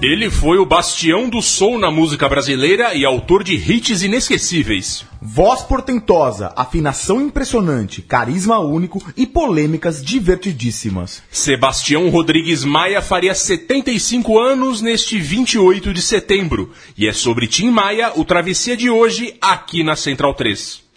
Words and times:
Ele 0.00 0.30
foi 0.30 0.58
o 0.58 0.64
bastião 0.64 1.28
do 1.28 1.42
soul 1.42 1.76
na 1.76 1.90
música 1.90 2.28
brasileira 2.28 2.94
e 2.94 3.04
autor 3.04 3.42
de 3.42 3.56
hits 3.56 4.00
inesquecíveis. 4.00 5.04
Voz 5.20 5.62
portentosa, 5.62 6.52
afinação 6.54 7.20
impressionante, 7.20 8.00
carisma 8.00 8.60
único 8.60 9.02
e 9.16 9.26
polêmicas 9.26 10.00
divertidíssimas. 10.00 11.20
Sebastião 11.32 12.10
Rodrigues 12.10 12.64
Maia 12.64 13.02
faria 13.02 13.34
75 13.34 14.38
anos 14.38 14.80
neste 14.80 15.18
28 15.18 15.92
de 15.92 16.00
setembro. 16.00 16.70
E 16.96 17.08
é 17.08 17.12
sobre 17.12 17.48
Tim 17.48 17.68
Maia 17.68 18.12
o 18.14 18.24
Travessia 18.24 18.76
de 18.76 18.88
hoje 18.88 19.34
aqui 19.40 19.82
na 19.82 19.96
Central 19.96 20.32
3. 20.32 20.87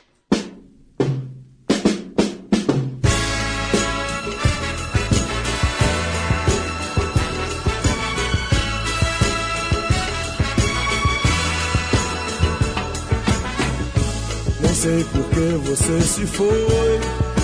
Sei 14.81 15.03
por 15.03 15.23
que 15.25 15.69
você 15.69 16.01
se 16.01 16.25
foi. 16.25 16.99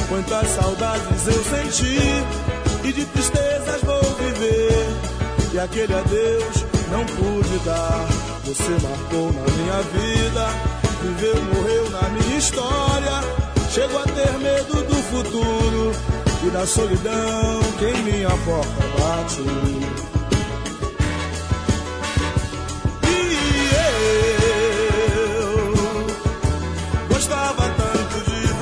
Quantas 0.09 0.47
saudades 0.55 1.27
eu 1.27 1.43
senti 1.43 1.99
e 2.83 2.91
de 2.91 3.05
tristezas 3.05 3.81
vou 3.83 4.01
viver. 4.15 4.87
E 5.53 5.59
aquele 5.59 5.93
adeus 5.93 6.65
não 6.89 7.05
pude 7.05 7.59
dar. 7.59 8.07
Você 8.43 8.71
marcou 8.81 9.31
na 9.33 9.43
minha 9.53 9.81
vida, 9.93 10.47
viveu, 11.03 11.35
morreu 11.53 11.89
na 11.91 12.09
minha 12.09 12.37
história. 12.39 13.21
Chego 13.69 13.99
a 13.99 14.03
ter 14.03 14.31
medo 14.39 14.83
do 14.83 14.95
futuro 15.03 15.91
e 16.43 16.49
da 16.49 16.65
solidão 16.65 17.61
que 17.77 17.85
em 17.85 18.01
minha 18.03 18.29
porta 18.29 18.83
bate. 18.97 19.41
E 23.03 24.41
eu 24.41 24.46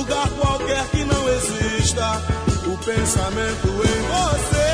lugar 0.00 0.28
qualquer 0.30 0.84
que 0.86 1.04
não 1.04 1.28
exista 1.28 2.22
o 2.66 2.78
pensamento 2.78 3.68
em 3.68 4.00
você. 4.08 4.70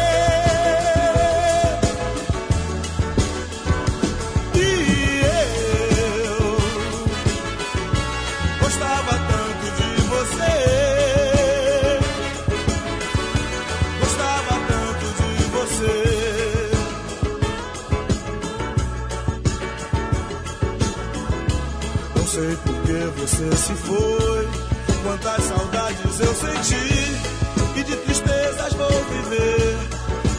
E 4.54 5.22
eu 5.24 6.56
gostava 8.60 9.12
tanto 9.32 9.64
de 9.78 9.90
você. 10.12 10.54
Gostava 14.00 14.54
tanto 14.68 15.06
de 15.18 15.32
você. 15.56 15.96
Não 22.14 22.26
sei 22.28 22.50
por 22.64 22.76
que 22.82 22.98
você 23.20 23.46
se 23.56 23.74
foi. 23.74 24.35
Quantas 25.06 25.44
saudades 25.44 26.18
eu 26.18 26.34
senti 26.34 27.76
e 27.76 27.84
de 27.84 27.96
tristezas 27.96 28.72
vou 28.72 28.90
viver. 28.90 29.78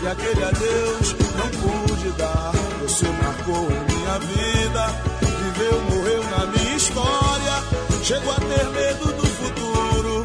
E 0.03 0.07
aquele 0.07 0.43
adeus 0.43 1.15
não 1.37 1.49
pude 1.61 2.09
dar. 2.17 2.51
Você 2.81 3.05
marcou 3.07 3.69
minha 3.69 4.19
vida, 4.19 4.87
viveu, 5.21 5.81
morreu 5.83 6.23
na 6.25 6.45
minha 6.47 6.75
história. 6.75 7.63
Chego 8.03 8.29
a 8.29 8.35
ter 8.35 8.65
medo 8.71 9.13
do 9.13 9.25
futuro 9.25 10.23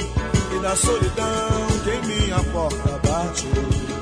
e 0.56 0.58
da 0.60 0.74
solidão 0.74 1.66
que 1.84 2.06
minha 2.08 2.42
porta 2.52 2.98
bate. 2.98 4.01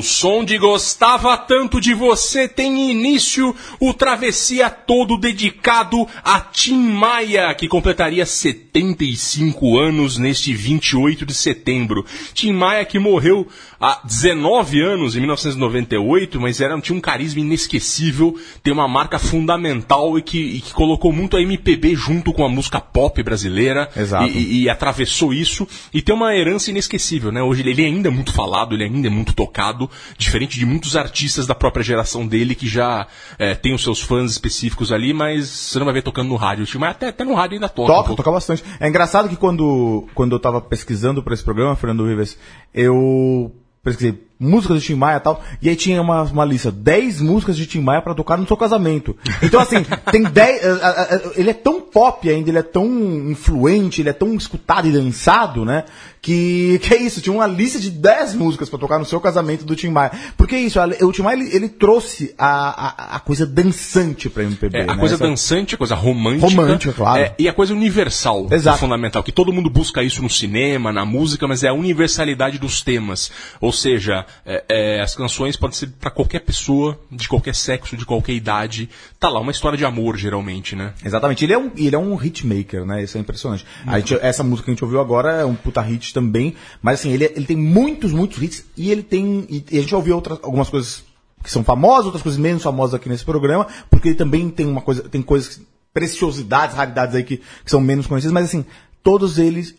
Ao 0.00 0.04
som 0.04 0.42
de 0.42 0.56
Gostava 0.56 1.36
Tanto 1.36 1.78
de 1.78 1.92
Você 1.92 2.48
tem 2.48 2.90
início 2.90 3.54
o 3.78 3.92
Travessia 3.92 4.70
todo 4.70 5.18
dedicado 5.18 6.08
a 6.24 6.40
Tim 6.40 6.78
Maia, 6.78 7.52
que 7.54 7.68
completaria 7.68 8.24
75 8.24 9.78
anos 9.78 10.16
neste 10.16 10.54
28 10.54 11.26
de 11.26 11.34
setembro. 11.34 12.02
Tim 12.32 12.52
Maia 12.52 12.86
que 12.86 12.98
morreu 12.98 13.46
há 13.78 14.00
19 14.02 14.80
anos, 14.80 15.16
em 15.16 15.20
1998, 15.20 16.40
mas 16.40 16.62
era, 16.62 16.80
tinha 16.80 16.96
um 16.96 17.00
carisma 17.00 17.40
inesquecível, 17.40 18.38
tem 18.62 18.72
uma 18.72 18.88
marca 18.88 19.18
fundamental 19.18 20.18
e 20.18 20.22
que, 20.22 20.38
e 20.38 20.60
que 20.62 20.72
colocou 20.72 21.12
muito 21.12 21.36
a 21.36 21.42
MPB 21.42 21.94
junto 21.94 22.32
com 22.32 22.42
a 22.44 22.48
música 22.48 22.80
pop 22.80 23.22
brasileira 23.22 23.90
Exato. 23.94 24.26
E, 24.30 24.30
e- 24.38 24.62
e 24.62 24.70
atravessou 24.70 25.32
isso 25.34 25.68
e 25.92 26.00
tem 26.00 26.14
uma 26.14 26.34
herança 26.34 26.70
inesquecível, 26.70 27.30
né? 27.30 27.42
Hoje 27.42 27.60
ele, 27.60 27.70
ele 27.70 27.84
ainda 27.84 28.08
é 28.08 28.10
muito 28.10 28.32
falado, 28.32 28.74
ele 28.74 28.84
ainda 28.84 29.08
é 29.08 29.10
muito 29.10 29.34
tocado, 29.34 29.89
diferente 30.16 30.58
de 30.58 30.66
muitos 30.66 30.96
artistas 30.96 31.46
da 31.46 31.54
própria 31.54 31.82
geração 31.82 32.26
dele 32.26 32.54
que 32.54 32.68
já 32.68 33.06
é, 33.38 33.54
tem 33.54 33.74
os 33.74 33.82
seus 33.82 34.00
fãs 34.00 34.30
específicos 34.32 34.92
ali, 34.92 35.12
mas 35.12 35.48
você 35.48 35.78
não 35.78 35.84
vai 35.86 35.94
ver 35.94 36.02
tocando 36.02 36.28
no 36.28 36.36
rádio, 36.36 36.66
mas 36.78 36.90
até, 36.90 37.08
até 37.08 37.24
no 37.24 37.34
rádio 37.34 37.54
ainda 37.54 37.68
toca. 37.68 37.90
um 37.92 37.94
Toca, 37.94 38.06
pouco. 38.08 38.22
toca 38.22 38.32
bastante. 38.32 38.64
É 38.78 38.88
engraçado 38.88 39.28
que 39.28 39.36
quando, 39.36 40.08
quando 40.14 40.32
eu 40.34 40.40
tava 40.40 40.60
pesquisando 40.60 41.22
pra 41.22 41.34
esse 41.34 41.42
programa, 41.44 41.76
Fernando 41.76 42.06
Rivers, 42.06 42.36
eu 42.74 43.52
pesquisei 43.82 44.29
músicas 44.40 44.80
de 44.80 44.86
Tim 44.88 44.94
Maia 44.94 45.18
e 45.18 45.20
tal, 45.20 45.44
e 45.60 45.68
aí 45.68 45.76
tinha 45.76 46.00
uma, 46.00 46.22
uma 46.22 46.44
lista, 46.46 46.72
10 46.72 47.20
músicas 47.20 47.56
de 47.56 47.66
Tim 47.66 47.80
Maia 47.80 48.00
pra 48.00 48.14
tocar 48.14 48.38
no 48.38 48.46
seu 48.46 48.56
casamento. 48.56 49.14
Então, 49.42 49.60
assim, 49.60 49.84
tem 50.10 50.22
10. 50.22 50.64
eh, 50.64 50.68
eh, 50.82 51.08
eh, 51.10 51.30
Ele 51.36 51.50
é 51.50 51.54
tão 51.54 51.80
pop 51.80 52.28
ainda, 52.28 52.48
ele 52.48 52.58
é 52.58 52.62
tão 52.62 52.86
influente, 53.30 54.00
ele 54.00 54.08
é 54.08 54.12
tão 54.14 54.34
escutado 54.34 54.88
e 54.88 54.92
dançado, 54.92 55.64
né? 55.64 55.84
Que, 56.22 56.78
que 56.82 56.92
é 56.94 57.00
isso, 57.02 57.20
tinha 57.22 57.32
uma 57.34 57.46
lista 57.46 57.78
de 57.78 57.90
10 57.90 58.34
músicas 58.34 58.68
pra 58.68 58.78
tocar 58.78 58.98
no 58.98 59.06
seu 59.06 59.18
casamento 59.20 59.64
do 59.64 59.74
Tim 59.74 59.88
Maia. 59.88 60.12
Porque 60.36 60.54
é 60.54 60.60
isso, 60.60 60.78
a- 60.78 60.86
o 61.02 61.12
Tim 61.12 61.22
Maia 61.22 61.36
ele, 61.38 61.54
ele 61.56 61.68
trouxe 61.68 62.34
a, 62.38 63.14
a, 63.14 63.16
a 63.16 63.20
coisa 63.20 63.46
dançante 63.46 64.28
pra 64.28 64.42
MPB. 64.42 64.78
É, 64.78 64.82
a 64.82 64.86
né? 64.88 64.96
coisa 64.96 65.14
Essa- 65.14 65.24
dançante, 65.26 65.74
a 65.74 65.78
coisa 65.78 65.94
romântica. 65.94 66.46
Romântica, 66.46 66.92
claro. 66.92 67.22
É, 67.22 67.34
e 67.38 67.48
a 67.48 67.52
coisa 67.54 67.72
universal, 67.72 68.46
Exato. 68.50 68.76
é 68.76 68.80
fundamental. 68.80 69.22
Que 69.22 69.32
todo 69.32 69.52
mundo 69.52 69.70
busca 69.70 70.02
isso 70.02 70.22
no 70.22 70.28
cinema, 70.30 70.92
na 70.92 71.04
música, 71.06 71.48
mas 71.48 71.64
é 71.64 71.68
a 71.68 71.72
universalidade 71.74 72.58
dos 72.58 72.82
temas. 72.82 73.30
Ou 73.60 73.72
seja, 73.72 74.26
é, 74.44 74.64
é, 74.68 75.00
as 75.00 75.14
canções 75.14 75.56
podem 75.56 75.76
ser 75.76 75.88
pra 76.00 76.10
qualquer 76.10 76.40
pessoa, 76.40 76.98
de 77.10 77.28
qualquer 77.28 77.54
sexo, 77.54 77.96
de 77.96 78.04
qualquer 78.04 78.32
idade. 78.32 78.88
Tá 79.18 79.28
lá, 79.28 79.40
uma 79.40 79.50
história 79.52 79.76
de 79.78 79.84
amor, 79.84 80.16
geralmente, 80.16 80.74
né? 80.76 80.94
Exatamente, 81.04 81.44
ele 81.44 81.52
é 81.52 81.58
um, 81.58 81.70
ele 81.76 81.94
é 81.94 81.98
um 81.98 82.14
hitmaker, 82.22 82.84
né? 82.84 83.02
Isso 83.02 83.16
é 83.16 83.20
impressionante. 83.20 83.66
Gente- 83.86 84.14
essa 84.20 84.42
música 84.42 84.64
que 84.66 84.70
a 84.70 84.74
gente 84.74 84.84
ouviu 84.84 85.00
agora 85.00 85.32
é 85.32 85.44
um 85.44 85.54
puta 85.54 85.80
hit 85.80 86.12
também, 86.14 86.54
mas 86.82 87.00
assim, 87.00 87.10
ele, 87.12 87.24
é- 87.24 87.32
ele 87.36 87.46
tem 87.46 87.56
muitos, 87.56 88.12
muitos 88.12 88.42
hits 88.42 88.64
e 88.76 88.90
ele 88.90 89.02
tem. 89.02 89.46
E, 89.48 89.64
e 89.72 89.78
a 89.78 89.80
gente 89.80 89.94
ouviu 89.94 90.14
outras, 90.14 90.38
algumas 90.42 90.68
coisas 90.68 91.02
que 91.42 91.50
são 91.50 91.64
famosas, 91.64 92.06
outras 92.06 92.22
coisas 92.22 92.38
menos 92.38 92.62
famosas 92.62 92.94
aqui 92.94 93.08
nesse 93.08 93.24
programa, 93.24 93.66
porque 93.88 94.08
ele 94.08 94.16
também 94.16 94.50
tem 94.50 94.66
uma 94.66 94.80
coisa, 94.82 95.08
tem 95.08 95.22
coisas, 95.22 95.60
preciosidades, 95.92 96.76
raridades 96.76 97.14
aí 97.14 97.24
que, 97.24 97.38
que 97.38 97.70
são 97.70 97.80
menos 97.80 98.06
conhecidas, 98.06 98.32
mas 98.32 98.44
assim, 98.44 98.64
todos 99.02 99.38
eles, 99.38 99.74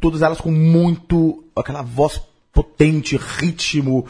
todas 0.00 0.22
elas 0.22 0.40
com 0.40 0.50
muito, 0.50 1.44
aquela 1.56 1.82
voz 1.82 2.20
potente, 2.56 3.18
ritmo 3.38 4.06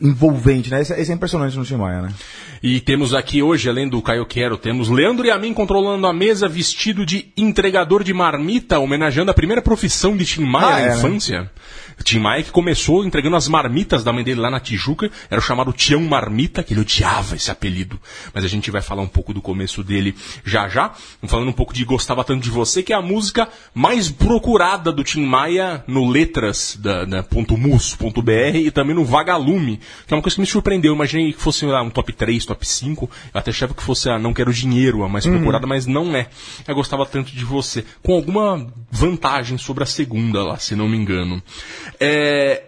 envolvente, 0.00 0.70
né? 0.70 0.82
Isso, 0.82 0.92
é- 0.92 1.00
isso 1.00 1.10
é 1.10 1.14
impressionante 1.14 1.56
no 1.56 1.64
Tim 1.64 1.76
Maia, 1.76 2.02
né? 2.02 2.12
E 2.62 2.80
temos 2.80 3.14
aqui 3.14 3.42
hoje, 3.42 3.66
além 3.68 3.88
do 3.88 4.02
Caio 4.02 4.26
Quero, 4.26 4.58
temos 4.58 4.90
Leandro 4.90 5.24
e 5.26 5.30
a 5.30 5.38
mim 5.38 5.54
controlando 5.54 6.06
a 6.06 6.12
mesa 6.12 6.46
vestido 6.46 7.06
de 7.06 7.32
entregador 7.36 8.04
de 8.04 8.12
marmita, 8.12 8.78
homenageando 8.78 9.30
a 9.30 9.34
primeira 9.34 9.62
profissão 9.62 10.14
de 10.14 10.26
Tim 10.26 10.44
Maia 10.44 10.66
Ah, 10.68 10.70
na 10.88 10.92
é, 10.94 10.96
né? 10.96 11.48
Tim 12.02 12.18
Maia 12.18 12.42
que 12.42 12.50
começou 12.50 13.04
entregando 13.04 13.36
as 13.36 13.48
marmitas 13.48 14.04
da 14.04 14.12
mãe 14.12 14.22
dele 14.22 14.40
lá 14.40 14.50
na 14.50 14.60
Tijuca, 14.60 15.10
era 15.30 15.40
o 15.40 15.42
chamado 15.42 15.72
Tião 15.72 16.00
Marmita, 16.02 16.62
que 16.62 16.72
ele 16.72 16.80
odiava 16.80 17.36
esse 17.36 17.50
apelido. 17.50 17.98
Mas 18.32 18.44
a 18.44 18.48
gente 18.48 18.70
vai 18.70 18.82
falar 18.82 19.02
um 19.02 19.08
pouco 19.08 19.32
do 19.32 19.40
começo 19.40 19.82
dele 19.82 20.14
já 20.44 20.68
já. 20.68 20.92
Falando 21.26 21.48
um 21.48 21.52
pouco 21.52 21.74
de 21.74 21.84
Gostava 21.84 22.22
Tanto 22.22 22.42
de 22.42 22.50
Você, 22.50 22.82
que 22.82 22.92
é 22.92 22.96
a 22.96 23.02
música 23.02 23.48
mais 23.74 24.10
procurada 24.10 24.92
do 24.92 25.02
Tim 25.02 25.24
Maia 25.24 25.82
no 25.86 26.08
letras 26.08 26.78
da, 26.80 27.04
da 27.04 27.22
ponto 27.22 27.56
.mus, 27.56 27.94
ponto 27.94 28.22
.br 28.22 28.56
e 28.56 28.70
também 28.70 28.94
no 28.94 29.04
Vagalume, 29.04 29.80
que 30.06 30.14
é 30.14 30.16
uma 30.16 30.22
coisa 30.22 30.36
que 30.36 30.40
me 30.40 30.46
surpreendeu. 30.46 30.90
Eu 30.92 30.96
imaginei 30.96 31.32
que 31.32 31.40
fosse 31.40 31.66
lá, 31.66 31.82
um 31.82 31.90
top 31.90 32.12
3, 32.12 32.44
top 32.44 32.66
5. 32.66 33.10
Eu 33.34 33.38
até 33.38 33.50
achava 33.50 33.74
que 33.74 33.82
fosse 33.82 34.08
a 34.08 34.18
Não 34.18 34.32
Quero 34.32 34.52
Dinheiro, 34.52 35.02
a 35.02 35.08
mais 35.08 35.26
procurada, 35.26 35.66
mas 35.66 35.86
não 35.86 36.14
é. 36.14 36.28
Eu 36.66 36.74
gostava 36.74 37.04
tanto 37.06 37.32
de 37.32 37.44
você. 37.44 37.84
Com 38.02 38.14
alguma 38.14 38.66
vantagem 38.90 39.58
sobre 39.58 39.82
a 39.82 39.86
segunda 39.86 40.42
lá, 40.42 40.58
se 40.58 40.76
não 40.76 40.88
me 40.88 40.96
engano. 40.96 41.42
É, 42.00 42.62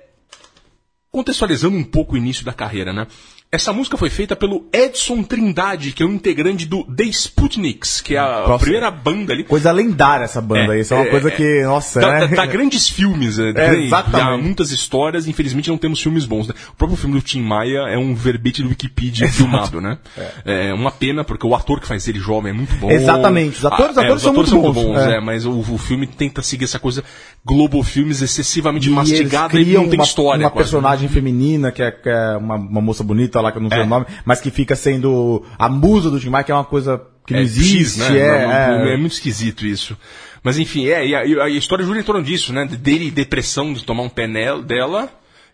contextualizando 1.10 1.76
um 1.76 1.84
pouco 1.84 2.14
o 2.14 2.16
início 2.18 2.44
da 2.44 2.52
carreira, 2.52 2.92
né? 2.92 3.06
Essa 3.50 3.72
música 3.72 3.96
foi 3.96 4.10
feita 4.10 4.36
pelo 4.36 4.66
Edson 4.70 5.22
Trindade, 5.22 5.92
que 5.92 6.02
é 6.02 6.06
um 6.06 6.12
integrante 6.12 6.66
do 6.66 6.84
The 6.84 7.04
Sputniks, 7.04 8.02
que 8.02 8.14
é 8.14 8.18
a 8.18 8.44
Nossa. 8.46 8.58
primeira 8.62 8.90
banda 8.90 9.32
ali. 9.32 9.42
Coisa 9.42 9.72
lendária 9.72 10.24
essa 10.24 10.38
banda 10.42 10.74
aí, 10.74 10.80
isso 10.82 10.92
é 10.92 10.98
uma 10.98 11.06
coisa 11.06 11.30
que, 11.30 11.62
nossa, 11.64 11.98
Dá, 11.98 12.10
né? 12.12 12.26
dá- 12.26 12.36
dá 12.36 12.46
grandes 12.46 12.90
filmes, 12.90 13.38
é, 13.38 13.48
É, 13.48 13.88
dá 13.88 14.36
muitas 14.36 14.70
histórias, 14.70 15.26
infelizmente 15.26 15.70
não 15.70 15.78
temos 15.78 15.98
filmes 16.02 16.26
bons. 16.26 16.46
Né? 16.46 16.54
O 16.72 16.76
próprio 16.76 16.98
filme 16.98 17.14
do 17.18 17.22
Tim 17.22 17.40
Maia 17.40 17.88
é 17.88 17.96
um 17.96 18.14
verbete 18.14 18.62
do 18.62 18.68
Wikipedia 18.68 19.26
filmado, 19.32 19.80
né? 19.80 19.96
É. 20.44 20.74
uma 20.74 20.90
pena, 20.90 21.24
porque 21.24 21.46
o 21.46 21.54
ator 21.54 21.80
que 21.80 21.86
faz 21.86 22.06
ele 22.06 22.18
jovem 22.18 22.50
é 22.50 22.54
muito 22.54 22.74
bom. 22.74 22.90
Exatamente, 22.90 23.56
os 23.60 23.64
atores- 23.64 23.96
Ah, 23.96 24.00
atores 24.02 24.16
os 24.16 24.22
são 24.24 24.32
atores 24.32 24.52
muito 24.52 24.64
são 24.74 24.74
muito 24.74 24.92
bons, 24.94 25.06
é. 25.10 25.16
é, 25.16 25.20
mas 25.20 25.46
o, 25.46 25.52
o 25.58 25.78
filme 25.78 26.06
tenta 26.06 26.42
seguir 26.42 26.64
essa 26.64 26.78
coisa 26.78 27.02
Globo 27.42 27.82
Filmes 27.82 28.20
excessivamente 28.20 28.88
E 28.90 28.92
mastigada 28.92 29.58
e 29.58 29.64
não 29.72 29.88
tem 29.88 29.98
uma, 29.98 30.04
história. 30.04 30.44
uma 30.44 30.50
quase. 30.50 30.64
personagem 30.70 31.08
feminina, 31.08 31.72
que 31.72 31.82
é, 31.82 31.90
que 31.90 32.10
é 32.10 32.36
uma, 32.36 32.56
uma 32.56 32.80
moça 32.82 33.02
bonita 33.02 33.37
lá, 33.40 33.52
que 33.52 33.58
eu 33.58 33.62
não 33.62 33.68
sei 33.70 33.80
É. 33.80 33.82
o 33.82 33.86
nome, 33.86 34.06
mas 34.24 34.40
que 34.40 34.50
fica 34.50 34.74
sendo 34.76 35.44
a 35.58 35.68
musa 35.68 36.10
do 36.10 36.18
Tim 36.20 36.28
Maia, 36.30 36.44
que 36.44 36.52
é 36.52 36.54
uma 36.54 36.64
coisa 36.64 37.00
que 37.26 37.32
não 37.34 37.40
É, 37.40 37.42
existe. 37.42 37.78
X, 37.78 37.96
né? 37.98 38.18
é, 38.18 38.90
é. 38.90 38.94
é 38.94 38.96
muito 38.96 39.12
esquisito 39.12 39.66
isso. 39.66 39.96
Mas 40.42 40.58
enfim, 40.58 40.86
é, 40.86 41.06
e 41.06 41.14
a, 41.14 41.26
e 41.26 41.40
a 41.40 41.48
história 41.48 41.84
gira 41.84 41.98
em 41.98 42.02
torno 42.02 42.22
disso, 42.22 42.52
né? 42.52 42.64
Dele 42.64 43.10
depressão 43.10 43.72
de 43.72 43.84
tomar 43.84 44.02
um 44.04 44.08
pé 44.08 44.26
dela 44.62 45.10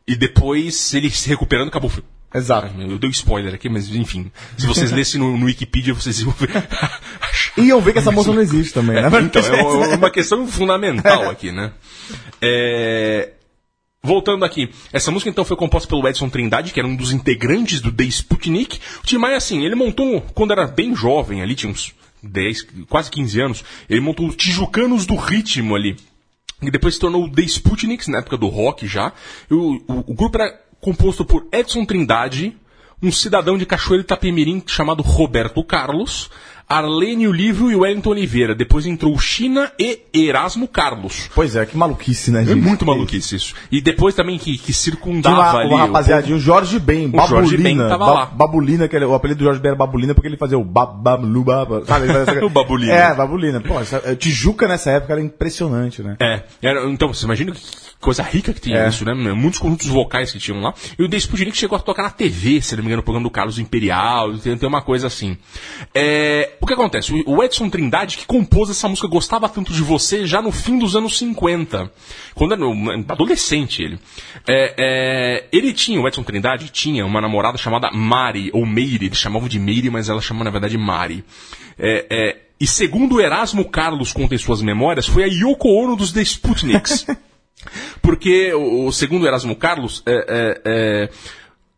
e 0.06 0.14
depois 0.14 0.92
ele 0.94 1.10
se 1.10 1.28
recuperando 1.28 1.69
acabou 1.69 1.88
o 1.88 1.92
filme. 1.92 2.08
Exato. 2.34 2.69
Eu 2.81 2.98
dei 2.98 3.08
um 3.08 3.12
spoiler 3.12 3.54
aqui, 3.54 3.69
mas 3.69 3.88
enfim. 3.94 4.31
Se 4.58 4.66
vocês 4.66 4.90
lessem 4.92 5.20
no, 5.20 5.36
no 5.38 5.46
Wikipedia, 5.46 5.94
vocês 5.94 6.20
iam 6.20 6.31
ver. 6.32 6.50
E 7.56 7.62
iam 7.70 7.81
ver 7.81 7.92
que 7.92 7.98
essa 8.00 8.10
moça 8.10 8.32
não 8.32 8.42
existe 8.42 8.75
também, 8.75 9.00
né? 9.00 9.08
então, 9.22 9.40
é 9.42 9.62
uma- 9.62 9.86
uma 9.96 10.10
questão 10.10 10.46
fundamental 10.46 11.31
aqui, 11.31 11.50
né? 11.52 11.70
É, 12.42 13.31
Voltando 14.04 14.44
aqui, 14.44 14.68
essa 14.92 15.10
música 15.10 15.30
então 15.30 15.46
foi 15.46 15.56
composta 15.56 15.88
pelo 15.88 16.06
Edson 16.06 16.28
Trindade, 16.28 16.72
que 16.74 16.78
era 16.78 16.86
um 16.86 16.94
dos 16.94 17.10
integrantes 17.10 17.80
do 17.80 17.90
The 17.90 18.04
Sputnik. 18.04 18.78
O 19.02 19.06
Tim 19.06 19.16
Maia, 19.16 19.38
assim, 19.38 19.64
ele 19.64 19.74
montou, 19.74 20.20
quando 20.34 20.52
era 20.52 20.67
bem 20.67 20.94
jovem 20.94 21.40
ali, 21.40 21.55
tinha 21.55 21.72
uns 21.72 21.94
10, 22.22 22.67
quase 22.88 23.10
15 23.10 23.40
anos, 23.40 23.64
ele 23.88 24.00
montou 24.00 24.29
os 24.29 24.36
Tijucanos 24.36 25.06
do 25.06 25.17
Ritmo 25.17 25.74
ali. 25.74 25.96
E 26.62 26.70
depois 26.70 26.94
se 26.94 27.00
tornou 27.00 27.24
o 27.24 27.31
The 27.31 27.43
Sputniks, 27.43 28.06
na 28.08 28.19
época 28.19 28.36
do 28.36 28.46
rock 28.48 28.86
já. 28.86 29.10
O, 29.50 29.76
o- 29.90 30.05
o 30.08 30.14
grupo 30.14 30.36
era 30.38 30.52
composto 30.81 31.24
por 31.24 31.46
Edson 31.50 31.86
Trindade, 31.86 32.55
um 33.02 33.10
cidadão 33.10 33.56
de 33.56 33.64
Cachoeiro 33.67 34.02
Itapemirim 34.05 34.62
chamado 34.67 35.02
Roberto 35.02 35.64
Carlos, 35.64 36.31
Arlene 36.68 37.28
Olívio 37.28 37.70
e 37.70 37.76
Wellington 37.76 38.10
Oliveira. 38.10 38.54
Depois 38.54 38.86
entrou 38.86 39.18
China 39.18 39.70
e 39.78 40.00
Erasmo 40.12 40.66
Carlos. 40.66 41.28
Pois 41.34 41.54
é, 41.56 41.64
que 41.66 41.76
maluquice, 41.76 42.30
né, 42.30 42.42
É 42.42 42.46
gente? 42.46 42.60
muito 42.62 42.86
maluquice 42.86 43.36
isso. 43.36 43.54
E 43.70 43.80
depois 43.80 44.14
também 44.14 44.38
que, 44.38 44.56
que 44.56 44.72
circundava 44.72 45.58
ali. 45.58 45.68
uma 45.68 45.76
o 45.76 45.78
rapaziadinha, 45.86 46.36
o 46.36 46.40
Jorge 46.40 46.78
Ben, 46.78 47.10
O 47.12 47.26
Jorge 47.26 47.56
Ben 47.56 47.76
Babulina. 47.76 47.88
tava 47.88 48.06
Ba- 48.06 48.12
lá. 48.12 48.26
Babulina, 48.26 48.88
que 48.88 48.96
ele- 48.96 49.04
o 49.04 49.14
apelido 49.14 49.38
do 49.38 49.44
Jorge 49.44 49.60
Ben 49.60 49.68
era 49.70 49.76
Babulina 49.76 50.14
porque 50.14 50.28
ele 50.28 50.36
fazia 50.36 50.58
o 50.58 50.64
babablu, 50.64 51.44
baba, 51.44 51.84
sabe? 51.86 52.06
O 52.44 52.48
Babulina. 52.48 52.92
É, 52.92 53.14
Babulina. 53.14 53.60
Pô, 53.60 53.78
essa- 53.80 54.02
eh, 54.04 54.14
Tijuca 54.14 54.66
nessa 54.66 54.90
época 54.90 55.12
era 55.12 55.22
impressionante, 55.22 56.02
né? 56.02 56.16
É, 56.20 56.42
era- 56.62 56.88
então 56.88 57.12
você 57.12 57.24
imagina 57.24 57.52
que 57.52 57.60
coisa 58.00 58.22
rica 58.22 58.52
que 58.52 58.60
tinha 58.60 58.78
É. 58.84 58.88
isso, 58.88 59.04
né? 59.04 59.14
Muitos 59.14 59.58
conjuntos 59.58 59.86
vocais 59.86 60.30
que 60.32 60.38
tinham 60.38 60.60
lá. 60.60 60.74
E 60.98 61.02
o 61.02 61.08
The 61.08 61.16
Sputnik 61.16 61.56
chegou 61.56 61.76
a 61.76 61.80
tocar 61.80 62.02
na 62.02 62.10
TV, 62.10 62.60
se 62.60 62.74
não 62.76 62.82
me 62.82 62.88
engano, 62.88 62.98
no 63.00 63.02
programa 63.04 63.26
do 63.26 63.30
Carlos 63.30 63.58
Imperial, 63.58 64.36
tem, 64.38 64.56
tem 64.56 64.68
uma 64.68 64.82
coisa 64.82 65.06
assim. 65.06 65.36
É, 65.94 66.54
o 66.61 66.67
que 66.67 66.73
acontece? 66.73 67.13
O 67.27 67.43
Edson 67.43 67.69
Trindade, 67.69 68.17
que 68.17 68.27
compôs 68.27 68.70
essa 68.70 68.89
música 68.89 69.08
Gostava 69.08 69.49
Tanto 69.49 69.73
de 69.73 69.82
Você 69.82 70.27
já 70.27 70.41
no 70.43 70.53
fim 70.53 70.79
dos 70.79 70.96
anos 70.96 71.19
50, 71.19 71.91
quando 72.34 72.55
era 72.55 72.67
um 72.67 73.05
adolescente 73.08 73.82
ele. 73.82 73.99
É, 74.46 74.75
é, 74.79 75.44
ele 75.53 75.73
tinha, 75.73 76.01
o 76.01 76.06
Edson 76.08 76.23
Trindade 76.23 76.70
tinha 76.70 77.05
uma 77.05 77.20
namorada 77.20 77.58
chamada 77.58 77.91
Mari, 77.91 78.51
ou 78.53 78.67
Meire, 78.67 79.06
eles 79.06 79.19
chamavam 79.19 79.49
de 79.49 79.58
Meire, 79.58 79.91
mas 79.91 80.08
ela 80.08 80.20
chamava 80.20 80.44
na 80.44 80.51
verdade 80.51 80.79
Mari. 80.79 81.25
É, 81.79 82.06
é, 82.11 82.37
e 82.61 82.67
segundo 82.67 83.17
o 83.17 83.20
Erasmo 83.20 83.65
Carlos 83.69 84.13
conta 84.13 84.34
em 84.34 84.39
suas 84.39 84.63
memórias, 84.63 85.06
foi 85.06 85.25
a 85.25 85.27
Yoko 85.27 85.69
Ono 85.69 85.96
dos 85.96 86.13
The 86.13 86.23
Sputniks. 86.23 87.06
Porque, 88.03 88.53
o, 88.53 88.93
segundo 88.93 89.27
Erasmo 89.27 89.56
Carlos, 89.56 90.03
é, 90.06 90.13
é, 90.13 90.61
é, 90.65 91.11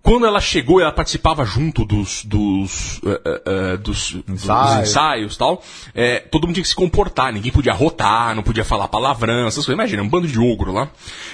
quando 0.07 0.25
ela 0.25 0.41
chegou, 0.41 0.81
ela 0.81 0.93
participava 0.93 1.45
junto 1.45 1.85
dos, 1.85 2.25
dos, 2.25 3.01
eh, 3.05 3.43
eh, 3.45 3.77
dos, 3.77 4.13
dos 4.13 4.45
Ensaios. 4.45 5.35
e 5.35 5.39
tal. 5.39 5.61
É, 5.93 6.21
todo 6.21 6.47
mundo 6.47 6.55
tinha 6.55 6.63
que 6.63 6.69
se 6.69 6.77
comportar, 6.77 7.33
ninguém 7.33 7.51
podia 7.51 7.73
rotar, 7.73 8.33
não 8.33 8.45
podia 8.45 8.65
falar 8.65 8.87
palavrão, 8.87 9.49
essas 9.49 9.67
coisas. 9.67 9.75
Imagina, 9.75 10.05
um 10.05 10.09
bando 10.09 10.29
de 10.29 10.39
ogro 10.39 10.73
lá. 10.73 10.89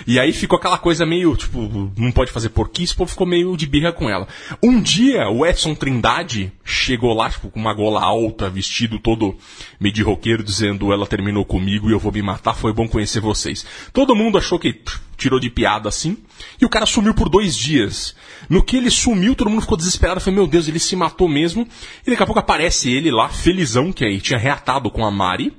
E 0.07 0.19
aí 0.19 0.33
ficou 0.33 0.57
aquela 0.57 0.79
coisa 0.79 1.05
meio, 1.05 1.37
tipo, 1.37 1.93
não 1.99 2.11
pode 2.11 2.33
fazer 2.33 2.49
porquice, 2.49 2.95
o 2.95 2.97
povo 2.97 3.11
ficou 3.11 3.26
meio 3.26 3.55
de 3.59 3.67
birra 3.67 3.93
com 3.93 4.09
ela. 4.09 4.26
Um 4.62 4.81
dia, 4.81 5.29
o 5.29 5.45
Edson 5.45 5.75
Trindade 5.75 6.50
chegou 6.64 7.12
lá, 7.12 7.29
tipo, 7.29 7.50
com 7.50 7.61
uma 7.61 7.75
gola 7.75 8.00
alta, 8.00 8.49
vestido 8.49 8.99
todo 8.99 9.37
meio 9.79 9.95
de 9.95 10.02
roqueiro, 10.02 10.43
dizendo, 10.43 10.95
ela 10.95 11.07
terminou 11.07 11.45
comigo 11.45 11.91
e 11.91 11.93
eu 11.93 11.99
vou 11.99 12.11
me 12.11 12.23
matar, 12.23 12.55
foi 12.55 12.73
bom 12.73 12.88
conhecer 12.88 13.21
vocês. 13.21 13.67
Todo 13.93 14.17
mundo 14.17 14.38
achou 14.38 14.59
que 14.59 14.81
tirou 15.23 15.38
de 15.38 15.49
piada 15.49 15.88
assim, 15.88 16.17
e 16.61 16.64
o 16.64 16.69
cara 16.69 16.87
sumiu 16.87 17.14
por 17.14 17.29
dois 17.29 17.57
dias. 17.57 18.14
No 18.49 18.62
que 18.62 18.76
ele 18.76 18.91
sumiu, 18.91 19.35
todo 19.35 19.49
mundo 19.49 19.62
ficou 19.62 19.76
desesperado, 19.76 20.21
foi, 20.21 20.33
meu 20.33 20.47
Deus, 20.47 20.69
ele 20.69 20.79
se 20.79 20.97
matou 20.97 21.29
mesmo. 21.29 21.67
E 22.07 22.11
daqui 22.11 22.23
a 22.23 22.26
pouco 22.26 22.41
aparece 22.41 22.91
ele 22.91 23.11
lá, 23.11 23.29
felizão, 23.29 23.93
que 23.93 24.05
aí 24.05 24.21
tinha 24.21 24.38
reatado 24.38 24.91
com 24.91 25.05
a 25.05 25.11
Mari. 25.11 25.52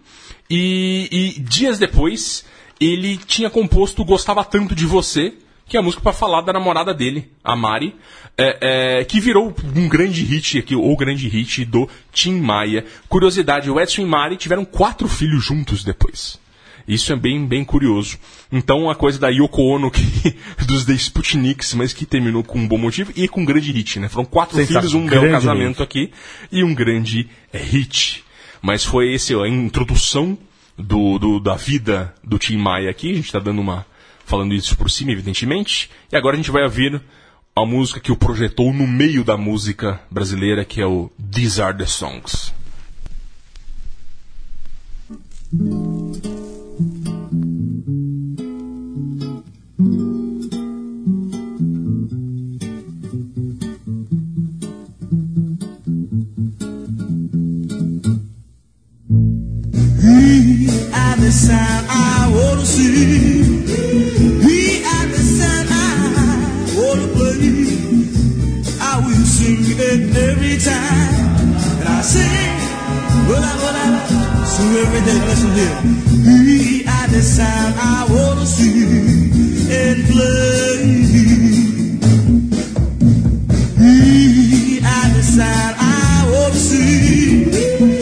E, 0.49 1.07
e 1.11 1.39
dias 1.39 1.79
depois, 1.79 2.45
ele 2.79 3.17
tinha 3.17 3.49
composto 3.49 4.03
Gostava 4.03 4.43
Tanto 4.43 4.75
de 4.75 4.85
Você, 4.85 5.33
que 5.65 5.77
é 5.77 5.79
a 5.79 5.83
música 5.83 6.03
pra 6.03 6.11
falar 6.11 6.41
da 6.41 6.51
namorada 6.51 6.93
dele, 6.93 7.31
a 7.43 7.55
Mari, 7.55 7.95
é, 8.37 8.99
é, 8.99 9.05
que 9.05 9.19
virou 9.19 9.55
um 9.75 9.87
grande 9.87 10.23
hit 10.23 10.59
aqui, 10.59 10.75
o 10.75 10.95
grande 10.97 11.27
hit 11.27 11.63
do 11.63 11.87
Tim 12.11 12.39
Maia. 12.39 12.85
Curiosidade, 13.07 13.71
o 13.71 13.79
Edson 13.79 14.01
e 14.01 14.05
Mari 14.05 14.35
tiveram 14.35 14.65
quatro 14.65 15.07
filhos 15.07 15.43
juntos 15.43 15.83
depois. 15.83 16.42
Isso 16.87 17.13
é 17.13 17.15
bem, 17.15 17.45
bem 17.45 17.63
curioso. 17.63 18.17
Então, 18.51 18.89
a 18.89 18.95
coisa 18.95 19.17
da 19.17 19.29
Yoko 19.29 19.61
Ono, 19.63 19.89
que, 19.89 20.01
dos 20.67 20.83
The 20.85 20.93
Sputniks, 20.93 21.73
mas 21.73 21.93
que 21.93 22.05
terminou 22.05 22.43
com 22.43 22.59
um 22.59 22.67
bom 22.67 22.77
motivo 22.77 23.11
e 23.15 23.27
com 23.27 23.41
um 23.41 23.45
grande 23.45 23.71
hit, 23.71 23.99
né? 23.99 24.09
Foram 24.09 24.25
quatro 24.25 24.55
Sensacional. 24.57 24.81
filhos, 24.83 24.93
um 24.95 25.07
belo 25.07 25.31
casamento 25.31 25.81
aqui 25.81 26.11
e 26.51 26.63
um 26.63 26.73
grande 26.73 27.29
é, 27.53 27.57
hit. 27.57 28.23
Mas 28.61 28.83
foi 28.83 29.13
esse, 29.13 29.33
ó, 29.35 29.43
a 29.43 29.49
introdução 29.49 30.37
do, 30.77 31.17
do- 31.19 31.39
da 31.39 31.55
vida 31.55 32.13
do 32.23 32.37
Tim 32.37 32.57
Maia 32.57 32.89
aqui. 32.89 33.11
A 33.11 33.15
gente 33.15 33.25
está 33.25 33.39
dando 33.39 33.61
uma. 33.61 33.85
falando 34.25 34.53
isso 34.53 34.75
por 34.77 34.89
cima, 34.91 35.11
evidentemente. 35.11 35.89
E 36.11 36.15
agora 36.17 36.35
a 36.35 36.37
gente 36.37 36.51
vai 36.51 36.63
ouvir 36.63 37.01
a 37.55 37.65
música 37.65 37.99
que 37.99 38.11
o 38.11 38.15
projetou 38.17 38.73
no 38.73 38.85
meio 38.87 39.23
da 39.23 39.37
música 39.37 40.01
brasileira, 40.11 40.65
que 40.65 40.81
é 40.81 40.85
o 40.85 41.09
These 41.31 41.61
Are 41.61 41.77
the 41.77 41.85
Songs. 41.85 42.51
He 60.19 60.67
at 60.93 61.17
I 61.89 62.29
see. 62.65 63.43
At 64.85 65.07
the 65.11 65.21
sound 65.37 65.69
I 65.71 66.75
wanna 66.77 67.07
play. 67.15 67.53
I 68.81 68.99
will 69.05 69.25
sing 69.25 69.63
it 69.65 70.15
every 70.15 70.57
time. 70.59 71.13
And 71.79 71.89
I 71.89 72.01
sing, 72.01 72.57
sing 74.53 74.75
every 74.83 75.01
day. 75.07 75.19
Listen 75.27 75.51
here. 75.59 75.77
I 77.77 78.05
wanna 78.09 78.45
see 78.45 78.85
and 79.81 80.03
play. 80.11 81.23
I 85.79 86.29
wanna 86.31 86.55
see. 86.55 87.92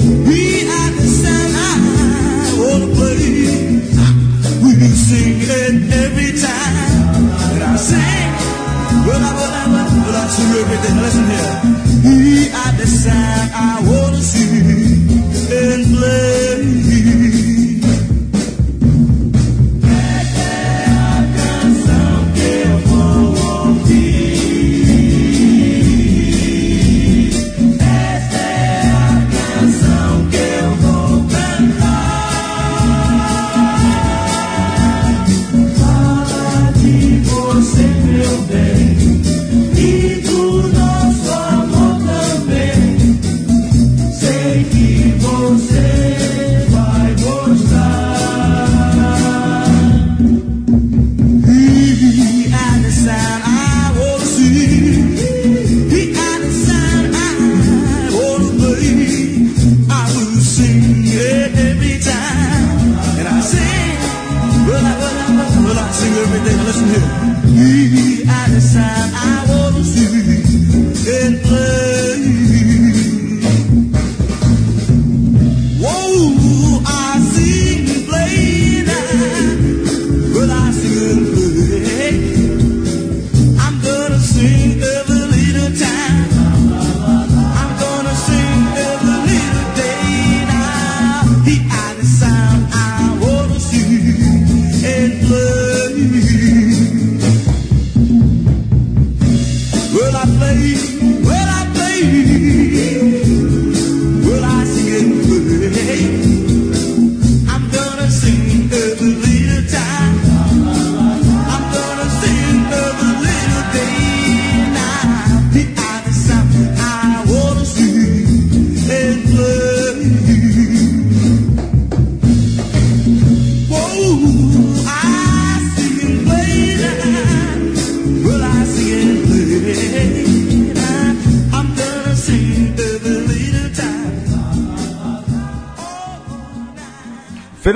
singing 5.11 5.91
every 5.91 6.31
time 6.39 6.75
that 7.51 7.63
I 7.67 7.75
sing. 7.89 8.31
Well, 9.05 9.23
I, 9.27 9.31
well, 9.39 9.55
I, 9.59 9.65
well, 10.07 10.17
I 10.21 10.27
surrender. 10.35 10.93
Listen 11.03 11.27
here. 11.33 11.55
He, 12.05 12.49
I 12.49 12.67
decide 12.79 13.49
I 13.53 13.81
will. 13.87 14.00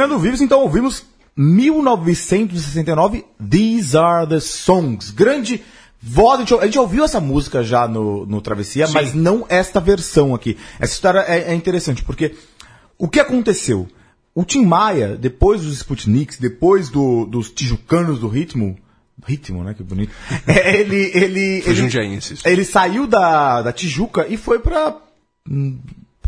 Fernando 0.05 0.19
Vives, 0.21 0.39
então 0.41 0.61
ouvimos 0.61 1.03
1969, 1.35 3.25
These 3.49 3.97
Are 3.97 4.27
the 4.27 4.39
Songs. 4.39 5.09
Grande 5.09 5.63
voz, 5.99 6.35
a 6.39 6.43
gente, 6.43 6.53
a 6.53 6.65
gente 6.65 6.77
ouviu 6.77 7.03
essa 7.03 7.19
música 7.19 7.63
já 7.63 7.87
no, 7.87 8.23
no 8.27 8.39
Travessia, 8.39 8.87
mas 8.89 9.15
não 9.15 9.45
esta 9.49 9.79
versão 9.79 10.35
aqui. 10.35 10.57
Essa 10.79 10.93
história 10.93 11.19
é, 11.27 11.51
é 11.51 11.55
interessante, 11.55 12.03
porque 12.03 12.35
o 12.99 13.07
que 13.07 13.19
aconteceu? 13.19 13.87
O 14.35 14.43
Tim 14.45 14.63
Maia, 14.65 15.15
depois 15.15 15.61
dos 15.61 15.73
Sputniks, 15.77 16.37
depois 16.37 16.89
do- 16.89 17.25
dos 17.25 17.49
tijucanos 17.49 18.19
do 18.19 18.27
ritmo, 18.27 18.77
ritmo, 19.25 19.63
né, 19.63 19.73
que 19.73 19.81
bonito, 19.81 20.11
é, 20.45 20.79
ele, 20.81 21.09
ele, 21.15 21.63
ele, 21.65 21.81
ele 22.45 22.63
saiu 22.65 23.07
da, 23.07 23.63
da 23.63 23.73
Tijuca 23.73 24.27
e 24.29 24.37
foi 24.37 24.59
pra. 24.59 24.97
hum, 25.49 25.79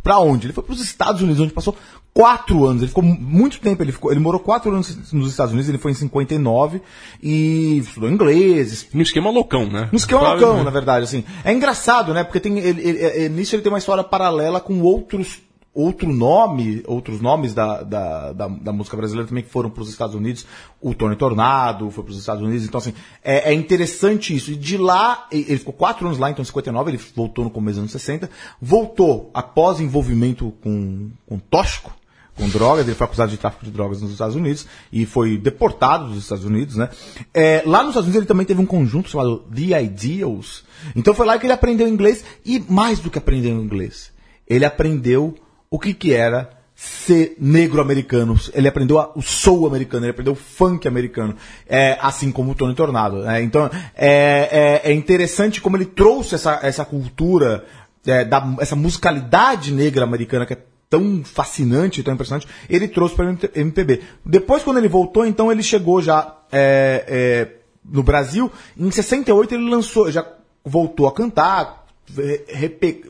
Pra 0.04 0.20
onde? 0.20 0.46
Ele 0.48 0.54
foi 0.54 0.64
pros 0.64 0.80
Estados 0.80 1.22
Unidos, 1.22 1.42
onde 1.42 1.52
passou 1.52 1.76
quatro 2.18 2.66
anos, 2.66 2.82
ele 2.82 2.90
ficou 2.90 3.04
mu- 3.04 3.16
muito 3.20 3.60
tempo, 3.60 3.84
ele, 3.84 3.92
ficou, 3.92 4.10
ele 4.12 4.20
morou 4.20 4.40
quatro 4.40 4.72
anos 4.72 5.14
nos 5.14 5.30
Estados 5.30 5.54
Unidos, 5.54 5.70
ele 5.70 5.78
foi 5.78 5.92
em 5.92 5.94
59 5.94 6.82
e 7.22 7.78
estudou 7.78 8.10
inglês, 8.10 8.88
No 8.92 9.04
esquema 9.04 9.30
loucão, 9.30 9.68
né? 9.68 9.88
no 9.92 9.98
esquema 9.98 10.22
Claro, 10.22 10.40
loucão, 10.40 10.58
né? 10.58 10.64
na 10.64 10.72
verdade, 10.72 11.04
assim. 11.04 11.24
É 11.44 11.54
engraçado, 11.54 12.16
né? 12.16 12.24
Porque 12.24 12.40
tem, 12.40 12.58
ele, 12.58 12.82
ele- 12.82 13.00
é- 13.04 13.30
nisso 13.30 13.54
ele 13.56 13.62
tem 13.62 13.72
uma 13.72 13.78
história 13.78 14.04
paralela 14.04 14.60
com 14.60 14.82
outros 14.82 15.46
outro 15.80 16.12
nome, 16.12 16.82
outros 16.88 17.22
nomes 17.22 17.54
da, 17.54 17.84
da, 17.84 18.34
da, 18.34 18.48
da 18.48 18.74
música 18.74 18.98
brasileira 18.98 19.28
também 19.30 19.44
que 19.44 19.52
foram 19.52 19.70
para 19.70 19.84
os 19.84 19.90
Estados 19.92 20.16
Unidos. 20.16 20.44
O 20.82 20.96
Tony 20.96 21.16
Tornado 21.16 21.92
foi 21.92 22.04
para 22.04 22.10
os 22.14 22.18
Estados 22.18 22.42
Unidos. 22.42 22.66
Então, 22.66 22.80
assim, 22.80 22.96
é, 23.24 23.52
é 23.52 23.54
interessante 23.54 24.36
isso. 24.36 24.50
E 24.50 24.56
de 24.56 24.76
lá, 24.76 25.28
ele 25.32 25.56
ficou 25.60 25.72
quatro 25.76 26.08
anos 26.08 26.18
lá, 26.18 26.32
então 26.32 26.42
em 26.42 26.46
59, 26.48 26.90
ele 26.90 27.00
voltou 27.16 27.44
no 27.44 27.52
começo 27.52 27.76
dos 27.76 27.82
anos 27.82 27.92
60. 27.92 28.28
Voltou 28.60 29.30
após 29.36 29.80
envolvimento 29.80 30.52
com, 30.64 31.12
com 31.28 31.38
tóxico, 31.38 31.94
com 32.38 32.48
drogas, 32.48 32.86
ele 32.86 32.96
foi 32.96 33.06
acusado 33.06 33.32
de 33.32 33.38
tráfico 33.38 33.66
de 33.66 33.72
drogas 33.72 34.02
nos 34.02 34.12
Estados 34.12 34.36
Unidos 34.36 34.68
e 34.94 35.06
foi 35.06 35.38
deportado 35.38 36.08
dos 36.08 36.20
Estados 36.20 36.46
Unidos, 36.46 36.76
né? 36.76 36.90
É, 37.34 37.64
lá 37.66 37.80
nos 37.80 37.90
Estados 37.90 38.06
Unidos 38.06 38.18
ele 38.18 38.26
também 38.26 38.46
teve 38.46 38.62
um 38.62 38.66
conjunto 38.66 39.10
chamado 39.10 39.40
The 39.54 39.84
Ideals. 39.84 40.64
Então 40.96 41.14
foi 41.14 41.26
lá 41.26 41.38
que 41.38 41.46
ele 41.46 41.54
aprendeu 41.54 41.88
inglês 41.88 42.24
e 42.46 42.64
mais 42.70 43.00
do 43.00 43.10
que 43.10 43.18
aprendeu 43.18 43.52
inglês, 43.52 44.12
ele 44.48 44.64
aprendeu 44.64 45.36
o 45.70 45.80
que 45.80 45.94
que 45.94 46.14
era 46.14 46.58
ser 46.76 47.36
negro 47.40 47.82
americano. 47.82 48.40
Ele 48.54 48.68
aprendeu 48.68 49.12
o 49.16 49.22
soul 49.22 49.66
americano, 49.66 50.06
ele 50.06 50.12
aprendeu 50.12 50.34
o 50.34 50.36
funk 50.36 50.88
americano, 50.88 51.36
é, 51.68 51.98
assim 52.00 52.32
como 52.32 52.52
o 52.52 52.56
Tony 52.56 52.76
Tornado. 52.76 53.24
né? 53.24 53.42
Então 53.42 53.68
é, 53.96 54.82
é, 54.86 54.92
é 54.92 54.94
interessante 54.94 55.60
como 55.60 55.76
ele 55.76 55.86
trouxe 55.86 56.36
essa, 56.36 56.60
essa 56.62 56.86
cultura, 56.86 57.66
é, 58.06 58.24
da, 58.24 58.56
essa 58.60 58.76
musicalidade 58.76 59.74
negra 59.74 60.04
americana 60.04 60.46
que 60.46 60.54
é 60.54 60.58
tão 60.90 61.24
fascinante, 61.24 62.04
tão 62.04 62.14
impressionante, 62.14 62.48
ele 62.70 62.88
trouxe 62.88 63.16
para 63.16 63.26
o 63.26 63.38
MPB. 63.56 64.02
Depois, 64.26 64.64
quando 64.64 64.78
ele 64.78 64.88
voltou, 64.88 65.26
então 65.26 65.52
ele 65.52 65.64
chegou 65.64 66.02
já 66.02 66.36
é, 66.52 67.06
é, 67.08 67.48
no 67.84 68.04
Brasil. 68.04 68.52
Em 68.78 68.90
68 68.90 69.56
ele 69.56 69.70
lançou, 69.70 70.12
já 70.12 70.26
voltou 70.64 71.08
a 71.08 71.12
cantar, 71.12 71.86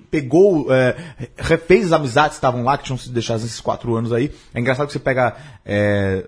pegou, 0.10 0.74
é, 0.74 0.96
refez 1.38 1.88
as 1.88 1.92
amizades 1.94 2.32
que 2.32 2.38
estavam 2.38 2.64
lá, 2.64 2.78
que 2.78 2.86
tinham 2.86 2.98
sido 2.98 3.14
deixadas 3.14 3.44
nesses 3.44 3.62
quatro 3.62 3.96
anos 3.96 4.12
aí. 4.12 4.32
É 4.54 4.60
engraçado 4.60 4.88
que 4.88 4.94
você 4.94 5.00
pega 5.00 5.36
é, 5.66 6.26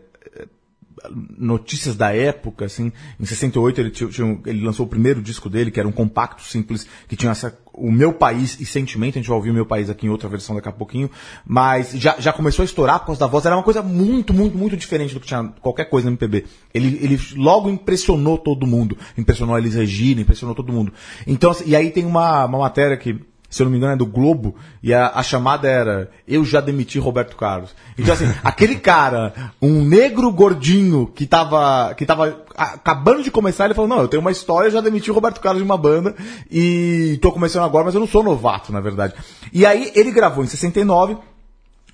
notícias 1.37 1.95
da 1.95 2.13
época, 2.13 2.65
assim, 2.65 2.91
em 3.19 3.25
68 3.25 3.81
ele, 3.81 3.91
tinha, 3.91 4.39
ele 4.45 4.63
lançou 4.63 4.85
o 4.85 4.89
primeiro 4.89 5.21
disco 5.21 5.49
dele, 5.49 5.71
que 5.71 5.79
era 5.79 5.87
um 5.87 5.91
compacto 5.91 6.43
simples, 6.43 6.87
que 7.07 7.15
tinha 7.15 7.31
essa, 7.31 7.57
o 7.73 7.91
Meu 7.91 8.13
País 8.13 8.59
e 8.59 8.65
Sentimento, 8.65 9.17
a 9.17 9.21
gente 9.21 9.27
vai 9.27 9.37
ouvir 9.37 9.51
o 9.51 9.53
Meu 9.53 9.65
País 9.65 9.89
aqui 9.89 10.05
em 10.05 10.09
outra 10.09 10.27
versão 10.27 10.55
daqui 10.55 10.69
a 10.69 10.71
pouquinho, 10.71 11.09
mas 11.45 11.91
já, 11.93 12.15
já 12.19 12.33
começou 12.33 12.63
a 12.63 12.65
estourar 12.65 12.99
por 12.99 13.07
causa 13.07 13.19
da 13.19 13.27
voz, 13.27 13.45
era 13.45 13.55
uma 13.55 13.63
coisa 13.63 13.81
muito, 13.81 14.33
muito, 14.33 14.57
muito 14.57 14.75
diferente 14.75 15.13
do 15.13 15.19
que 15.19 15.27
tinha 15.27 15.43
qualquer 15.61 15.85
coisa 15.85 16.09
no 16.09 16.13
MPB. 16.13 16.45
Ele, 16.73 16.99
ele 17.01 17.19
logo 17.35 17.69
impressionou 17.69 18.37
todo 18.37 18.67
mundo, 18.67 18.97
impressionou 19.17 19.55
a 19.55 19.59
Elis 19.59 19.75
Regina, 19.75 20.21
impressionou 20.21 20.55
todo 20.55 20.71
mundo. 20.73 20.93
Então, 21.25 21.51
assim, 21.51 21.65
e 21.67 21.75
aí 21.75 21.91
tem 21.91 22.05
uma, 22.05 22.45
uma 22.45 22.59
matéria 22.59 22.97
que 22.97 23.19
se 23.49 23.61
eu 23.61 23.65
não 23.65 23.71
me 23.71 23.77
engano, 23.77 23.93
é 23.93 23.95
do 23.95 24.05
Globo, 24.05 24.55
e 24.83 24.93
a, 24.93 25.07
a 25.07 25.23
chamada 25.23 25.67
era 25.67 26.11
Eu 26.27 26.45
já 26.45 26.61
demiti 26.61 26.99
Roberto 26.99 27.35
Carlos. 27.35 27.75
Então, 27.97 28.13
assim, 28.13 28.31
aquele 28.43 28.75
cara, 28.75 29.33
um 29.61 29.83
negro 29.83 30.31
gordinho 30.31 31.07
que 31.07 31.25
tava, 31.25 31.93
que 31.95 32.05
tava 32.05 32.43
acabando 32.55 33.23
de 33.23 33.31
começar, 33.31 33.65
ele 33.65 33.73
falou, 33.73 33.89
não, 33.89 34.01
eu 34.01 34.07
tenho 34.07 34.21
uma 34.21 34.31
história, 34.31 34.69
já 34.69 34.81
demiti 34.81 35.09
Roberto 35.09 35.41
Carlos 35.41 35.61
de 35.61 35.65
uma 35.65 35.77
banda, 35.77 36.15
e 36.51 37.17
tô 37.21 37.31
começando 37.31 37.63
agora, 37.63 37.85
mas 37.85 37.95
eu 37.95 37.99
não 37.99 38.07
sou 38.07 38.23
novato, 38.23 38.71
na 38.71 38.79
verdade. 38.79 39.15
E 39.51 39.65
aí, 39.65 39.91
ele 39.95 40.11
gravou 40.11 40.43
em 40.43 40.47
69, 40.47 41.17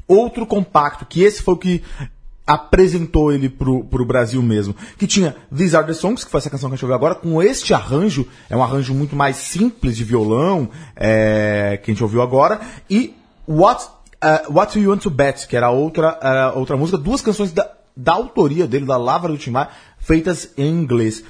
outro 0.08 0.46
compacto, 0.46 1.06
que 1.06 1.24
esse 1.24 1.42
foi 1.42 1.54
o 1.54 1.58
que 1.58 1.84
apresentou 2.46 3.32
ele 3.32 3.50
pro, 3.50 3.84
pro 3.84 4.06
Brasil 4.06 4.42
mesmo, 4.42 4.76
que 4.98 5.08
tinha 5.08 5.36
These 5.56 5.76
Are 5.76 5.86
The 5.86 5.94
Songs, 5.94 6.24
que 6.24 6.30
foi 6.30 6.38
essa 6.38 6.50
canção 6.50 6.70
que 6.70 6.74
a 6.74 6.78
gente 6.78 6.86
ouviu 6.86 6.96
agora, 6.96 7.16
com 7.16 7.42
este 7.42 7.74
arranjo, 7.74 8.28
é 8.50 8.56
um 8.56 8.64
arranjo 8.64 8.94
muito 8.94 9.16
mais 9.16 9.38
simples 9.38 9.98
de 9.98 10.04
violão, 10.04 10.70
é, 10.96 11.80
que 11.84 11.90
a 11.90 11.94
gente 11.94 12.04
ouviu 12.04 12.22
agora, 12.22 12.62
e 12.90 13.16
What, 13.48 13.86
uh, 14.24 14.54
What 14.54 14.80
You 14.80 14.92
Want 14.92 15.02
To 15.04 15.10
Bet, 15.10 15.48
que 15.48 15.56
era 15.56 15.70
outra, 15.70 16.18
era 16.22 16.54
outra 16.54 16.78
música, 16.78 16.98
duas 16.98 17.22
canções 17.22 17.52
da, 17.52 17.70
da 17.96 18.14
autoria 18.14 18.68
dele, 18.68 18.86
da 18.86 18.98
Lavra 18.98 19.32
do 19.32 19.38
Tim 19.38 19.52
Maia, 19.52 19.70
feitas 20.00 20.50
em 20.58 20.68
inglês. 20.68 21.24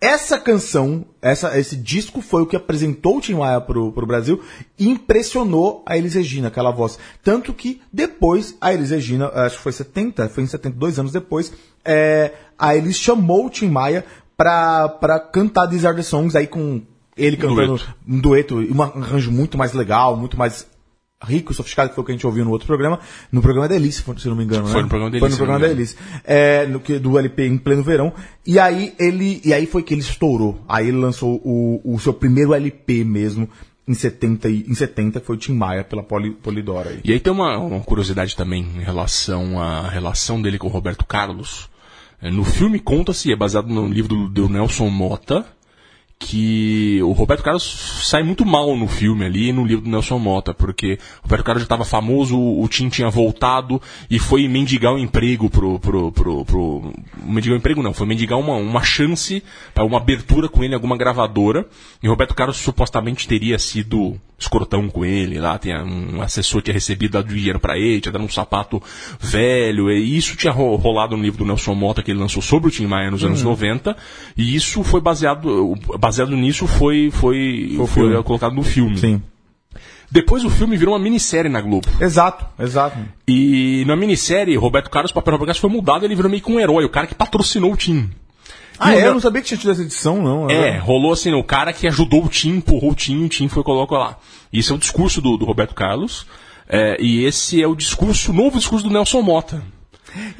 Essa 0.00 0.38
canção, 0.38 1.04
essa, 1.20 1.58
esse 1.58 1.74
disco 1.76 2.20
foi 2.20 2.42
o 2.42 2.46
que 2.46 2.54
apresentou 2.54 3.16
o 3.16 3.20
Tim 3.20 3.34
Maia 3.34 3.60
pro, 3.60 3.90
pro 3.90 4.06
Brasil 4.06 4.40
e 4.78 4.88
impressionou 4.88 5.82
a 5.84 5.98
Elis 5.98 6.14
Regina, 6.14 6.48
aquela 6.48 6.70
voz. 6.70 6.98
Tanto 7.22 7.52
que 7.52 7.80
depois 7.92 8.56
a 8.60 8.72
Elis 8.72 8.90
Regina, 8.90 9.28
acho 9.34 9.56
que 9.56 9.62
foi 9.62 9.72
70, 9.72 10.28
foi 10.28 10.44
em 10.44 10.46
72 10.46 11.00
anos 11.00 11.10
depois, 11.10 11.52
é, 11.84 12.32
a 12.56 12.76
Elis 12.76 12.96
chamou 12.96 13.46
o 13.46 13.50
Tim 13.50 13.68
Maia 13.68 14.04
pra, 14.36 14.88
pra 14.88 15.18
cantar 15.18 15.66
These 15.66 15.86
Are 15.86 15.96
The 15.96 16.02
Songs 16.02 16.36
aí 16.36 16.46
com 16.46 16.80
ele 17.16 17.36
cantando 17.36 17.66
dueto. 17.66 17.94
um 18.06 18.20
dueto, 18.20 18.56
um 18.72 18.82
arranjo 18.82 19.32
muito 19.32 19.58
mais 19.58 19.72
legal, 19.72 20.16
muito 20.16 20.38
mais 20.38 20.64
rico, 21.24 21.52
sofisticado, 21.52 21.88
que 21.90 21.94
foi 21.96 22.02
o 22.02 22.04
que 22.04 22.12
a 22.12 22.14
gente 22.14 22.26
ouviu 22.26 22.44
no 22.44 22.50
outro 22.52 22.66
programa, 22.66 23.00
no 23.32 23.42
programa 23.42 23.68
da 23.68 23.74
Elise, 23.74 24.02
se 24.16 24.28
não 24.28 24.36
me 24.36 24.44
engano, 24.44 24.66
Foi 24.66 24.76
né? 24.76 24.82
no 24.82 24.88
programa 24.88 25.10
da 25.10 25.18
Foi 25.18 25.28
no 25.28 25.36
programa 25.36 25.60
da. 25.60 25.68
Elise. 25.70 25.96
É, 26.24 26.66
no 26.66 26.78
que, 26.80 26.98
do 26.98 27.18
LP 27.18 27.46
em 27.46 27.58
pleno 27.58 27.82
verão. 27.82 28.12
E 28.46 28.58
aí 28.58 28.94
ele, 28.98 29.40
e 29.44 29.52
aí 29.52 29.66
foi 29.66 29.82
que 29.82 29.92
ele 29.94 30.00
estourou. 30.00 30.60
Aí 30.68 30.88
ele 30.88 30.96
lançou 30.98 31.40
o, 31.44 31.80
o 31.84 31.98
seu 31.98 32.12
primeiro 32.12 32.54
LP 32.54 33.02
mesmo, 33.04 33.48
em 33.86 33.94
70, 33.94 34.48
e- 34.48 34.64
em 34.68 34.74
70 34.74 35.18
que 35.20 35.26
foi 35.26 35.34
o 35.36 35.38
Tim 35.38 35.54
Maia, 35.54 35.82
pela 35.82 36.02
Poli, 36.02 36.30
Polidora 36.30 36.90
aí. 36.90 37.00
E 37.02 37.12
aí 37.12 37.18
tem 37.18 37.32
uma, 37.32 37.58
uma 37.58 37.80
curiosidade 37.80 38.36
também 38.36 38.62
em 38.76 38.82
relação 38.84 39.60
à 39.60 39.88
relação 39.88 40.40
dele 40.40 40.58
com 40.58 40.68
o 40.68 40.70
Roberto 40.70 41.04
Carlos. 41.04 41.68
É, 42.22 42.30
No 42.30 42.44
filme 42.44 42.78
conta-se, 42.78 43.32
é 43.32 43.36
baseado 43.36 43.68
no 43.68 43.88
livro 43.88 44.08
do, 44.14 44.28
do 44.28 44.48
Nelson 44.48 44.88
Mota, 44.88 45.44
que 46.18 47.00
o 47.02 47.12
Roberto 47.12 47.42
Carlos 47.42 48.02
sai 48.02 48.22
muito 48.22 48.44
mal 48.44 48.76
no 48.76 48.88
filme 48.88 49.24
ali 49.24 49.48
e 49.48 49.52
no 49.52 49.64
livro 49.64 49.84
do 49.84 49.90
Nelson 49.90 50.18
Mota, 50.18 50.52
porque 50.52 50.98
o 51.20 51.22
Roberto 51.22 51.44
Carlos 51.44 51.62
já 51.62 51.66
estava 51.66 51.84
famoso, 51.84 52.36
o 52.36 52.66
Tim 52.68 52.88
tinha 52.88 53.08
voltado 53.08 53.80
e 54.10 54.18
foi 54.18 54.48
mendigar 54.48 54.92
um 54.92 54.98
emprego 54.98 55.48
pro. 55.48 55.78
pro, 55.78 56.10
pro, 56.10 56.44
pro 56.44 56.92
mendigar 57.22 57.54
um 57.54 57.58
emprego 57.58 57.82
não, 57.82 57.94
foi 57.94 58.06
mendigar 58.06 58.38
uma, 58.38 58.56
uma 58.56 58.82
chance 58.82 59.42
para 59.72 59.84
uma 59.84 59.98
abertura 59.98 60.48
com 60.48 60.64
ele 60.64 60.74
alguma 60.74 60.96
gravadora. 60.96 61.66
E 62.02 62.08
o 62.08 62.10
Roberto 62.10 62.34
Carlos 62.34 62.56
supostamente 62.56 63.28
teria 63.28 63.58
sido 63.58 64.20
escrotão 64.38 64.88
com 64.88 65.04
ele 65.04 65.40
lá, 65.40 65.58
tinha 65.58 65.82
um 65.82 66.22
assessor 66.22 66.62
tinha 66.62 66.72
recebido 66.74 67.12
dado 67.12 67.34
dinheiro 67.34 67.58
para 67.58 67.76
ele, 67.76 68.00
tinha 68.00 68.12
dado 68.12 68.24
um 68.24 68.28
sapato 68.28 68.80
velho, 69.20 69.90
e 69.90 70.16
isso 70.16 70.36
tinha 70.36 70.52
ro- 70.52 70.76
rolado 70.76 71.16
no 71.16 71.22
livro 71.22 71.38
do 71.38 71.44
Nelson 71.44 71.74
Mota 71.74 72.02
que 72.02 72.12
ele 72.12 72.20
lançou 72.20 72.40
sobre 72.40 72.68
o 72.68 72.70
Tim 72.70 72.86
Maia 72.86 73.10
nos 73.10 73.24
anos 73.24 73.42
90, 73.42 73.96
e 74.36 74.54
isso 74.54 74.84
foi 74.84 75.00
baseado, 75.00 75.74
baseado 75.98 76.36
nisso 76.36 76.66
foi, 76.66 77.10
foi, 77.10 77.76
Foi 77.88 78.22
colocado 78.22 78.54
no 78.54 78.62
filme. 78.62 78.96
Sim. 78.96 79.20
Depois 80.10 80.42
o 80.44 80.48
filme 80.48 80.76
virou 80.76 80.94
uma 80.94 81.00
minissérie 81.02 81.50
na 81.50 81.60
Globo. 81.60 81.86
Exato, 82.00 82.46
exato. 82.58 82.96
E 83.26 83.84
na 83.86 83.94
minissérie, 83.94 84.56
Roberto 84.56 84.88
Carlos, 84.88 85.10
o 85.10 85.14
papel 85.14 85.32
Roberto 85.32 85.48
Carlos 85.48 85.60
foi 85.60 85.68
mudado, 85.70 86.04
ele 86.04 86.14
virou 86.14 86.30
meio 86.30 86.42
que 86.42 86.50
um 86.50 86.58
herói, 86.58 86.84
o 86.84 86.88
cara 86.88 87.06
que 87.06 87.14
patrocinou 87.14 87.72
o 87.72 87.76
Tim. 87.76 88.08
Ah, 88.78 88.94
é? 88.94 89.06
Eu 89.06 89.12
não 89.14 89.20
sabia 89.20 89.40
que 89.42 89.48
tinha 89.48 89.58
tido 89.58 89.70
essa 89.70 89.82
edição, 89.82 90.22
não. 90.22 90.48
É, 90.50 90.78
rolou 90.78 91.12
assim, 91.12 91.32
o 91.34 91.42
cara 91.42 91.72
que 91.72 91.86
ajudou 91.88 92.24
o 92.24 92.28
Tim, 92.28 92.56
empurrou 92.56 92.92
o 92.92 92.94
Tim, 92.94 93.24
o 93.24 93.28
Tim 93.28 93.48
foi 93.48 93.62
e 93.62 93.64
colocou 93.64 93.98
lá. 93.98 94.16
Isso 94.52 94.72
é 94.72 94.76
o 94.76 94.78
discurso 94.78 95.20
do, 95.20 95.36
do 95.36 95.44
Roberto 95.44 95.74
Carlos. 95.74 96.26
é, 96.68 96.96
e 97.00 97.24
esse 97.24 97.62
é 97.62 97.66
o 97.66 97.74
discurso, 97.74 98.30
o 98.30 98.34
novo 98.34 98.58
discurso 98.58 98.86
do 98.86 98.92
Nelson 98.92 99.22
Mota. 99.22 99.62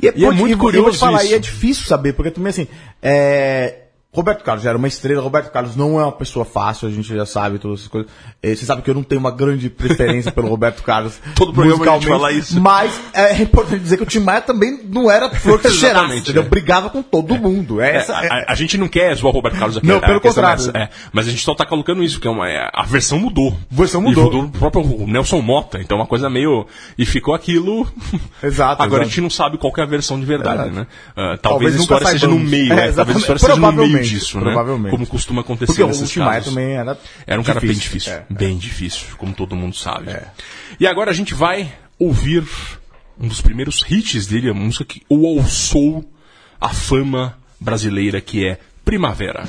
E 0.03 0.09
é, 0.09 0.13
E 0.17 0.25
é 0.25 0.27
pode- 0.29 0.39
muito 0.39 0.53
e 0.55 0.57
curioso 0.57 0.99
falar, 0.99 1.23
isso. 1.25 1.33
e 1.33 1.35
é 1.35 1.39
difícil 1.39 1.87
saber, 1.87 2.13
porque 2.15 2.31
também 2.31 2.51
assim, 2.51 2.67
é, 3.03 3.88
Roberto 4.11 4.43
Carlos 4.43 4.65
já 4.65 4.71
era 4.71 4.79
uma 4.79 4.89
estrela, 4.89 5.21
Roberto 5.23 5.53
Carlos 5.53 5.77
não 5.77 6.01
é 6.01 6.03
uma 6.03 6.11
pessoa 6.13 6.43
fácil, 6.43 6.89
a 6.89 6.91
gente 6.91 7.15
já 7.15 7.27
sabe 7.27 7.59
todas 7.59 7.81
essas 7.81 7.89
coisas. 7.91 8.11
Eh, 8.43 8.55
Você 8.55 8.65
sabe 8.65 8.81
que 8.81 8.89
eu 8.89 8.95
não 8.95 9.03
tenho 9.03 9.21
uma 9.21 9.31
grande 9.31 9.69
preferência 9.69 10.33
pelo 10.33 10.49
Roberto 10.49 10.83
Carlos. 10.83 11.21
Todo 11.37 11.53
programa 11.53 11.85
a 11.85 11.87
gente 11.87 11.95
musicalmente, 12.09 12.09
fala 12.23 12.33
isso. 12.33 12.59
Mas 12.61 12.99
é 13.13 13.43
importante 13.43 13.81
dizer 13.83 13.99
que 13.99 14.03
o 14.05 14.07
Tim 14.07 14.21
Maia 14.21 14.41
também 14.41 14.81
não 14.89 15.11
era 15.11 15.29
flor 15.31 15.61
que 15.61 15.69
cheirasse, 15.71 16.37
é. 16.37 16.43
Brigava 16.43 16.89
com 16.89 17.03
todo 17.03 17.37
mundo. 17.37 17.83
É, 17.83 17.91
É, 17.93 17.97
essa, 17.97 18.17
a, 18.19 18.25
é- 18.25 18.29
a- 18.29 18.45
a 18.49 18.55
gente 18.55 18.79
não 18.79 18.89
quer 18.89 19.15
zoar 19.15 19.31
o 19.31 19.37
Roberto 19.37 19.59
Carlos 19.59 19.77
aqui. 19.77 19.87
Não, 19.87 19.97
a- 19.97 19.99
a 19.99 20.01
pelo 20.07 20.17
é 20.17 20.21
contrário. 20.21 20.71
é. 20.75 20.89
mas 21.13 21.29
a 21.29 21.31
gente 21.31 21.45
só 21.45 21.55
tá 21.55 21.67
colocando 21.67 22.03
isso, 22.03 22.19
que 22.19 22.27
é 22.27 22.31
uma, 22.31 22.49
é, 22.49 22.67
a 22.73 22.85
versão 22.85 23.19
mudou. 23.19 23.51
A 23.71 23.75
versão 23.75 24.01
E 24.01 24.05
mudou. 24.05 24.25
mudou 24.25 24.45
o 24.45 24.49
próprio 24.51 25.07
Nelson 25.07 25.43
Mota, 25.43 25.79
então 25.81 25.99
é 25.99 26.01
uma 26.01 26.07
coisa 26.07 26.31
meio. 26.31 26.67
E 26.97 27.05
ficou 27.05 27.35
aquilo. 27.35 27.87
Exato, 28.43 28.83
Agora 28.83 29.03
a 29.03 29.05
exato. 29.05 29.11
gente 29.11 29.21
não 29.21 29.31
sabe 29.31 29.59
qual 29.59 29.71
é 29.77 29.83
a 29.83 29.87
versão 29.87 30.19
de 30.19 30.25
verdade, 30.25 30.71
né? 30.71 30.87
Ah, 31.15 31.37
talvez, 31.41 31.41
Talvez 31.43 31.77
a 31.77 31.79
história 31.81 32.07
seja 32.07 32.27
no 32.27 32.39
meio, 32.39 32.73
É, 32.73 32.77
né? 32.87 32.93
Talvez 32.93 33.17
a 33.19 33.21
história 33.21 33.39
seja 33.39 33.57
no 33.57 33.73
meio 33.73 33.98
Provavelmente, 33.99 34.19
disso, 34.19 34.39
né? 34.39 34.45
provavelmente. 34.45 34.91
Como 34.91 35.07
costuma 35.07 35.41
acontecer 35.43 35.73
porque 35.73 35.83
o 35.83 35.87
nesses 35.89 36.17
Maia 36.17 36.31
casos. 36.33 36.49
também 36.55 36.77
era. 36.77 36.99
Era 37.27 37.41
um 37.41 37.45
cara 37.45 37.61
bem 37.61 37.71
difícil. 37.71 37.99
difícil. 37.99 38.13
É. 38.13 38.27
Bem 38.31 38.57
difícil, 38.59 39.07
como 39.17 39.33
todo 39.33 39.55
mundo 39.57 39.77
sabe. 39.77 40.17
E 40.79 40.87
agora 40.87 41.11
a 41.11 41.15
gente 41.15 41.35
vai 41.35 41.73
ouvir 41.99 42.45
um 43.21 43.27
dos 43.27 43.41
primeiros 43.41 43.85
hits 43.89 44.27
dele, 44.27 44.51
a 44.51 44.55
música 44.55 44.85
que 44.85 45.03
o 45.09 45.27
alçou 45.27 46.05
a 46.61 46.69
fama 46.69 47.37
brasileira, 47.61 48.21
que 48.21 48.47
é 48.47 48.59
Primavera. 48.85 49.45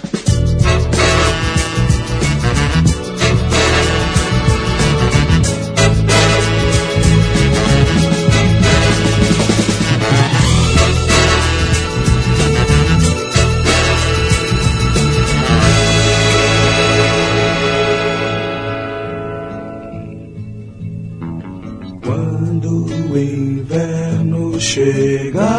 Chegar, 24.69 25.49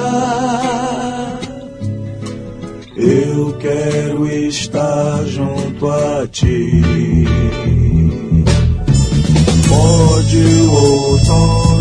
eu 2.96 3.56
quero 3.58 4.24
estar 4.28 5.24
junto 5.24 5.90
a 5.90 6.28
ti. 6.30 6.80
Pode 9.68 10.38
o 10.38 10.72
outono 10.72 11.79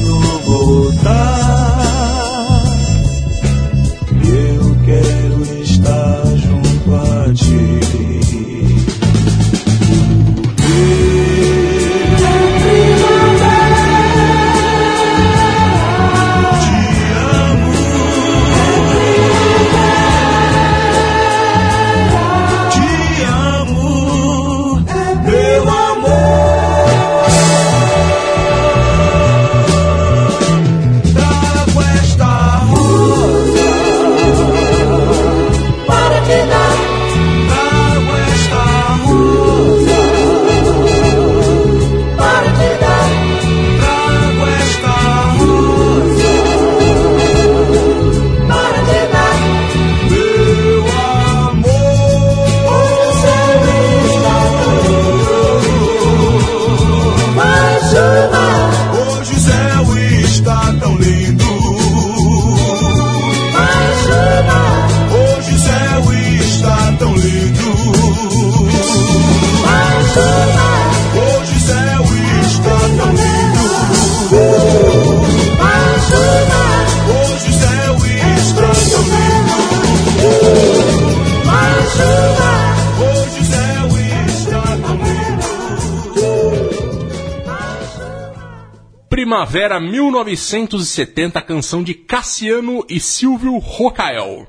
Primavera 89.50 89.80
1970, 89.80 91.42
canção 91.42 91.82
de 91.82 91.96
Cassiano 91.96 92.86
e 92.88 93.00
Silvio 93.00 93.58
Rocael. 93.58 94.46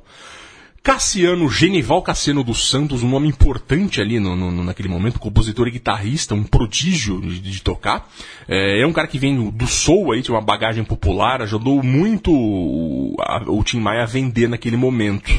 Cassiano, 0.83 1.49
Genival 1.49 2.03
Cassiano 2.03 2.45
dos 2.45 2.69
Santos, 2.69 3.03
um 3.03 3.09
nome 3.09 3.27
importante 3.27 3.99
ali 3.99 4.21
no, 4.21 4.37
no- 4.37 4.63
naquele 4.63 4.91
momento, 4.91 5.19
compositor 5.19 5.67
e 5.69 5.71
guitarrista, 5.71 6.35
um 6.35 6.43
prodígio 6.45 7.19
de, 7.19 7.41
de 7.41 7.63
tocar. 7.63 8.11
É, 8.47 8.83
é 8.83 8.87
um 8.87 8.93
cara 8.93 9.09
que 9.09 9.19
vem 9.19 9.51
do, 9.51 9.67
soul 9.67 10.13
aí, 10.13 10.21
tinha 10.21 10.35
uma 10.35 10.43
bagagem 10.43 10.85
popular, 10.85 11.41
ajudou 11.41 11.83
muito 11.83 12.31
o, 12.31 13.17
a- 13.21 13.43
o 13.47 13.65
Tim 13.65 13.81
Maia 13.81 14.03
a 14.03 14.07
vender 14.07 14.51
naquele 14.51 14.77
momento. 14.77 15.33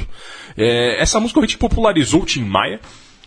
É, 0.57 0.99
essa 0.99 1.19
música 1.19 1.39
realmente 1.39 1.59
popularizou 1.59 2.23
o 2.23 2.25
Tim 2.25 2.43
Maia. 2.45 2.79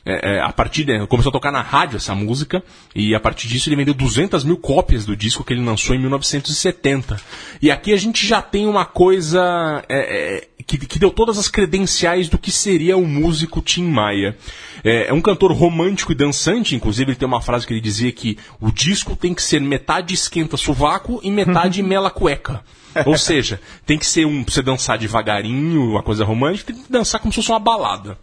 É, 0.06 0.34
é, 0.34 0.40
a 0.40 0.52
partir 0.52 0.84
de, 0.84 1.06
começou 1.06 1.30
a 1.30 1.32
tocar 1.32 1.50
na 1.50 1.62
rádio 1.62 1.96
essa 1.96 2.14
música 2.14 2.62
e 2.94 3.14
a 3.14 3.20
partir 3.20 3.48
disso 3.48 3.70
ele 3.70 3.76
vendeu 3.76 3.94
200 3.94 4.44
mil 4.44 4.58
cópias 4.58 5.06
do 5.06 5.16
disco 5.16 5.42
que 5.42 5.54
ele 5.54 5.64
lançou 5.64 5.96
em 5.96 5.98
1970 5.98 7.18
e 7.62 7.70
aqui 7.70 7.90
a 7.90 7.96
gente 7.96 8.26
já 8.26 8.42
tem 8.42 8.66
uma 8.66 8.84
coisa 8.84 9.82
é, 9.88 10.36
é, 10.36 10.48
que, 10.66 10.76
que 10.76 10.98
deu 10.98 11.10
todas 11.10 11.38
as 11.38 11.48
credenciais 11.48 12.28
do 12.28 12.36
que 12.36 12.52
seria 12.52 12.98
o 12.98 13.06
músico 13.06 13.62
Tim 13.62 13.84
Maia. 13.84 14.36
É, 14.84 15.08
é 15.08 15.12
um 15.14 15.22
cantor 15.22 15.52
romântico 15.52 16.12
e 16.12 16.14
dançante 16.14 16.76
inclusive 16.76 17.12
ele 17.12 17.18
tem 17.18 17.26
uma 17.26 17.40
frase 17.40 17.66
que 17.66 17.72
ele 17.72 17.80
dizia 17.80 18.12
que 18.12 18.36
o 18.60 18.70
disco 18.70 19.16
tem 19.16 19.32
que 19.32 19.42
ser 19.42 19.62
metade 19.62 20.12
esquenta 20.12 20.58
sovaco 20.58 21.18
e 21.22 21.30
metade 21.30 21.80
mela 21.82 22.10
cueca 22.10 22.62
ou 23.06 23.16
seja, 23.16 23.60
tem 23.84 23.98
que 23.98 24.06
ser 24.06 24.26
um. 24.26 24.44
Pra 24.44 24.54
você 24.54 24.62
dançar 24.62 24.98
devagarinho, 24.98 25.90
uma 25.90 26.02
coisa 26.02 26.24
romântica, 26.24 26.72
tem 26.72 26.82
que 26.82 26.92
dançar 26.92 27.20
como 27.20 27.32
se 27.32 27.36
fosse 27.36 27.50
uma 27.50 27.58
balada. 27.58 28.18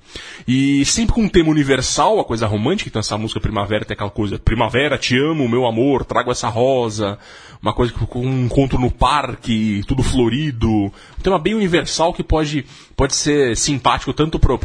E 0.48 0.86
sempre 0.86 1.14
com 1.14 1.24
um 1.24 1.30
tema 1.30 1.50
universal, 1.50 2.20
a 2.20 2.26
coisa 2.26 2.48
romântica, 2.48 2.90
então 2.90 3.00
essa 3.00 3.18
música 3.18 3.40
Primavera 3.40 3.86
tem 3.86 3.94
aquela 3.94 4.10
coisa, 4.10 4.40
Primavera, 4.40 4.98
te 4.98 5.18
amo, 5.18 5.48
meu 5.48 5.66
amor, 5.66 6.06
trago 6.06 6.32
essa 6.32 6.48
rosa, 6.48 7.18
uma 7.62 7.74
coisa 7.74 7.94
com 7.94 8.20
um 8.20 8.46
encontro 8.46 8.80
no 8.80 8.90
parque, 8.90 9.84
tudo 9.88 10.02
florido. 10.02 10.70
Um 10.70 11.22
tema 11.22 11.38
bem 11.38 11.54
universal 11.54 12.14
que 12.14 12.24
pode, 12.24 12.66
pode 12.96 13.16
ser 13.16 13.56
simpático 13.56 14.14
tanto 14.14 14.40
pra, 14.40 14.58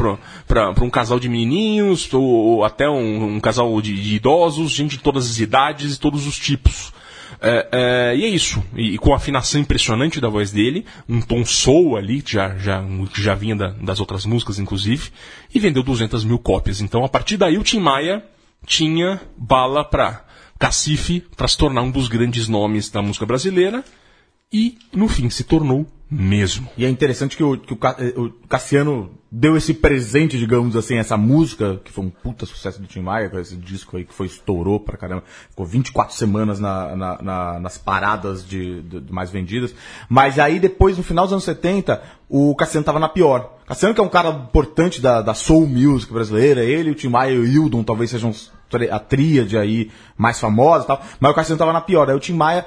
pra 0.46 0.84
um 0.84 0.90
casal 0.90 1.20
de 1.20 1.28
menininhos, 1.28 2.12
ou, 2.12 2.22
ou 2.22 2.64
até 2.64 2.88
um, 2.88 3.36
um 3.36 3.40
casal 3.40 3.80
de, 3.82 4.00
de 4.00 4.16
idosos, 4.16 4.70
gente 4.70 4.96
de 4.96 5.02
todas 5.02 5.30
as 5.30 5.38
idades 5.38 5.94
e 5.94 6.00
todos 6.00 6.26
os 6.26 6.38
tipos. 6.38 6.92
É, 7.40 7.68
é, 8.12 8.16
e 8.16 8.24
é 8.24 8.28
isso. 8.28 8.62
E, 8.74 8.94
e 8.94 8.98
com 8.98 9.12
a 9.12 9.16
afinação 9.16 9.60
impressionante 9.60 10.20
da 10.20 10.28
voz 10.28 10.50
dele, 10.50 10.84
um 11.08 11.20
tom 11.20 11.44
soul 11.44 11.96
ali, 11.96 12.22
que 12.22 12.32
já, 12.32 12.56
já, 12.56 12.82
já 13.14 13.34
vinha 13.34 13.54
da- 13.56 13.70
das 13.70 14.00
outras 14.00 14.24
músicas, 14.24 14.58
inclusive, 14.58 15.10
e 15.54 15.58
vendeu 15.60 15.82
200 15.82 16.24
mil 16.24 16.38
cópias. 16.38 16.80
Então, 16.80 17.04
a 17.04 17.08
partir 17.08 17.36
daí, 17.36 17.58
o 17.58 17.62
Tim 17.64 17.80
Maia 17.80 18.24
tinha 18.66 19.20
bala 19.36 19.84
pra 19.84 20.24
cacife 20.58 21.22
para 21.36 21.46
se 21.48 21.58
tornar 21.58 21.82
um 21.82 21.90
dos 21.90 22.08
grandes 22.08 22.48
nomes 22.48 22.88
da 22.90 23.02
música 23.02 23.26
brasileira 23.26 23.84
e, 24.52 24.78
no 24.94 25.06
fim, 25.08 25.28
se 25.28 25.44
tornou 25.44 25.86
mesmo. 26.10 26.68
E 26.76 26.84
é 26.84 26.88
interessante 26.88 27.36
que, 27.36 27.42
o, 27.42 27.56
que 27.58 27.74
eh, 27.74 28.14
o 28.16 28.30
Cassiano 28.48 29.10
deu 29.30 29.56
esse 29.56 29.74
presente, 29.74 30.38
digamos 30.38 30.76
assim, 30.76 30.96
essa 30.96 31.16
música, 31.16 31.80
que 31.84 31.90
foi 31.90 32.04
um 32.04 32.10
puta 32.10 32.46
sucesso 32.46 32.80
do 32.80 32.86
Tim 32.86 33.00
Maia, 33.00 33.30
esse 33.40 33.56
disco 33.56 33.96
aí 33.96 34.04
que 34.04 34.14
foi 34.14 34.26
estourou 34.28 34.78
pra 34.78 34.96
caramba. 34.96 35.24
Ficou 35.50 35.66
24 35.66 36.14
semanas 36.14 36.60
na, 36.60 36.94
na- 36.94 37.18
na- 37.22 37.58
nas 37.60 37.76
paradas 37.76 38.46
de, 38.46 38.82
de- 38.82 39.00
de 39.00 39.12
mais 39.12 39.30
vendidas. 39.30 39.74
Mas 40.08 40.38
aí 40.38 40.60
depois, 40.60 40.96
no 40.96 41.02
final 41.02 41.24
dos 41.26 41.32
anos 41.32 41.44
70, 41.44 42.00
o 42.28 42.54
Cassiano 42.54 42.84
tava 42.84 43.00
na 43.00 43.08
pior. 43.08 43.54
Cassiano 43.66 43.92
que 43.94 44.00
é 44.00 44.04
um 44.04 44.08
cara 44.08 44.28
importante 44.30 45.00
da, 45.00 45.20
da 45.20 45.34
soul 45.34 45.66
music 45.66 46.12
brasileira, 46.12 46.62
ele, 46.62 46.92
o 46.92 46.94
Tim 46.94 47.08
Maia 47.08 47.32
e 47.32 47.38
o 47.38 47.44
Hildon 47.44 47.82
talvez 47.82 48.10
sejam 48.10 48.32
a 48.90 48.98
tríade 48.98 49.58
aí 49.58 49.90
mais 50.16 50.38
famosa 50.38 50.84
e 50.84 50.86
tal. 50.86 51.02
Mas 51.18 51.32
o 51.32 51.34
Cassiano 51.34 51.58
tava 51.58 51.72
na 51.72 51.80
pior. 51.80 52.08
Aí 52.08 52.14
o 52.16 52.20
Tim 52.20 52.34
Maia 52.34 52.64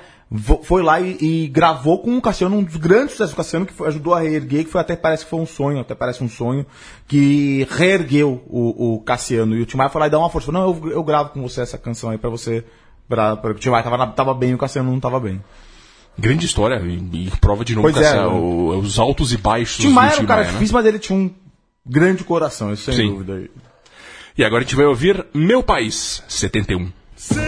foi 0.63 0.83
lá 0.83 0.99
e, 1.01 1.17
e 1.19 1.47
gravou 1.47 1.99
com 2.03 2.15
o 2.17 2.21
Cassiano 2.21 2.55
um 2.55 2.63
dos 2.63 2.75
grandes 2.75 3.11
sucessos 3.11 3.33
do 3.33 3.37
Cassiano 3.37 3.65
que 3.65 3.73
foi- 3.73 3.87
ajudou 3.87 4.13
a 4.13 4.19
reerguer, 4.19 4.63
que 4.63 4.69
foi 4.71 4.79
até 4.79 4.95
parece 4.95 5.23
que 5.23 5.29
foi 5.29 5.39
um 5.39 5.45
sonho, 5.45 5.79
até 5.79 5.95
parece 5.95 6.23
um 6.23 6.29
sonho, 6.29 6.65
que 7.07 7.67
reergueu 7.71 8.43
o, 8.47 8.95
o 8.95 8.99
Cassiano. 9.01 9.55
E 9.57 9.61
o 9.61 9.65
Tim 9.65 9.77
Maia 9.77 9.89
foi 9.89 10.01
lá 10.01 10.07
e 10.07 10.09
deu 10.11 10.19
uma 10.19 10.29
força. 10.29 10.51
Falou, 10.51 10.73
não, 10.75 10.85
eu, 10.87 10.91
eu 10.91 11.03
gravo 11.03 11.29
com 11.31 11.41
você 11.41 11.61
essa 11.61 11.77
canção 11.79 12.11
aí 12.11 12.17
pra 12.17 12.29
você. 12.29 12.63
Pra, 13.07 13.35
pra, 13.35 13.51
o 13.51 13.53
Tim 13.55 13.69
Maia 13.69 13.83
tava, 13.83 14.07
tava 14.07 14.33
bem 14.35 14.51
e 14.51 14.53
o 14.53 14.57
Cassiano 14.59 14.91
não 14.91 14.99
tava 14.99 15.19
bem. 15.19 15.43
Grande 16.17 16.45
história, 16.45 16.75
e, 16.85 17.27
e 17.27 17.31
prova 17.41 17.65
de 17.65 17.73
novo 17.75 17.91
Pois 17.91 17.97
que 17.97 18.03
é, 18.03 18.15
né? 18.15 18.25
o- 18.27 18.77
os 18.77 18.99
altos 18.99 19.31
e 19.33 19.37
baixos 19.37 19.77
Tim 19.77 19.89
Maia 19.89 20.11
era 20.11 20.21
um 20.21 20.25
cara 20.27 20.43
né? 20.43 20.51
difícil, 20.51 20.73
mas 20.75 20.85
ele 20.85 20.99
tinha 20.99 21.17
um 21.17 21.31
grande 21.85 22.23
coração, 22.23 22.71
isso 22.73 22.83
sem 22.91 22.93
Sim. 22.93 23.07
dúvida. 23.13 23.49
E 24.37 24.43
agora 24.43 24.61
a 24.61 24.65
gente 24.65 24.75
vai 24.75 24.85
ouvir 24.85 25.25
Meu 25.33 25.63
País, 25.63 26.21
71. 26.27 26.91
Sim, 27.15 27.39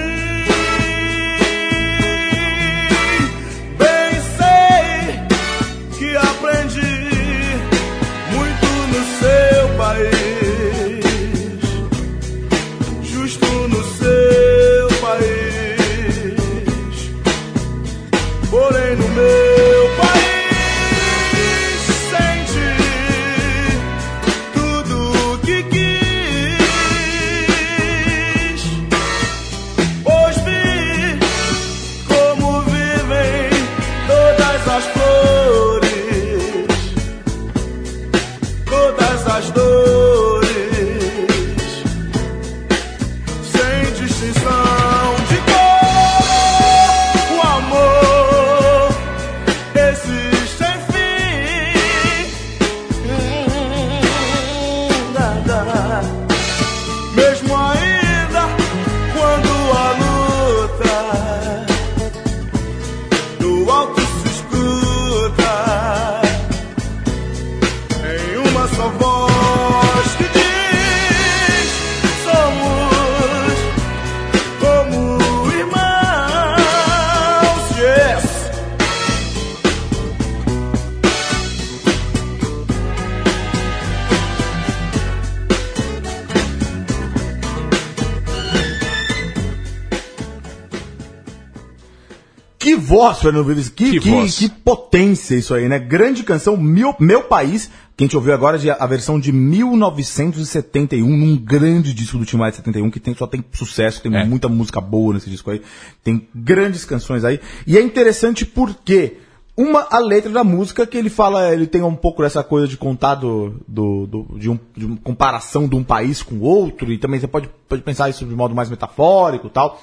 voz, 92.92 93.20
Fernando 93.20 93.46
Vives. 93.46 93.70
Que, 93.70 93.92
Que 93.92 94.00
que, 94.00 94.32
que 94.32 94.50
potência 94.50 95.36
isso 95.36 95.54
aí, 95.54 95.68
né? 95.70 95.80
Grande 95.80 96.24
canção, 96.24 96.58
Meu, 96.58 96.94
Meu 97.00 97.24
País, 97.24 97.72
que 97.96 98.04
a 98.04 98.08
gente 98.08 98.16
ouviu 98.18 98.34
agora, 98.34 98.58
de, 98.60 98.70
a 98.70 98.86
versão 98.86 99.20
de 99.20 99.32
1971, 99.32 101.06
num 101.08 101.38
grande 101.38 101.94
disco 101.94 102.18
do 102.18 102.26
Tim 102.26 102.38
Maia 102.38 102.52
de 102.52 102.58
71, 102.58 102.90
que 102.92 103.00
tem, 103.00 103.16
só 103.16 103.28
tem 103.28 103.44
sucesso, 103.54 104.02
tem 104.02 104.16
É. 104.16 104.26
muita 104.26 104.48
música 104.50 104.82
boa 104.82 105.14
nesse 105.14 105.30
disco 105.30 105.52
aí. 105.52 105.62
Tem 106.04 106.28
grandes 106.36 106.86
canções 106.86 107.24
aí. 107.24 107.40
E 107.66 107.78
é 107.78 107.82
interessante 107.82 108.46
porque... 108.46 109.18
Uma, 109.58 109.86
a 109.92 110.00
letra 110.00 110.32
da 110.32 110.46
música 110.46 110.88
que 110.88 110.98
ele 110.98 111.10
fala, 111.10 111.54
ele 111.54 111.68
tem 111.68 111.84
um 111.84 111.94
pouco 111.94 112.24
dessa 112.24 112.42
coisa 112.42 112.68
de 112.70 112.78
contar 112.78 113.16
do, 113.16 113.58
do, 113.68 114.08
do- 114.08 114.40
de, 114.40 114.50
um, 114.50 114.58
de 114.76 114.86
uma 114.86 114.98
comparação 114.98 115.68
de 115.68 115.76
um 115.76 115.84
país 115.84 116.24
com 116.24 116.40
outro, 116.40 116.92
e 116.92 116.98
também 116.98 117.20
você 117.20 117.28
pode, 117.28 117.50
pode 117.68 117.82
pensar 117.82 118.10
isso 118.10 118.26
de 118.26 118.34
modo 118.34 118.56
mais 118.56 118.70
metafórico 118.70 119.48
e 119.48 119.50
tal. 119.50 119.80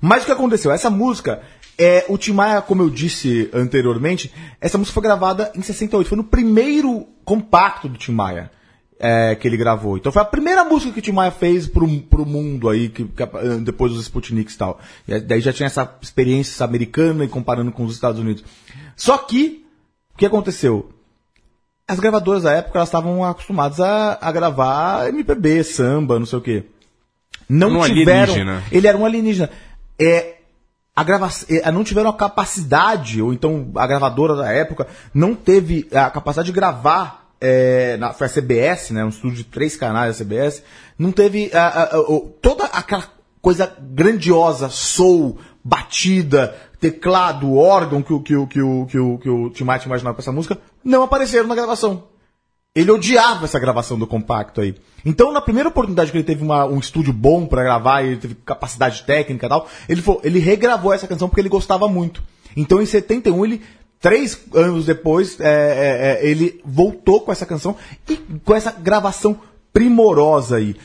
Mas 0.00 0.22
o 0.22 0.26
que 0.26 0.32
aconteceu? 0.32 0.72
Essa 0.72 0.88
música, 0.88 1.42
é, 1.80 2.04
o 2.08 2.18
Tim 2.18 2.32
Maia, 2.32 2.60
como 2.60 2.82
eu 2.82 2.90
disse 2.90 3.48
anteriormente, 3.52 4.32
essa 4.60 4.76
música 4.78 4.94
foi 4.94 5.02
gravada 5.02 5.50
em 5.54 5.62
68, 5.62 6.06
foi 6.08 6.16
no 6.18 6.24
primeiro 6.24 7.06
compacto 7.24 7.88
do 7.88 7.96
Tim 7.98 8.12
Maia. 8.12 8.50
é, 9.02 9.34
que 9.34 9.48
ele 9.48 9.56
gravou. 9.56 9.96
Então 9.96 10.12
foi 10.12 10.20
a 10.20 10.26
primeira 10.26 10.62
música 10.62 10.92
que 10.92 10.98
o 10.98 11.02
Tim 11.02 11.12
Maia 11.12 11.30
fez 11.30 11.66
pro, 11.66 11.88
pro 12.02 12.26
mundo 12.26 12.68
aí, 12.68 12.90
que, 12.90 13.06
que, 13.06 13.22
eh, 13.22 13.56
depois 13.62 13.94
dos 13.94 14.02
Sputniks 14.02 14.54
e 14.54 14.58
tal. 14.58 14.78
E 15.08 15.14
aí- 15.14 15.20
daí 15.22 15.40
já 15.40 15.54
tinha 15.54 15.68
essa 15.68 15.90
experiência 16.02 16.62
americana 16.66 17.24
e 17.24 17.28
comparando 17.28 17.72
com 17.72 17.82
os 17.82 17.94
Estados 17.94 18.20
Unidos. 18.20 18.44
Só 18.94 19.16
que, 19.16 19.64
o 20.14 20.18
que 20.18 20.26
aconteceu? 20.26 20.90
As 21.88 21.98
gravadoras 21.98 22.42
da 22.42 22.52
época, 22.52 22.82
estavam 22.82 23.24
acostumadas 23.24 23.80
a, 23.80 24.18
a 24.20 24.30
gravar 24.30 25.08
MPB, 25.08 25.64
samba, 25.64 26.18
não 26.18 26.26
sei 26.26 26.38
o 26.38 26.42
quê. 26.42 26.64
Não 27.48 27.80
Um 27.80 27.84
tiveram... 27.86 28.34
alienígena. 28.34 28.62
Ele 28.70 28.86
era 28.86 28.98
um 28.98 29.06
alienígena. 29.06 29.48
É, 29.98 30.34
a 30.94 31.04
gravação, 31.04 31.48
não 31.72 31.84
tiveram 31.84 32.10
a 32.10 32.14
capacidade, 32.16 33.22
ou 33.22 33.32
então 33.32 33.70
a 33.76 33.86
gravadora 33.86 34.34
da 34.36 34.50
época 34.52 34.86
não 35.14 35.34
teve 35.34 35.88
a 35.92 36.10
capacidade 36.10 36.46
de 36.46 36.52
gravar, 36.52 37.30
é, 37.40 37.96
na, 37.96 38.12
foi 38.12 38.26
a 38.26 38.30
CBS, 38.30 38.90
né, 38.92 39.04
um 39.04 39.08
estúdio 39.08 39.38
de 39.38 39.44
três 39.44 39.76
canais 39.76 40.18
da 40.18 40.24
CBS, 40.24 40.62
não 40.98 41.10
teve 41.12 41.50
a- 41.54 41.66
a- 41.68 41.82
a- 41.84 42.20
toda 42.42 42.64
aquela 42.64 43.04
coisa 43.40 43.72
grandiosa, 43.80 44.68
soul, 44.68 45.38
batida, 45.64 46.54
teclado, 46.78 47.54
órgão 47.56 48.02
que, 48.02 48.18
que, 48.20 48.34
que, 48.46 48.60
que, 48.88 48.98
o- 48.98 49.18
que 49.18 49.30
o 49.30 49.50
Tim 49.50 49.64
Maia 49.64 49.80
imaginado 49.84 50.14
com 50.14 50.20
essa 50.22 50.32
música, 50.32 50.58
não 50.84 51.02
apareceram 51.02 51.46
na 51.46 51.54
gravação. 51.54 52.04
Ele 52.74 52.90
odiava 52.92 53.46
essa 53.46 53.58
gravação 53.58 53.98
do 53.98 54.06
compacto 54.06 54.60
aí. 54.60 54.76
Então, 55.04 55.32
na 55.32 55.40
primeira 55.40 55.68
oportunidade 55.68 56.12
que 56.12 56.16
ele 56.18 56.24
teve 56.24 56.42
uma- 56.44 56.64
um 56.66 56.78
estúdio 56.78 57.12
bom 57.12 57.44
pra 57.46 57.64
gravar, 57.64 58.02
ele 58.04 58.16
teve 58.16 58.36
capacidade 58.44 59.02
técnica 59.02 59.46
e 59.46 59.48
tal, 59.48 59.68
ele, 59.88 60.00
falou- 60.00 60.20
ele 60.22 60.38
regravou 60.38 60.92
essa 60.92 61.08
canção 61.08 61.28
porque 61.28 61.40
ele 61.40 61.48
gostava 61.48 61.88
muito. 61.88 62.22
Então, 62.56 62.80
em 62.80 62.86
71, 62.86 63.44
ele, 63.44 63.60
três 63.98 64.38
anos 64.54 64.86
depois, 64.86 65.40
é, 65.40 65.48
é, 65.48 66.24
é, 66.24 66.30
ele 66.30 66.60
voltou 66.64 67.22
com 67.22 67.32
essa 67.32 67.44
canção 67.44 67.74
e 68.08 68.16
com 68.44 68.54
essa 68.54 68.70
gravação 68.70 69.40
primorosa 69.72 70.56
aí. 70.56 70.76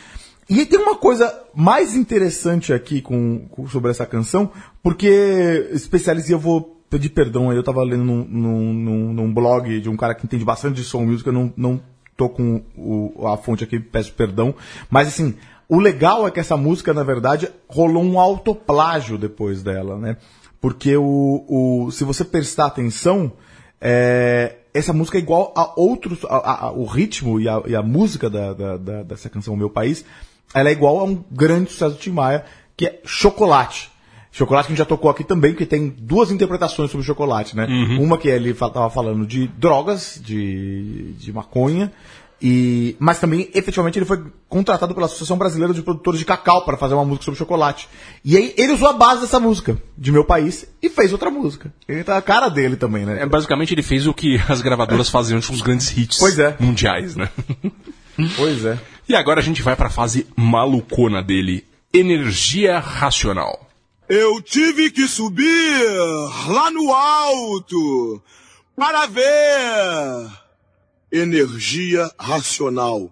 E 0.49 0.65
tem 0.65 0.79
uma 0.79 0.95
coisa 0.95 1.31
mais 1.53 1.95
interessante 1.95 2.73
aqui 2.73 2.99
com, 3.01 3.47
com- 3.49 3.67
sobre 3.67 3.91
essa 3.91 4.05
canção, 4.07 4.51
porque 4.81 5.69
especialista, 5.71 6.31
eu 6.31 6.39
vou 6.39 6.74
pedir 6.95 7.09
perdão 7.09 7.49
aí, 7.49 7.57
eu 7.57 7.63
tava 7.63 7.83
lendo 7.83 8.03
num, 8.05 8.23
num, 8.25 9.13
num- 9.13 9.33
blog 9.33 9.81
de 9.81 9.89
um 9.89 9.97
cara 9.97 10.15
que 10.15 10.25
entende 10.25 10.45
bastante 10.45 10.75
de 10.75 10.83
som 10.85 11.01
música, 11.03 11.29
eu 11.29 11.33
não, 11.33 11.53
não 11.57 11.81
tô 12.15 12.29
com 12.29 12.61
o- 12.77 13.27
a 13.27 13.35
fonte 13.35 13.63
aqui, 13.65 13.79
peço 13.79 14.13
perdão, 14.13 14.55
mas 14.89 15.09
assim, 15.09 15.35
o 15.67 15.77
legal 15.77 16.25
é 16.25 16.31
que 16.31 16.39
essa 16.39 16.55
música, 16.55 16.93
na 16.93 17.03
verdade, 17.03 17.49
rolou 17.67 18.01
um 18.01 18.17
autoplágio 18.17 19.17
depois 19.17 19.61
dela, 19.61 19.97
né? 19.97 20.15
Porque 20.61 20.95
o, 20.95 21.43
o, 21.47 21.91
se 21.91 22.03
você 22.05 22.23
prestar 22.23 22.67
atenção, 22.67 23.33
é, 23.81 24.55
essa 24.73 24.93
música 24.93 25.17
é 25.17 25.21
igual 25.21 25.53
a 25.55 25.73
outros. 25.79 26.23
a- 26.25 26.67
a- 26.67 26.71
o 26.71 26.85
ritmo 26.85 27.39
e 27.41 27.49
a, 27.49 27.61
e 27.67 27.75
a 27.75 27.83
música 27.83 28.29
da, 28.29 28.53
da- 28.53 28.77
da- 28.77 29.03
dessa 29.03 29.29
canção 29.29 29.55
Meu 29.57 29.69
País, 29.69 30.05
ela 30.53 30.69
é 30.69 30.71
igual 30.71 30.99
a 30.99 31.03
um 31.03 31.21
grande 31.31 31.71
sucesso 31.71 31.95
do 31.95 31.99
Tim 31.99 32.11
Maia, 32.11 32.45
que 32.77 32.85
é 32.87 33.01
Chocolate. 33.03 33.91
Chocolate 34.37 34.67
que 34.67 34.73
a 34.73 34.75
gente 34.75 34.79
já 34.79 34.85
tocou 34.85 35.09
aqui 35.09 35.23
também, 35.23 35.51
porque 35.51 35.65
tem 35.65 35.87
duas 35.97 36.29
interpretações 36.29 36.91
sobre 36.91 37.05
chocolate, 37.05 37.55
né? 37.55 37.65
Uma 38.01 38.17
que 38.17 38.27
ele 38.27 38.53
fa- 38.53 38.69
tava 38.69 38.89
falando 38.89 39.25
de 39.25 39.47
drogas, 39.47 40.19
de, 40.21 41.13
de 41.13 41.31
maconha, 41.31 41.89
e, 42.41 42.97
mas 42.99 43.17
também, 43.17 43.49
efetivamente, 43.53 43.97
ele 43.97 44.05
foi 44.05 44.21
contratado 44.49 44.93
pela 44.93 45.05
Associação 45.05 45.37
Brasileira 45.37 45.73
de 45.73 45.81
Produtores 45.81 46.19
de 46.19 46.25
Cacau 46.25 46.65
para 46.65 46.75
fazer 46.75 46.93
uma 46.93 47.05
música 47.05 47.23
sobre 47.23 47.37
chocolate. 47.37 47.87
E 48.25 48.35
aí 48.35 48.53
ele 48.57 48.73
usou 48.73 48.89
a 48.89 48.93
base 48.93 49.21
dessa 49.21 49.39
música, 49.39 49.77
de 49.97 50.11
meu 50.11 50.25
país, 50.25 50.65
e 50.83 50.89
fez 50.89 51.13
outra 51.13 51.31
música. 51.31 51.73
Ele 51.87 52.03
tá 52.03 52.17
a 52.17 52.21
cara 52.21 52.49
dele 52.49 52.75
também, 52.75 53.05
né? 53.05 53.21
É, 53.21 53.25
basicamente 53.25 53.73
ele 53.73 53.81
fez 53.81 54.05
o 54.05 54.13
que 54.13 54.37
as 54.49 54.61
gravadoras 54.61 55.07
faziam 55.09 55.39
com 55.39 55.53
os 55.53 55.61
grandes 55.61 55.97
hits 55.97 56.21
é. 56.37 56.55
mundiais, 56.59 57.15
né? 57.15 57.29
Pois 58.37 58.63
é. 58.63 58.77
E 59.09 59.15
agora 59.15 59.39
a 59.39 59.43
gente 59.43 59.61
vai 59.61 59.75
pra 59.75 59.89
fase 59.89 60.27
malucona 60.35 61.21
dele, 61.23 61.65
energia 61.93 62.79
racional. 62.79 63.67
Eu 64.07 64.39
tive 64.39 64.91
que 64.91 65.07
subir 65.07 65.83
lá 66.47 66.69
no 66.69 66.93
alto 66.93 68.21
para 68.75 69.07
ver 69.07 70.31
energia 71.11 72.11
racional, 72.19 73.11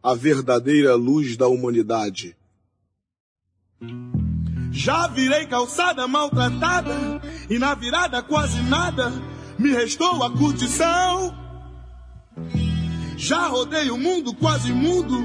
a 0.00 0.14
verdadeira 0.14 0.94
luz 0.94 1.36
da 1.36 1.48
humanidade. 1.48 2.36
Já 4.70 5.08
virei 5.08 5.46
calçada 5.46 6.06
maltratada 6.06 7.20
e 7.50 7.58
na 7.58 7.74
virada 7.74 8.22
quase 8.22 8.62
nada 8.62 9.12
me 9.58 9.72
restou 9.72 10.22
a 10.22 10.30
curtição. 10.30 11.36
Já 13.16 13.48
rodei 13.48 13.90
o 13.90 13.98
mundo 13.98 14.32
quase 14.34 14.72
mudo, 14.72 15.18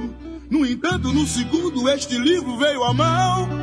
no 0.49 0.65
entanto, 0.65 1.13
no 1.13 1.27
segundo 1.27 1.87
este 1.87 2.17
livro 2.17 2.57
veio 2.57 2.83
à 2.83 2.91
mão. 2.91 3.62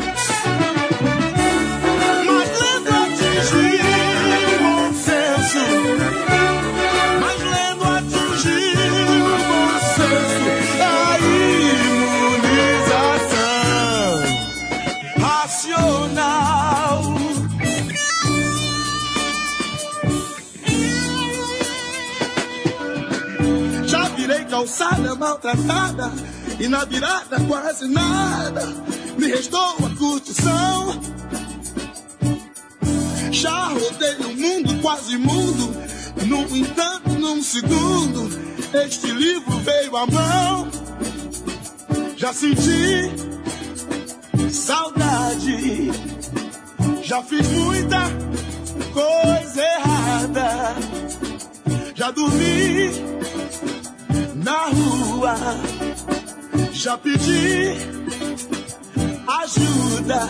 Calçada 24.61 25.15
maltratada 25.15 26.13
e 26.59 26.67
na 26.67 26.85
virada 26.85 27.39
quase 27.47 27.87
nada 27.87 28.61
me 29.17 29.27
restou 29.27 29.59
a 29.59 29.97
curtição. 29.97 31.01
Já 33.31 33.69
rodei 33.69 34.17
o 34.17 34.37
mundo, 34.37 34.79
quase 34.81 35.17
mundo. 35.17 35.75
No 36.27 36.55
entanto, 36.55 37.09
num 37.09 37.41
segundo, 37.41 38.29
este 38.85 39.07
livro 39.07 39.57
veio 39.61 39.97
à 39.97 40.05
mão. 40.05 40.69
Já 42.15 42.31
senti 42.31 43.11
saudade. 44.51 45.91
Já 47.01 47.23
fiz 47.23 47.47
muita 47.47 48.01
coisa 48.93 49.61
errada. 49.61 50.75
Já 51.95 52.11
dormi 52.11 53.10
na 54.43 54.65
rua. 54.69 55.35
Já 56.71 56.97
pedi 56.97 57.77
ajuda. 59.41 60.27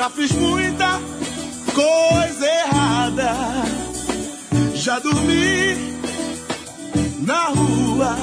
Já 0.00 0.08
fiz 0.08 0.32
muita 0.32 0.98
coisa 1.74 2.46
errada, 2.46 3.34
já 4.74 4.98
dormi 4.98 5.76
na 7.20 7.48
rua, 7.48 8.16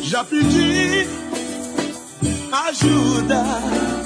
já 0.00 0.24
pedi 0.24 1.06
ajuda. 2.66 3.97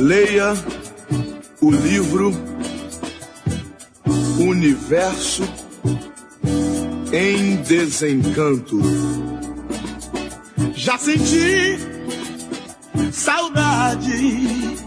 Leia 0.00 0.54
o 1.60 1.70
livro 1.70 2.32
Universo 4.38 5.42
em 7.12 7.56
Desencanto. 7.56 8.80
Já 10.74 10.96
senti 10.96 11.78
saudade, 13.12 14.78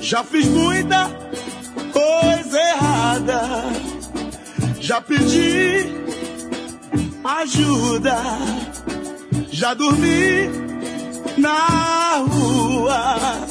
já 0.00 0.24
fiz 0.24 0.46
muita 0.46 1.08
coisa 1.92 2.58
errada, 2.58 3.42
já 4.80 5.00
pedi 5.00 5.86
ajuda, 7.22 8.20
já 9.52 9.74
dormi 9.74 10.50
na 11.38 12.16
rua. 12.16 13.49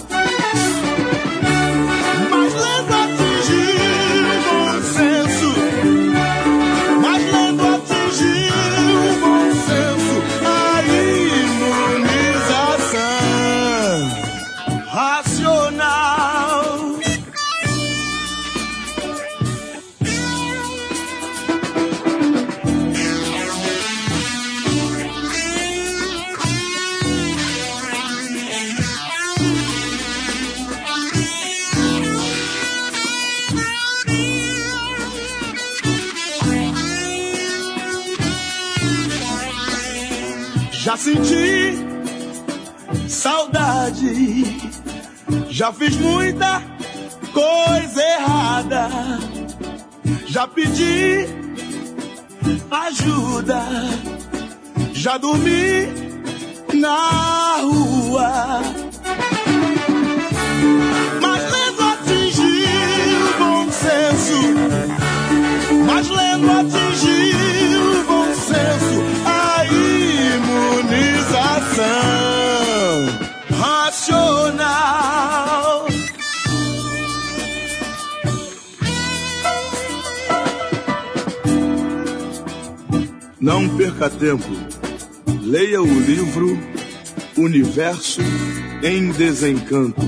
Senti 41.09 41.73
saudade, 43.07 44.45
já 45.49 45.73
fiz 45.73 45.95
muita 45.97 46.61
coisa 47.33 48.01
errada, 48.01 48.89
já 50.27 50.47
pedi 50.47 51.27
ajuda, 52.69 53.65
já 54.93 55.17
dormi 55.17 55.87
na 56.73 57.57
rua. 57.61 58.61
Mas 61.21 61.51
lendo 61.51 61.81
atingir 61.81 63.17
o 63.25 63.39
bom 63.39 63.71
senso, 63.71 64.39
mas 65.85 66.09
lendo 66.09 66.51
atingir 66.51 66.88
Não 83.39 83.77
perca 83.77 84.09
tempo. 84.09 84.43
Leia 85.41 85.81
o 85.81 85.99
livro 86.01 86.57
Universo 87.37 88.21
em 88.83 89.11
Desencanto. 89.11 90.01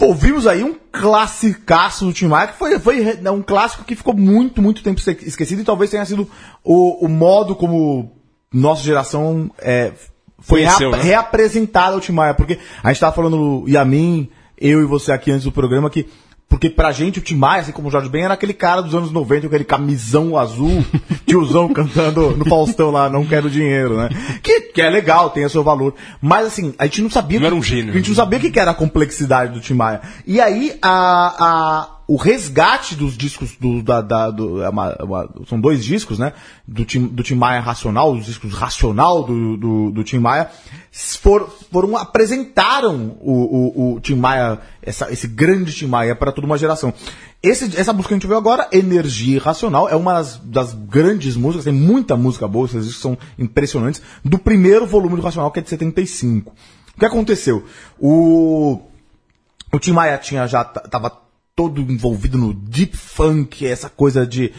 Ouvimos 0.00 0.46
aí 0.46 0.62
um 0.62 0.74
classicaço 0.92 2.04
do 2.04 2.12
Tim 2.12 2.26
Maia, 2.26 2.48
que 2.48 2.58
foi, 2.58 2.78
foi 2.78 3.18
é 3.24 3.30
um 3.30 3.42
clássico 3.42 3.82
que 3.84 3.96
ficou 3.96 4.14
muito, 4.14 4.62
muito 4.62 4.82
tempo 4.82 5.00
esque- 5.00 5.26
esquecido 5.26 5.62
e 5.62 5.64
talvez 5.64 5.90
tenha 5.90 6.04
sido 6.04 6.30
o, 6.62 7.04
o 7.04 7.08
modo 7.08 7.56
como 7.56 8.12
nossa 8.52 8.82
geração 8.84 9.50
é, 9.58 9.92
foi 10.38 10.60
Conheceu, 10.62 10.90
rea- 10.90 10.98
né? 10.98 11.04
reapresentada 11.04 11.94
ao 11.94 12.00
Tim 12.00 12.12
Maia. 12.12 12.34
Porque 12.34 12.58
a 12.84 12.88
gente 12.92 13.00
tava 13.00 13.14
falando, 13.14 13.64
Yamin, 13.68 14.30
eu 14.56 14.80
e 14.80 14.84
você 14.86 15.10
aqui 15.12 15.32
antes 15.32 15.44
do 15.44 15.52
programa, 15.52 15.90
que 15.90 16.06
porque 16.50 16.68
pra 16.68 16.92
gente 16.92 17.18
o 17.20 17.22
Tim 17.22 17.36
Maia, 17.36 17.62
assim 17.62 17.72
como 17.72 17.88
o 17.88 17.90
Jorge 17.90 18.10
Ben, 18.10 18.24
era 18.24 18.34
aquele 18.34 18.52
cara 18.52 18.82
dos 18.82 18.94
anos 18.94 19.10
90, 19.10 19.42
com 19.42 19.46
aquele 19.46 19.64
camisão 19.64 20.36
azul, 20.36 20.84
tiozão 21.24 21.68
cantando 21.72 22.36
no 22.36 22.44
Faustão 22.44 22.90
lá, 22.90 23.08
não 23.08 23.24
quero 23.24 23.48
dinheiro, 23.48 23.96
né? 23.96 24.08
Que, 24.42 24.60
que 24.62 24.82
é 24.82 24.90
legal, 24.90 25.30
tem 25.30 25.44
o 25.46 25.48
seu 25.50 25.62
valor. 25.64 25.94
Mas 26.20 26.46
assim, 26.48 26.74
a 26.78 26.84
gente 26.84 27.00
não 27.02 27.08
sabia 27.10 27.38
Não 27.38 27.42
que- 27.42 27.46
era 27.46 27.54
um 27.54 27.62
gênio. 27.62 27.94
A 27.94 27.96
gente 27.96 28.08
não 28.08 28.16
sabia 28.16 28.38
o 28.38 28.42
que 28.42 28.50
que 28.50 28.60
era 28.60 28.72
a 28.72 28.74
complexidade 28.74 29.54
do 29.54 29.60
Tim 29.60 29.74
Maia. 29.74 30.00
E 30.26 30.40
aí, 30.40 30.76
a, 30.82 31.36
a- 31.38 31.88
o 32.12 32.16
resgate 32.16 32.96
dos 32.96 33.16
discos 33.16 33.52
do, 33.60 33.82
da, 33.84 34.00
da- 34.00 34.30
do- 34.32 34.60
é 34.62 34.68
uma- 34.68 34.96
é 34.98 35.04
uma- 35.04 35.28
são 35.48 35.60
dois 35.60 35.84
discos, 35.84 36.18
né? 36.18 36.32
Do 36.66 36.84
Tim, 36.84 37.06
do 37.06 37.22
Tim 37.22 37.36
Maia 37.36 37.60
Racional, 37.60 38.12
os 38.12 38.26
discos 38.26 38.52
Racional 38.52 39.22
do, 39.22 39.56
do, 39.56 39.90
do 39.92 40.02
Tim 40.02 40.18
Maia, 40.18 40.50
for, 40.90 41.48
foram, 41.70 41.96
apresentaram 41.96 43.16
o, 43.20 43.92
o, 43.92 43.94
o 43.94 44.00
Tim 44.00 44.16
Maia, 44.16 44.58
essa, 44.82 45.12
esse 45.12 45.28
grande 45.28 45.72
Tim 45.72 45.86
Maia 45.86 46.16
para 46.16 46.32
toda 46.32 46.48
uma 46.48 46.58
geração. 46.58 46.92
Esse, 47.40 47.64
essa 47.78 47.92
música 47.92 48.08
que 48.08 48.14
a 48.14 48.16
gente 48.16 48.26
ouviu 48.26 48.38
agora, 48.38 48.68
Energia 48.72 49.36
Irracional, 49.36 49.88
é 49.88 49.94
uma 49.94 50.14
das, 50.14 50.36
das 50.42 50.74
grandes 50.74 51.36
músicas, 51.36 51.64
tem 51.64 51.72
muita 51.72 52.16
música 52.16 52.48
boa, 52.48 52.66
esses 52.66 52.86
discos 52.86 53.02
são 53.02 53.16
impressionantes, 53.38 54.02
do 54.24 54.36
primeiro 54.36 54.84
volume 54.84 55.14
do 55.14 55.22
Racional, 55.22 55.50
que 55.52 55.60
é 55.60 55.62
de 55.62 55.68
75. 55.68 56.50
O 56.96 56.98
que 56.98 57.06
aconteceu? 57.06 57.64
O, 58.00 58.80
o 59.72 59.78
Tim 59.78 59.92
Maia 59.92 60.18
tinha 60.18 60.46
já 60.48 60.64
tava 60.64 61.29
todo 61.54 61.80
envolvido 61.80 62.38
no 62.38 62.54
deep 62.54 62.96
funk, 62.96 63.66
essa 63.66 63.90
coisa 63.90 64.26
de 64.26 64.52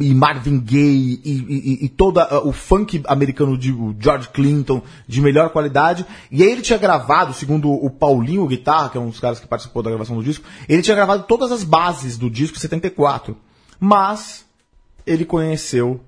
e 0.00 0.12
Marvin 0.14 0.60
Gaye 0.60 1.20
e, 1.24 1.30
e, 1.32 1.84
e 1.84 1.88
todo 1.88 2.20
o 2.44 2.52
funk 2.52 3.02
americano 3.06 3.56
de 3.56 3.72
George 3.98 4.28
Clinton 4.28 4.82
de 5.06 5.20
melhor 5.20 5.50
qualidade. 5.50 6.04
E 6.30 6.42
aí 6.42 6.50
ele 6.50 6.62
tinha 6.62 6.78
gravado, 6.78 7.32
segundo 7.32 7.70
o 7.70 7.88
Paulinho 7.90 8.46
Guitarra, 8.46 8.88
que 8.88 8.98
é 8.98 9.00
um 9.00 9.10
dos 9.10 9.20
caras 9.20 9.38
que 9.38 9.46
participou 9.46 9.82
da 9.82 9.90
gravação 9.90 10.16
do 10.16 10.24
disco, 10.24 10.44
ele 10.68 10.82
tinha 10.82 10.96
gravado 10.96 11.24
todas 11.24 11.52
as 11.52 11.62
bases 11.62 12.18
do 12.18 12.28
disco 12.28 12.56
em 12.56 12.60
74. 12.60 13.36
Mas 13.78 14.44
ele 15.06 15.24
conheceu 15.24 16.00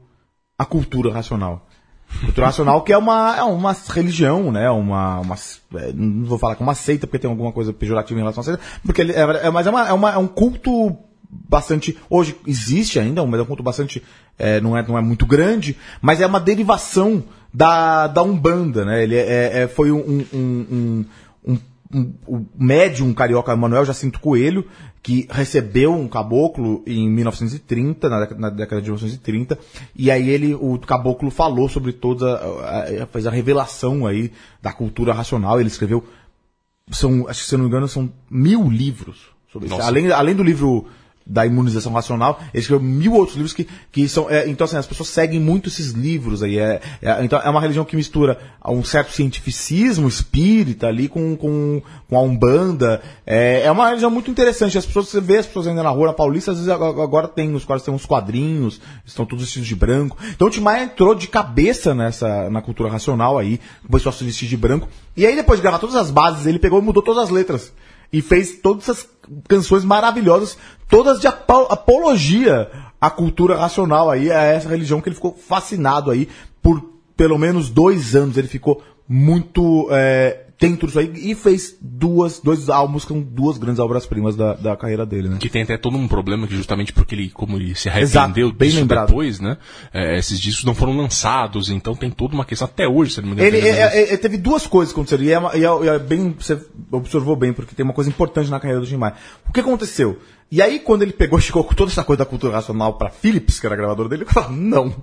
a 0.58 0.64
cultura 0.64 1.12
racional. 1.12 1.66
Cultura 2.24 2.46
racional 2.46 2.82
que 2.82 2.92
é 2.92 2.98
uma, 2.98 3.36
é 3.36 3.42
uma 3.42 3.76
religião, 3.90 4.50
né? 4.50 4.70
Uma, 4.70 5.20
uma, 5.20 5.34
é, 5.74 5.92
não 5.92 6.24
vou 6.24 6.38
falar 6.38 6.54
que 6.56 6.62
é 6.62 6.66
uma 6.66 6.74
seita, 6.74 7.06
porque 7.06 7.18
tem 7.18 7.30
alguma 7.30 7.52
coisa 7.52 7.72
pejorativa 7.72 8.18
em 8.18 8.22
relação 8.22 8.40
à 8.40 8.44
seita, 8.44 8.60
porque 8.84 9.00
ele, 9.02 9.12
é, 9.12 9.20
é- 9.46 9.50
mas 9.50 9.66
é, 9.66 9.70
uma, 9.70 9.88
é, 9.88 9.92
uma, 9.92 10.12
é 10.12 10.16
um 10.16 10.26
culto 10.26 10.96
bastante, 11.28 11.96
hoje 12.08 12.36
existe 12.46 12.98
ainda, 12.98 13.24
mas 13.26 13.40
é 13.40 13.42
um 13.42 13.46
culto 13.46 13.62
bastante, 13.62 14.02
é, 14.38 14.60
não, 14.60 14.76
é, 14.76 14.86
não 14.86 14.96
é 14.96 15.02
muito 15.02 15.26
grande, 15.26 15.76
mas 16.00 16.20
é 16.20 16.26
uma 16.26 16.40
derivação 16.40 17.22
da, 17.52 18.06
da 18.06 18.22
Umbanda, 18.22 18.84
né? 18.84 19.02
Ele 19.02 19.16
é, 19.16 19.62
é- 19.62 19.68
foi 19.68 19.90
um, 19.90 19.98
um, 19.98 20.26
um, 20.32 21.04
um, 21.46 21.58
um- 21.92 22.12
o 22.26 22.46
médium 22.58 23.12
carioca 23.12 23.54
Manuel 23.56 23.84
Jacinto 23.84 24.20
Coelho, 24.20 24.66
que 25.06 25.24
recebeu 25.30 25.92
um 25.94 26.08
caboclo 26.08 26.82
em 26.84 27.08
1930, 27.08 28.08
na 28.08 28.18
década, 28.22 28.40
na 28.40 28.50
década 28.50 28.82
de 28.82 28.88
1930, 28.88 29.56
e 29.94 30.10
aí 30.10 30.28
ele, 30.28 30.52
o 30.52 30.76
caboclo 30.80 31.30
falou 31.30 31.68
sobre 31.68 31.92
toda, 31.92 32.26
a- 32.34 33.02
a- 33.04 33.06
fez 33.06 33.24
a 33.24 33.30
revelação 33.30 34.04
aí 34.04 34.32
da 34.60 34.72
cultura 34.72 35.12
racional, 35.12 35.60
ele 35.60 35.68
escreveu, 35.68 36.02
são, 36.90 37.28
acho 37.28 37.42
que 37.44 37.48
se 37.48 37.54
eu 37.54 37.58
não 37.58 37.66
me 37.66 37.70
engano, 37.70 37.86
são 37.86 38.10
mil 38.28 38.68
livros 38.68 39.28
sobre 39.52 39.68
isso. 39.68 39.76
Nossa. 39.76 39.86
Além, 39.88 40.10
além 40.10 40.34
do 40.34 40.42
livro 40.42 40.86
da 41.26 41.44
imunização 41.44 41.92
racional. 41.92 42.38
Ele 42.54 42.60
escreveu 42.60 42.86
mil 42.86 43.14
outros 43.14 43.36
livros 43.36 43.52
que, 43.52 43.66
que 43.90 44.08
são. 44.08 44.30
é, 44.30 44.48
então, 44.48 44.64
assim, 44.64 44.76
as 44.76 44.86
pessoas 44.86 45.08
seguem 45.08 45.40
muito 45.40 45.68
esses 45.68 45.90
livros 45.90 46.42
aí. 46.42 46.58
É, 46.58 46.80
é- 47.02 47.24
então, 47.24 47.40
é 47.40 47.50
uma 47.50 47.60
religião 47.60 47.84
que 47.84 47.96
mistura 47.96 48.38
um 48.64 48.84
certo 48.84 49.12
cientificismo 49.12 50.06
espírita 50.06 50.86
ali 50.86 51.08
com, 51.08 51.36
com, 51.36 51.82
com 52.08 52.16
a 52.16 52.22
Umbanda. 52.22 53.02
É, 53.26 53.62
é 53.62 53.70
uma 53.70 53.88
religião 53.88 54.10
muito 54.10 54.30
interessante. 54.30 54.78
As 54.78 54.86
pessoas, 54.86 55.08
você 55.08 55.20
vê 55.20 55.38
as 55.38 55.46
pessoas 55.46 55.66
ainda 55.66 55.82
na 55.82 55.90
rua, 55.90 56.08
na 56.08 56.12
Paulista, 56.12 56.52
às 56.52 56.58
vezes 56.58 56.70
agora 56.70 57.26
tem, 57.26 57.54
os 57.54 57.64
quadros 57.64 57.84
têm 57.84 57.92
uns 57.92 58.06
quadrinhos, 58.06 58.80
estão 59.04 59.26
todos 59.26 59.44
vestidos 59.44 59.66
de 59.66 59.74
branco. 59.74 60.16
Então 60.30 60.46
o 60.46 60.50
Tim 60.50 60.64
entrou 60.80 61.14
de 61.14 61.26
cabeça 61.26 61.94
nessa, 61.94 62.48
na 62.50 62.62
cultura 62.62 62.90
racional 62.90 63.38
aí, 63.38 63.60
começou 63.86 64.10
a 64.10 64.12
se 64.12 64.24
vestir 64.24 64.48
de 64.48 64.56
branco. 64.56 64.88
E 65.16 65.26
aí, 65.26 65.34
depois 65.34 65.58
de 65.58 65.62
gravar 65.62 65.78
todas 65.78 65.96
as 65.96 66.10
bases, 66.10 66.46
ele 66.46 66.58
pegou 66.58 66.78
e 66.78 66.82
mudou 66.82 67.02
todas 67.02 67.24
as 67.24 67.30
letras. 67.30 67.72
E 68.12 68.20
fez 68.22 68.58
todas 68.62 68.88
essas 68.88 69.02
canções 69.48 69.84
maravilhosas, 69.84 70.56
todas 70.88 71.20
de 71.20 71.26
apo- 71.26 71.66
apologia 71.70 72.70
à 73.00 73.10
cultura 73.10 73.56
racional 73.56 74.10
aí, 74.10 74.30
a 74.30 74.42
essa 74.42 74.68
religião 74.68 75.00
que 75.00 75.08
ele 75.08 75.16
ficou 75.16 75.34
fascinado 75.36 76.10
aí 76.10 76.28
por 76.62 76.82
pelo 77.16 77.38
menos 77.38 77.70
dois 77.70 78.14
anos. 78.14 78.36
Ele 78.36 78.48
ficou 78.48 78.82
muito 79.08 79.88
é, 79.90 80.45
dentro 80.58 80.86
disso 80.86 80.98
aí 80.98 81.12
e 81.14 81.34
fez 81.34 81.76
duas, 81.80 82.40
dois 82.40 82.70
álbuns 82.70 83.04
com 83.04 83.20
duas 83.20 83.58
grandes 83.58 83.78
obras-primas 83.78 84.34
da, 84.34 84.54
da 84.54 84.76
carreira 84.76 85.04
dele, 85.04 85.28
né? 85.28 85.36
Que 85.38 85.50
tem 85.50 85.62
até 85.62 85.76
todo 85.76 85.96
um 85.96 86.08
problema 86.08 86.46
que 86.46 86.56
justamente 86.56 86.92
porque 86.92 87.14
ele, 87.14 87.28
como 87.30 87.56
ele 87.58 87.74
se 87.74 87.88
Exato, 87.88 88.18
arrependeu 88.24 88.52
bem 88.52 88.68
disso 88.70 88.80
lembrado. 88.80 89.08
depois, 89.08 89.38
né? 89.38 89.58
é, 89.92 90.18
esses 90.18 90.40
discos 90.40 90.64
não 90.64 90.74
foram 90.74 90.96
lançados, 90.96 91.68
então 91.70 91.94
tem 91.94 92.10
toda 92.10 92.34
uma 92.34 92.44
questão 92.44 92.64
até 92.66 92.88
hoje, 92.88 93.12
se 93.12 93.20
não 93.20 93.28
me 93.28 93.34
engano. 93.34 93.48
Ele, 93.48 93.58
é- 93.68 93.70
é- 94.10 94.14
é- 94.14 94.16
teve 94.16 94.38
duas 94.38 94.66
coisas 94.66 94.92
que 94.94 94.98
aconteceram, 94.98 95.24
e 95.24 95.32
é, 95.32 95.58
e 95.58 95.64
é- 95.64 95.84
e 95.84 95.88
é 95.88 95.98
bem, 95.98 96.34
você 96.38 96.58
observou 96.90 97.36
bem, 97.36 97.52
porque 97.52 97.74
tem 97.74 97.84
uma 97.84 97.92
coisa 97.94 98.08
importante 98.08 98.50
na 98.50 98.58
carreira 98.58 98.80
do 98.80 98.86
Jim 98.86 98.96
Maia. 98.96 99.14
O 99.48 99.52
que 99.52 99.60
aconteceu? 99.60 100.18
E 100.50 100.62
aí, 100.62 100.78
quando 100.78 101.02
ele 101.02 101.12
pegou 101.12 101.38
e 101.38 101.42
chegou 101.42 101.64
com 101.64 101.74
toda 101.74 101.90
essa 101.90 102.02
coisa 102.04 102.18
da 102.18 102.24
cultura 102.24 102.54
racional 102.54 102.94
pra 102.94 103.10
Philips, 103.10 103.60
que 103.60 103.66
era 103.66 103.74
a 103.74 103.78
gravadora 103.78 104.08
dele, 104.08 104.22
ele 104.22 104.30
falou, 104.32 104.52
não. 104.52 104.94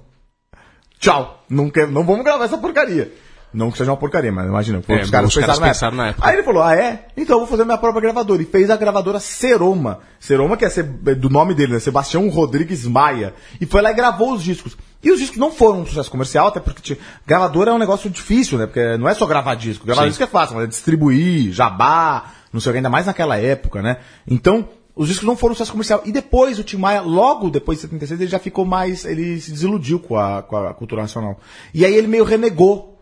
Tchau. 0.99 1.43
Não, 1.49 1.70
quer, 1.70 1.88
não 1.88 2.04
vamos 2.06 2.24
gravar 2.24 2.45
essa 2.45 2.58
porcaria. 2.58 3.12
Não 3.54 3.70
que 3.72 3.78
seja 3.78 3.91
uma 3.91 3.97
porcaria, 3.97 4.32
mas 4.32 4.47
imagina, 4.47 4.82
foi 4.82 4.95
É, 4.99 5.04
os 5.04 5.10
caras, 5.12 5.30
os 5.30 5.36
caras 5.36 5.60
pensaram, 5.60 5.68
pensaram 5.74 5.97
na 5.97 6.04
na 6.04 6.10
época. 6.10 6.28
Aí 6.28 6.36
ele 6.36 6.43
falou, 6.43 6.64
ah 6.64 6.76
é? 6.76 7.06
Então 7.16 7.36
eu 7.36 7.39
vou 7.41 7.47
fazer 7.47 7.64
minha 7.66 7.78
própria 7.78 8.01
gravadora. 8.01 8.41
E 8.41 8.45
fez 8.45 8.70
a 8.70 8.76
gravadora 8.76 9.20
Seroma. 9.20 9.99
Seroma, 10.20 10.58
que 10.58 10.66
é 10.66 10.70
ser- 10.70 10.84
do 10.84 11.30
nome 11.30 11.54
dele, 11.54 11.74
né? 11.74 11.80
Sebastião 11.80 12.28
Rodrigues 12.30 12.86
Maia. 12.88 13.34
E 13.62 13.66
foi 13.66 13.82
lá 13.82 13.91
e 13.91 13.93
gravou 13.93 14.34
os 14.34 14.41
discos. 14.43 14.76
E 15.04 15.12
os 15.12 15.20
discos 15.20 15.38
não 15.38 15.51
foram 15.51 15.82
um 15.82 15.86
sucesso 15.86 16.10
comercial, 16.10 16.47
até 16.47 16.60
porque 16.60 16.97
gravadora 17.28 17.72
é 17.72 17.74
um 17.74 17.78
negócio 17.78 18.10
difícil, 18.10 18.58
né? 18.58 18.66
Porque 18.66 18.97
não 18.97 19.08
é 19.08 19.14
só 19.14 19.26
gravar 19.26 19.56
disco. 19.56 19.86
Gravar 19.86 20.04
Sim. 20.04 20.08
disco 20.10 20.24
é 20.24 20.28
fácil, 20.28 20.56
mas 20.56 20.64
é 20.64 20.68
distribuir, 20.68 21.51
jabá, 21.51 22.32
não 22.54 22.62
sei 22.62 22.70
o 22.70 22.74
que, 22.74 22.78
ainda 22.78 22.89
mais 22.89 23.06
naquela 23.06 23.38
época, 23.38 23.82
né? 23.82 23.97
Então, 24.26 24.68
os 24.95 25.08
discos 25.10 25.28
não 25.28 25.36
foram 25.36 25.51
um 25.51 25.56
sucesso 25.56 25.72
comercial. 25.72 26.01
E 26.06 26.12
depois, 26.12 26.58
o 26.60 26.64
Tim 26.64 26.78
Maia, 26.78 27.01
logo 27.01 27.49
depois 27.49 27.80
de 27.80 27.82
76, 27.82 28.22
ele 28.22 28.30
já 28.30 28.39
ficou 28.39 28.64
mais. 28.64 29.04
Ele 29.06 29.41
se 29.41 29.51
desiludiu 29.51 29.99
com 29.99 30.18
a, 30.18 30.41
com 30.43 30.56
a 30.56 30.74
cultura 30.74 31.01
nacional. 31.01 31.38
E 31.74 31.84
aí 31.84 31.93
ele 31.95 32.08
meio 32.08 32.24
renegou 32.24 32.93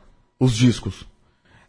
os 0.41 0.53
discos. 0.55 1.05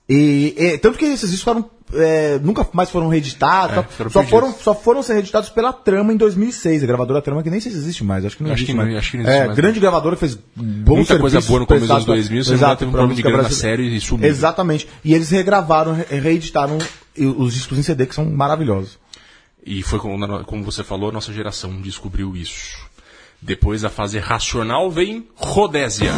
E, 0.09 0.55
e- 0.59 0.79
tanto 0.79 0.99
que 0.99 1.05
esses 1.05 1.31
discos 1.31 1.45
foram, 1.45 1.71
é, 1.95 2.39
nunca 2.43 2.67
mais 2.73 2.91
foram 2.91 3.09
reeditados, 3.09 3.77
É, 3.79 3.83
só- 3.83 3.85
foram 3.89 4.11
só, 4.11 4.23
foram, 4.25 4.53
só 4.55 4.75
foram 4.75 5.03
ser 5.03 5.13
reeditados 5.15 5.49
pela 5.49 5.73
Trama 5.73 6.13
em 6.13 6.17
2006, 6.17 6.83
a 6.83 6.87
gravadora 6.87 7.23
Trama, 7.23 7.43
que 7.43 7.49
nem 7.51 7.61
sei 7.61 7.71
se 7.71 7.79
existe 7.79 8.03
mais, 8.03 8.25
acho 8.25 8.37
que 8.37 8.43
não 8.43 8.51
Acho 8.51 8.59
existe 8.63 8.73
que 8.73 8.77
mais. 8.77 8.97
acho 8.97 9.11
que 9.13 9.17
não 9.19 9.25
existe 9.25 9.41
é, 9.43 9.47
mais, 9.47 9.57
grande 9.57 9.79
gravadora 9.79 10.17
que 10.17 10.21
fez 10.21 10.35
bons 10.57 10.97
Muita 10.97 11.19
coisa 11.19 11.41
boa 11.41 11.61
no 11.61 11.67
começo 11.67 11.87
dos 11.87 11.89
prestados 11.89 12.05
pra- 12.05 12.15
2000, 12.15 12.45
se 12.45 12.51
não 12.51 12.55
me 12.55 12.59
engano, 12.59 12.69
Exato, 12.73 12.79
teve 12.81 12.89
um 12.89 12.93
problema 12.93 13.15
de 13.15 13.23
grana 13.23 13.51
sério 13.51 13.85
e 13.85 14.01
sumiu. 14.01 14.29
Exatamente. 14.29 14.89
E 15.05 15.15
eles 15.15 15.31
regravaram, 15.31 15.95
re- 15.95 16.19
reeditaram 16.19 16.79
os 17.17 17.55
discos 17.55 17.79
em 17.79 17.83
CD 17.83 18.07
que 18.07 18.15
são 18.15 18.25
maravilhosos. 18.25 18.99
E 19.65 19.83
foi 19.83 19.99
como, 20.01 20.45
como 20.45 20.65
você 20.65 20.83
falou, 20.83 21.11
a 21.11 21.13
nossa 21.13 21.33
geração 21.33 21.81
descobriu 21.81 22.37
isso. 22.37 22.77
Depois 23.41 23.83
da 23.83 23.91
fase 23.91 24.19
racional 24.19 24.91
vem 24.91 25.27
Rodésia. 25.37 26.13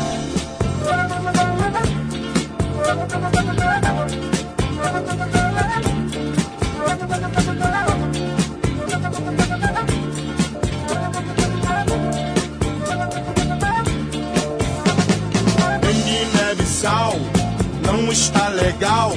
Está 18.15 18.49
legal, 18.49 19.11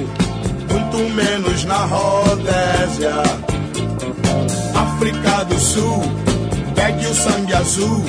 muito 0.72 0.98
menos 1.14 1.64
na 1.66 1.86
Rodésia. 1.86 3.14
África 4.74 5.46
do 5.46 5.60
Sul, 5.60 6.02
pegue 6.74 7.06
o 7.06 7.14
sangue 7.14 7.54
azul, 7.54 8.04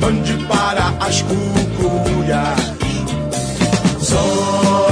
mande 0.00 0.34
para 0.48 0.92
as 1.06 1.22
cucuias. 1.22 2.58
Só 4.00 4.88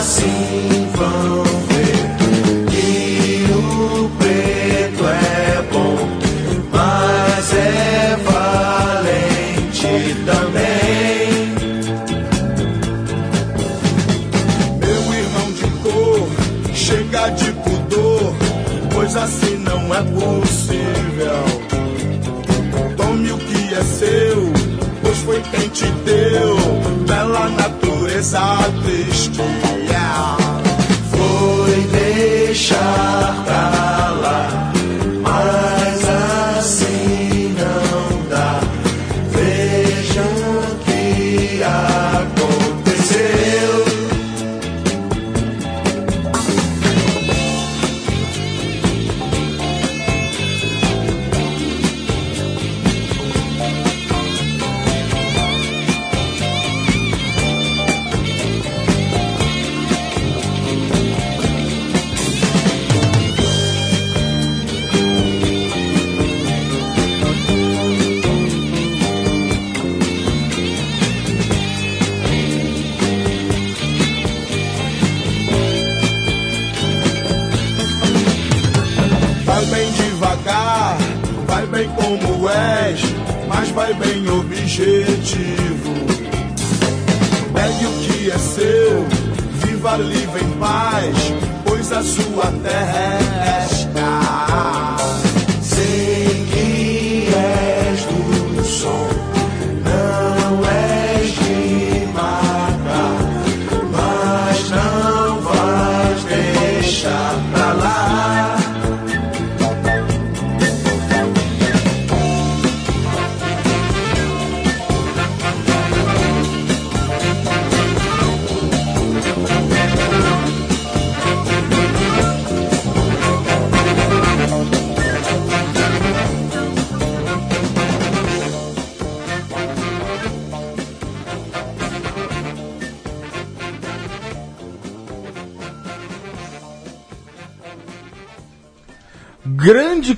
assim 0.00 0.88
vão 0.94 1.51
possível. 20.04 21.44
Tome 22.96 23.32
o 23.32 23.38
que 23.38 23.74
é 23.74 23.82
seu, 23.82 24.52
pois 25.02 25.18
foi 25.18 25.40
quem 25.42 25.68
te 25.68 25.86
deu, 26.04 26.56
bela 27.06 27.48
natureza 27.50 28.40
triste. 28.84 29.40
Yeah. 29.88 30.36
Foi 31.10 31.80
deixar 31.92 33.41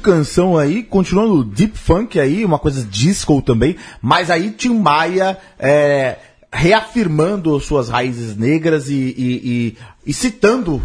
canção 0.04 0.58
aí, 0.58 0.82
continuando 0.82 1.42
Deep 1.42 1.78
Funk 1.78 2.20
aí, 2.20 2.44
uma 2.44 2.58
coisa 2.58 2.84
disco 2.84 3.40
também, 3.40 3.74
mas 4.02 4.30
aí 4.30 4.50
Tim 4.50 4.78
Maia 4.78 5.38
é, 5.58 6.18
reafirmando 6.52 7.58
suas 7.58 7.88
raízes 7.88 8.36
negras 8.36 8.90
e, 8.90 8.94
e, 8.94 9.40
e- 9.42 9.76
e 10.06 10.12
citando 10.12 10.82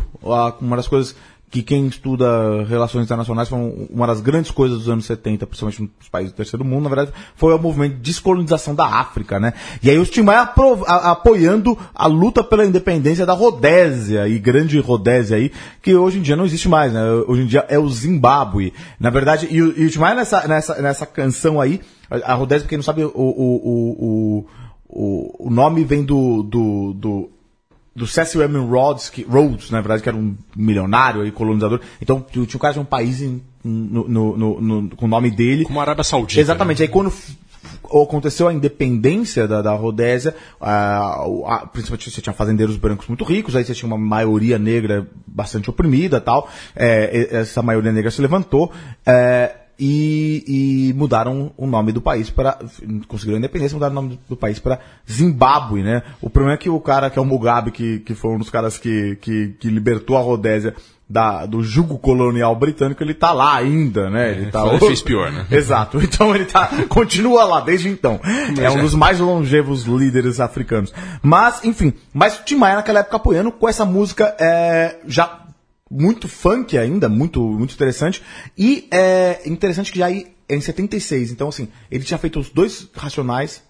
uma 0.61 0.77
das 0.77 0.87
coisas 0.87 1.13
que 1.51 1.63
quem 1.63 1.87
estuda 1.87 2.63
relações 2.65 3.05
internacionais 3.05 3.49
foi 3.49 3.57
um- 3.57 3.87
uma 3.89 4.05
das 4.05 4.21
grandes 4.21 4.51
coisas 4.51 4.77
dos 4.79 4.89
anos 4.89 5.05
70, 5.05 5.47
principalmente 5.47 5.81
nos 5.81 6.09
países 6.09 6.31
do 6.31 6.35
terceiro 6.35 6.63
mundo, 6.63 6.83
na 6.83 6.89
verdade, 6.95 7.11
foi 7.35 7.53
o 7.53 7.57
movimento 7.57 7.95
de 7.95 8.01
descolonização 8.01 8.75
da 8.75 8.85
África, 8.85 9.39
né? 9.39 9.53
E 9.81 9.89
aí 9.89 9.97
os 9.97 10.09
Tim 10.09 10.21
Maia 10.21 10.41
apro- 10.41 10.83
a- 10.85 11.11
apoiando 11.11 11.77
a 11.95 12.05
luta 12.07 12.43
pela 12.43 12.65
independência 12.65 13.25
da 13.25 13.33
Rodésia, 13.33 14.27
e 14.27 14.37
grande 14.37 14.79
Rodésia 14.79 15.37
aí, 15.37 15.51
que 15.81 15.95
hoje 15.95 16.19
em 16.19 16.21
dia 16.21 16.35
não 16.35 16.45
existe 16.45 16.69
mais, 16.69 16.93
né? 16.93 17.01
Hoje 17.27 17.41
em 17.41 17.47
dia 17.47 17.65
é 17.67 17.79
o 17.79 17.89
Zimbábue. 17.89 18.71
Na 18.99 19.09
verdade, 19.09 19.47
e, 19.49 19.61
o- 19.61 19.73
e 19.75 19.85
o 19.87 19.89
nessa, 20.15 20.47
nessa, 20.47 20.81
nessa 20.81 21.05
canção 21.05 21.59
aí, 21.59 21.81
a, 22.09 22.33
Rodésia, 22.35 22.67
quem 22.67 22.77
não 22.77 22.83
sabe, 22.83 23.03
o, 23.03 23.07
o, 23.07 23.21
o, 23.23 23.95
o, 23.99 24.45
o, 24.87 25.47
o 25.47 25.49
nome 25.49 25.83
vem 25.83 26.03
do, 26.03 26.43
do, 26.43 26.93
do 26.93 27.29
do 27.99 28.07
Cecil 28.07 28.41
M. 28.41 28.57
Rhodes, 28.59 29.09
que, 29.09 29.23
Rhodes, 29.23 29.69
na 29.69 29.81
verdade, 29.81 30.01
que 30.01 30.09
era 30.09 30.17
um 30.17 30.35
milionário 30.55 31.25
e 31.25 31.31
colonizador. 31.31 31.81
Então, 32.01 32.25
tinha 32.31 32.43
um 32.43 32.59
cara 32.59 32.73
de 32.73 32.79
um 32.79 32.85
país 32.85 33.21
em- 33.21 33.41
no, 33.63 34.07
no- 34.07 34.61
no- 34.61 34.95
com 34.95 35.05
o 35.05 35.09
nome 35.09 35.29
dele. 35.29 35.65
Como 35.65 35.79
a 35.79 35.83
Arábia 35.83 36.03
Saudita. 36.03 36.39
Exatamente. 36.39 36.81
Aí 36.81 36.87
quando 36.87 37.11
aconteceu 37.83 38.47
a 38.47 38.53
independência 38.53 39.47
da, 39.47 39.61
da 39.61 39.73
Rodésia, 39.73 40.33
o- 41.27 41.45
a- 41.45 41.67
principalmente 41.67 42.09
você 42.09 42.21
tinha 42.21 42.33
fazendeiros 42.33 42.77
brancos 42.77 43.07
muito 43.07 43.23
ricos, 43.25 43.55
aí 43.55 43.63
você 43.65 43.73
tinha 43.73 43.87
uma 43.87 43.97
maioria 43.97 44.57
negra 44.57 45.07
bastante 45.27 45.69
oprimida 45.69 46.21
tal. 46.21 46.49
É, 46.75 47.27
essa 47.31 47.61
maioria 47.61 47.91
negra 47.91 48.09
se 48.11 48.21
levantou. 48.21 48.71
é, 49.05 49.55
e, 49.79 50.89
e 50.89 50.93
mudaram 50.93 51.51
o 51.55 51.65
nome 51.65 51.91
do 51.91 52.01
país 52.01 52.29
para 52.29 52.59
conseguiram 53.07 53.37
a 53.37 53.39
independência, 53.39 53.75
mudaram 53.75 53.93
o 53.93 54.01
nome 54.01 54.19
do, 54.27 54.35
país 54.35 54.59
para 54.59 54.79
Zimbábue, 55.09 55.81
né? 55.81 56.03
O 56.21 56.29
problema 56.29 56.55
é 56.55 56.57
que 56.57 56.69
o 56.69 56.79
cara 56.81 57.09
que 57.09 57.17
é 57.17 57.21
o 57.21 57.25
Mugabe, 57.25 57.71
que, 57.71 57.99
que 57.99 58.13
foi 58.13 58.31
um 58.31 58.39
dos 58.39 58.49
caras 58.49 58.77
que, 58.77 59.15
que, 59.21 59.55
que 59.59 59.69
libertou 59.69 60.17
a 60.17 60.21
Rodésia 60.21 60.75
da, 61.09 61.45
do 61.45 61.63
jugo 61.63 61.97
colonial 61.97 62.55
britânico, 62.55 63.01
ele 63.01 63.15
tá 63.15 63.31
lá 63.31 63.55
ainda, 63.55 64.09
né? 64.09 64.31
Ele 64.31 64.51
tá 64.51 64.61
só 64.61 64.71
ele 64.71 64.79
fez 64.79 65.01
pior, 65.01 65.31
né? 65.31 65.47
Exato. 65.49 65.99
Então 66.03 66.35
ele 66.35 66.45
tá, 66.45 66.69
continua 66.87 67.45
lá 67.45 67.61
desde 67.61 67.87
então. 67.87 68.19
É 68.61 68.69
um 68.69 68.81
dos 68.81 68.93
mais 68.93 69.19
longevos 69.19 69.83
líderes 69.83 70.39
africanos. 70.39 70.93
Mas, 71.21 71.63
enfim, 71.63 71.93
mas 72.13 72.37
o 72.37 72.43
Tim 72.43 72.57
Maia 72.57 72.75
naquela 72.75 72.99
época 72.99 73.17
apoiando 73.17 73.51
com 73.51 73.67
essa 73.67 73.85
música 73.85 74.35
é, 74.39 74.97
já 75.07 75.48
muito 75.89 76.27
funk 76.27 76.77
ainda, 76.77 77.09
muito, 77.09 77.41
muito 77.41 77.73
interessante. 77.73 78.21
E 78.57 78.87
é 78.91 79.41
interessante 79.45 79.91
que 79.91 79.99
já 79.99 80.05
aí 80.07 80.27
é 80.47 80.55
em 80.55 80.61
76, 80.61 81.31
então 81.31 81.47
assim, 81.49 81.67
ele 81.91 82.03
tinha 82.03 82.17
feito 82.17 82.39
os 82.39 82.49
dois 82.49 82.87
racionais, 82.95 83.61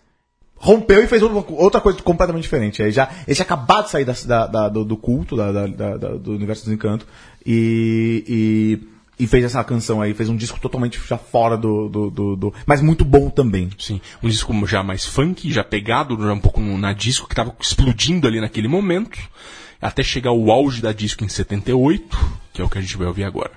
rompeu 0.55 1.03
e 1.03 1.07
fez 1.07 1.21
outra, 1.23 1.79
coisa 1.81 2.01
completamente 2.01 2.43
diferente. 2.43 2.81
Aí 2.83 2.91
já, 2.91 3.09
ele 3.27 3.35
tinha 3.35 3.45
acabado 3.45 3.85
de 3.85 3.91
sair 3.91 4.05
da, 4.05 4.13
da- 4.13 4.47
da- 4.47 4.69
do, 4.69 4.83
do 4.85 4.97
culto, 4.97 5.35
do 5.35 6.31
universo 6.33 6.65
dos 6.65 6.73
encantos, 6.73 7.07
e, 7.45 8.79
e, 9.19 9.23
e 9.23 9.27
fez 9.27 9.43
essa 9.45 9.63
canção 9.63 10.01
aí, 10.01 10.13
fez 10.13 10.29
um 10.29 10.35
disco 10.35 10.59
totalmente 10.59 10.99
já 11.07 11.17
fora 11.17 11.57
do, 11.57 11.87
do, 11.89 12.09
do- 12.09 12.35
do- 12.35 12.53
Mas 12.65 12.81
muito 12.81 13.03
bom 13.05 13.29
também. 13.29 13.69
Sim, 13.77 13.99
um 14.23 14.27
disco 14.29 14.53
já 14.67 14.83
mais 14.83 15.05
funk, 15.05 15.51
já 15.51 15.63
pegado 15.63 16.17
já 16.21 16.33
um 16.33 16.39
pouco 16.39 16.59
na 16.61 16.91
disco, 16.93 17.27
que 17.27 17.35
tava 17.35 17.53
explodindo 17.59 18.27
ali 18.27 18.39
naquele 18.41 18.67
momento, 18.67 19.17
até 19.81 20.03
chegar 20.03 20.31
o 20.31 20.51
auge 20.51 20.81
da 20.81 20.91
disco 20.91 21.23
em 21.23 21.29
78, 21.29 22.17
que 22.53 22.61
é 22.61 22.65
o 22.65 22.69
que 22.69 22.77
a 22.77 22.81
gente 22.81 22.97
vai 22.97 23.07
ouvir 23.07 23.23
agora. 23.23 23.51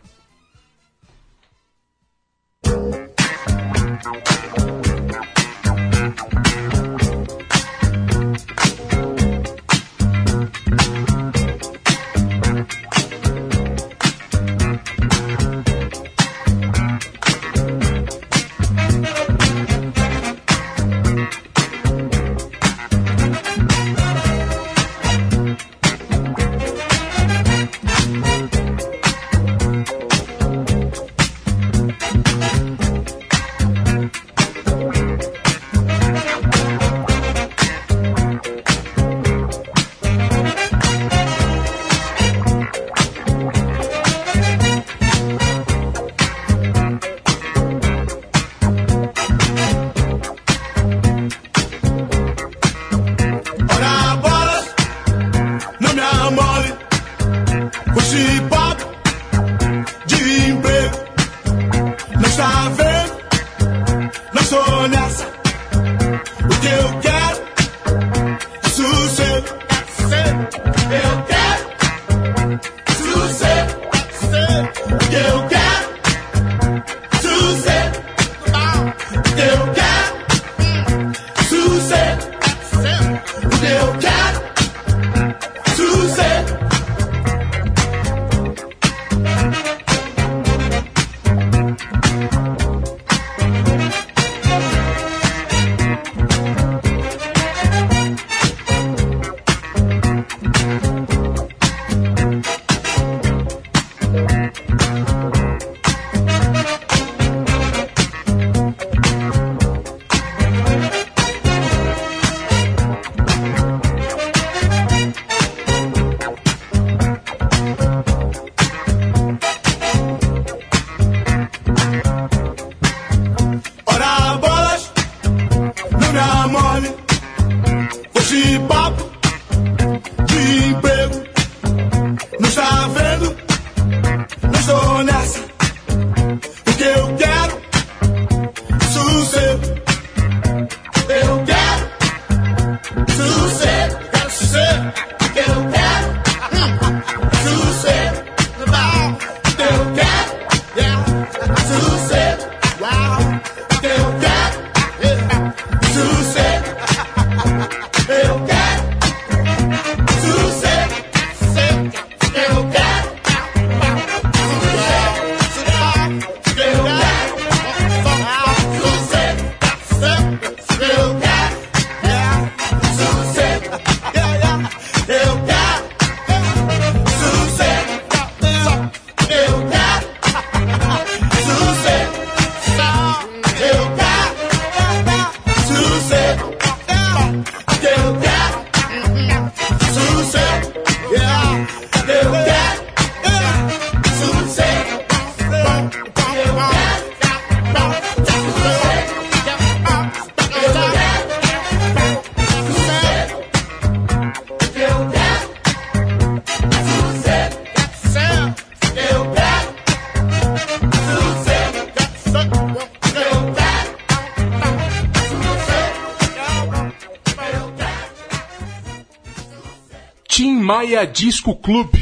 Maia 220.63 221.05
Disco 221.05 221.57
Club. 221.57 221.93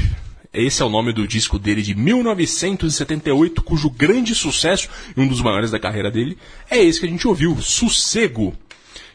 Esse 0.52 0.82
é 0.82 0.84
o 0.84 0.90
nome 0.90 1.14
do 1.14 1.26
disco 1.26 1.58
dele 1.58 1.80
de 1.80 1.94
1978, 1.94 3.62
cujo 3.62 3.88
grande 3.88 4.34
sucesso, 4.34 4.86
e 5.16 5.20
um 5.20 5.26
dos 5.26 5.40
maiores 5.40 5.70
da 5.70 5.78
carreira 5.78 6.10
dele, 6.10 6.36
é 6.70 6.76
esse 6.84 7.00
que 7.00 7.06
a 7.06 7.08
gente 7.08 7.26
ouviu, 7.26 7.56
Sossego. 7.62 8.54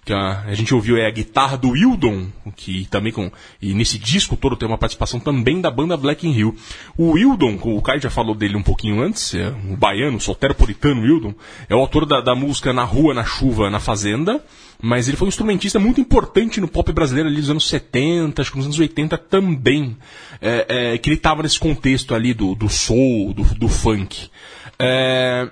Que 0.05 0.13
a, 0.13 0.41
a 0.41 0.53
gente 0.53 0.73
ouviu 0.73 0.97
é 0.97 1.07
a 1.07 1.11
guitarra 1.11 1.57
do 1.57 1.71
Wildon, 1.71 2.27
que 2.55 2.85
também 2.91 3.11
com. 3.11 3.31
E 3.59 3.73
nesse 3.73 3.97
disco 3.97 4.37
todo 4.37 4.55
tem 4.55 4.67
uma 4.67 4.77
participação 4.77 5.19
também 5.19 5.59
da 5.59 5.71
banda 5.71 5.97
Black 5.97 6.27
in 6.27 6.31
Hill. 6.31 6.55
O 6.95 7.13
Wildon, 7.13 7.57
o 7.63 7.81
Kai 7.81 7.99
já 7.99 8.11
falou 8.11 8.35
dele 8.35 8.55
um 8.55 8.61
pouquinho 8.61 9.01
antes, 9.01 9.33
é 9.33 9.49
um 9.49 9.75
baiano, 9.75 10.21
solteropolitano 10.21 11.01
Wildon, 11.01 11.33
é 11.67 11.75
o 11.75 11.79
autor 11.79 12.05
da, 12.05 12.21
da 12.21 12.35
música 12.35 12.71
Na 12.71 12.83
Rua, 12.83 13.15
na 13.15 13.25
Chuva, 13.25 13.69
na 13.71 13.79
Fazenda, 13.79 14.43
mas 14.79 15.07
ele 15.07 15.17
foi 15.17 15.25
um 15.25 15.29
instrumentista 15.29 15.79
muito 15.79 15.99
importante 15.99 16.61
no 16.61 16.67
pop 16.67 16.91
brasileiro 16.93 17.27
ali 17.27 17.41
dos 17.41 17.49
anos 17.49 17.67
70, 17.67 18.41
acho 18.41 18.51
que 18.51 18.57
nos 18.57 18.67
anos 18.67 18.77
80 18.77 19.17
também, 19.17 19.97
é, 20.39 20.93
é, 20.93 20.97
que 20.99 21.09
ele 21.09 21.15
estava 21.15 21.41
nesse 21.41 21.59
contexto 21.59 22.13
ali 22.13 22.33
do, 22.33 22.53
do 22.53 22.69
soul, 22.69 23.33
do, 23.33 23.43
do 23.55 23.67
funk. 23.67 24.29
É, 24.77 25.49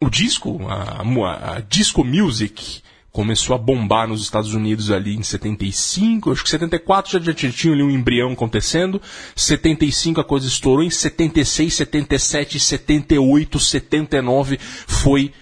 o 0.00 0.10
disco, 0.10 0.60
a, 0.68 1.02
a, 1.02 1.56
a 1.56 1.60
disco 1.60 2.02
music, 2.02 2.82
começou 3.12 3.54
a 3.54 3.58
bombar 3.58 4.08
nos 4.08 4.22
Estados 4.22 4.54
Unidos 4.54 4.90
ali 4.90 5.14
em 5.14 5.22
75, 5.22 6.32
acho 6.32 6.42
que 6.42 6.48
74 6.48 7.12
já, 7.12 7.32
já 7.32 7.52
tinha 7.52 7.74
ali 7.74 7.82
um 7.82 7.90
embrião 7.90 8.32
acontecendo, 8.32 9.00
75 9.36 10.20
a 10.20 10.24
coisa 10.24 10.46
estourou, 10.46 10.82
em 10.82 10.90
76, 10.90 11.74
77, 11.74 12.58
78, 12.58 13.60
79 13.60 14.58
foi 14.86 15.32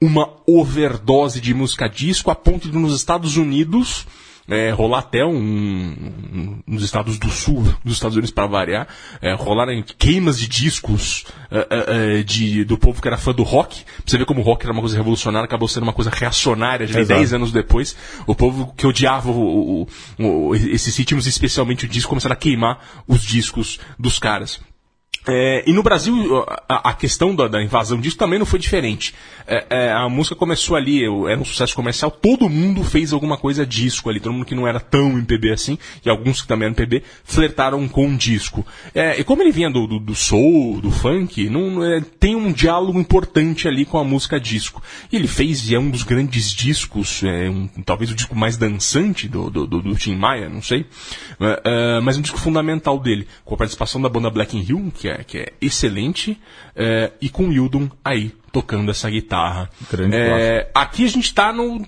uma 0.00 0.28
overdose 0.46 1.40
de 1.40 1.54
música 1.54 1.88
disco 1.88 2.30
a 2.30 2.34
ponto 2.34 2.68
de 2.68 2.76
nos 2.76 2.96
Estados 2.96 3.36
Unidos 3.36 4.06
é, 4.50 4.70
rolar 4.70 4.98
até 4.98 5.24
um, 5.24 5.34
um, 5.36 6.58
nos 6.66 6.82
estados 6.82 7.18
do 7.18 7.30
sul 7.30 7.62
dos 7.84 7.94
Estados 7.94 8.16
Unidos 8.16 8.30
para 8.30 8.46
variar, 8.46 8.88
é, 9.22 9.32
rolarem 9.34 9.82
queimas 9.98 10.38
de 10.38 10.48
discos 10.48 11.24
é, 11.50 11.58
é, 11.58 12.18
é, 12.18 12.22
de, 12.22 12.64
do 12.64 12.76
povo 12.76 13.00
que 13.00 13.08
era 13.08 13.16
fã 13.16 13.32
do 13.32 13.42
rock. 13.42 13.84
Pra 13.84 13.94
você 14.06 14.18
ver 14.18 14.24
como 14.26 14.40
o 14.40 14.44
rock 14.44 14.64
era 14.64 14.72
uma 14.72 14.80
coisa 14.82 14.96
revolucionária, 14.96 15.44
acabou 15.44 15.68
sendo 15.68 15.84
uma 15.84 15.92
coisa 15.92 16.10
reacionária 16.10 16.86
de 16.86 16.98
Exato. 16.98 17.18
10 17.18 17.32
anos 17.34 17.52
depois. 17.52 17.96
O 18.26 18.34
povo 18.34 18.74
que 18.76 18.86
odiava 18.86 19.30
o, 19.30 19.82
o- 19.82 19.88
o- 20.48 20.54
esses 20.54 20.96
ritmos, 20.96 21.26
especialmente 21.26 21.84
o 21.84 21.88
disco, 21.88 22.08
começaram 22.10 22.32
a 22.34 22.36
queimar 22.36 22.80
os 23.06 23.22
discos 23.22 23.78
dos 23.98 24.18
caras. 24.18 24.60
É, 25.28 25.62
e 25.66 25.72
no 25.72 25.82
Brasil, 25.82 26.44
a, 26.68 26.90
a 26.90 26.94
questão 26.94 27.34
da, 27.34 27.46
da 27.46 27.62
invasão 27.62 28.00
disso 28.00 28.16
também 28.16 28.38
não 28.38 28.46
foi 28.46 28.58
diferente. 28.58 29.14
É, 29.46 29.66
é, 29.68 29.92
a 29.92 30.08
música 30.08 30.34
começou 30.34 30.76
ali, 30.76 31.04
era 31.04 31.38
um 31.38 31.44
sucesso 31.44 31.74
comercial, 31.74 32.10
todo 32.10 32.48
mundo 32.48 32.82
fez 32.82 33.12
alguma 33.12 33.36
coisa 33.36 33.66
disco 33.66 34.08
ali, 34.08 34.18
todo 34.18 34.32
mundo 34.32 34.46
que 34.46 34.54
não 34.54 34.66
era 34.66 34.80
tão 34.80 35.10
MPB 35.10 35.52
assim, 35.52 35.78
e 36.04 36.08
alguns 36.08 36.40
que 36.40 36.48
também 36.48 36.66
eram 36.66 36.72
MPB, 36.74 37.02
flertaram 37.22 37.86
com 37.86 38.06
um 38.06 38.16
disco. 38.16 38.66
É, 38.94 39.20
e 39.20 39.24
como 39.24 39.42
ele 39.42 39.52
vinha 39.52 39.70
do, 39.70 39.86
do, 39.86 39.98
do 39.98 40.14
soul, 40.14 40.80
do 40.80 40.90
funk, 40.90 41.50
não, 41.50 41.84
é, 41.84 42.00
tem 42.18 42.34
um 42.34 42.50
diálogo 42.50 42.98
importante 42.98 43.68
ali 43.68 43.84
com 43.84 43.98
a 43.98 44.04
música 44.04 44.40
disco. 44.40 44.82
E 45.12 45.16
ele 45.16 45.28
fez, 45.28 45.68
e 45.70 45.74
é 45.74 45.78
um 45.78 45.90
dos 45.90 46.02
grandes 46.02 46.50
discos, 46.52 47.22
é, 47.24 47.50
um- 47.50 47.68
talvez 47.84 48.10
o 48.10 48.14
disco 48.14 48.34
mais 48.34 48.56
dançante 48.56 49.28
do, 49.28 49.50
do, 49.50 49.66
do, 49.66 49.82
do 49.82 49.94
Tim 49.96 50.16
Maia, 50.16 50.48
não 50.48 50.62
sei, 50.62 50.86
mas 52.02 52.16
um 52.16 52.20
disco 52.22 52.38
fundamental 52.38 52.98
dele, 52.98 53.26
com 53.44 53.54
a 53.54 53.58
participação 53.58 54.00
da 54.00 54.08
banda 54.08 54.30
Black 54.30 54.56
in 54.56 54.60
Hill, 54.66 54.92
que 54.94 55.09
é, 55.10 55.24
que 55.24 55.38
é 55.38 55.52
excelente, 55.60 56.40
é, 56.74 57.12
e 57.20 57.28
com 57.28 57.48
o 57.48 57.52
Hildon 57.52 57.88
aí 58.04 58.32
tocando 58.52 58.90
essa 58.90 59.08
guitarra. 59.10 59.68
Grande 59.90 60.16
É, 60.16 60.70
aqui 60.74 61.04
a 61.04 61.08
gente 61.08 61.32
tá 61.34 61.52
no 61.52 61.86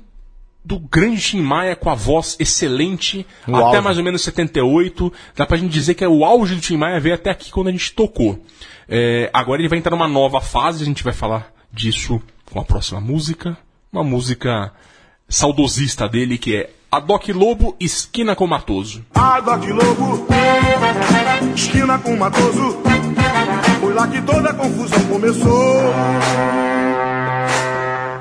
do 0.65 0.79
grande 0.79 1.21
Tim 1.21 1.41
Maia 1.41 1.75
com 1.75 1.91
a 1.91 1.95
voz 1.95 2.37
excelente, 2.39 3.27
No 3.47 3.57
até 3.57 3.67
auge. 3.77 3.81
mais 3.81 3.99
ou 3.99 4.05
menos 4.05 4.23
78. 4.23 5.13
Dá 5.35 5.45
pra 5.45 5.57
gente 5.57 5.73
dizer 5.73 5.95
que 5.95 6.05
é 6.05 6.09
o 6.09 6.25
auge 6.25 6.55
do 6.55 6.61
Tim 6.61 6.77
Maia 6.77 7.01
veio 7.01 7.15
até 7.15 7.31
aqui 7.31 7.51
quando 7.51 7.69
a 7.69 7.73
gente 7.73 7.93
tocou. 7.93 8.45
É, 8.89 9.29
agora 9.33 9.61
ele 9.61 9.69
vai 9.69 9.79
entrar 9.79 9.91
numa 9.91 10.07
nova 10.07 10.41
fase, 10.41 10.83
a 10.83 10.87
gente 10.87 11.03
vai 11.03 11.13
falar 11.13 11.53
disso 11.73 12.23
com 12.51 12.61
a 12.61 12.65
próxima 12.65 13.01
música. 13.01 13.57
Uma 13.93 14.05
música 14.05 14.73
saudosista 15.29 16.09
dele, 16.09 16.39
que 16.39 16.57
é 16.57 16.71
A 16.91 17.01
Doc 17.01 17.29
Lobo, 17.29 17.77
Esquina 17.81 18.37
com 18.37 18.47
Matoso. 18.47 19.05
A 19.15 19.41
Doc 19.41 19.65
Lobo, 19.65 20.27
esquina 21.55 21.99
com 21.99 22.17
Matoso. 22.17 22.92
Foi 23.83 23.93
lá 23.95 24.07
que 24.07 24.23
toda 24.23 24.49
a 24.49 24.55
confusão 24.55 25.01
começou. 25.07 25.93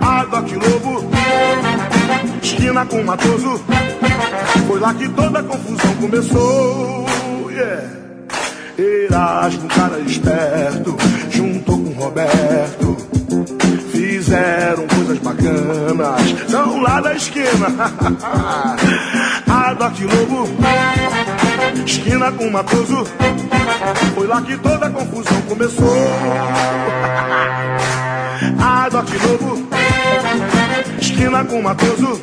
A 0.01 0.25
Doc 0.25 0.51
Lobo, 0.53 1.07
esquina 2.41 2.83
com 2.83 3.03
Matoso. 3.03 3.63
Foi 4.67 4.79
lá 4.79 4.91
que 4.95 5.07
toda 5.09 5.37
a 5.37 5.43
confusão 5.43 5.93
começou. 6.01 7.05
Yeah. 7.51 7.89
Erasmo, 8.75 9.67
cara 9.67 9.99
esperto, 9.99 10.97
juntou 11.29 11.77
com 11.77 11.91
Roberto. 11.91 12.97
Fizeram 13.91 14.87
coisas 14.87 15.19
bacanas, 15.19 16.49
não 16.49 16.81
lá 16.81 17.01
da 17.01 17.13
esquina. 17.13 17.67
A 19.47 19.73
Doc 19.75 19.93
Lobo, 19.99 20.47
esquina 21.85 22.31
com 22.31 22.49
Matoso. 22.49 23.05
Foi 24.15 24.27
lá 24.27 24.41
que 24.41 24.57
toda 24.57 24.87
a 24.87 24.89
confusão 24.89 25.41
começou. 25.47 26.07
A 28.59 28.89
Doc 28.89 29.09
Lobo, 29.23 29.67
esquina 30.99 31.43
com 31.45 31.61
Matoso. 31.61 32.21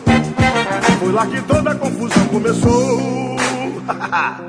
Foi 0.99 1.13
lá 1.13 1.27
que 1.27 1.41
toda 1.43 1.71
a 1.71 1.75
confusão 1.75 2.25
começou. 2.27 3.37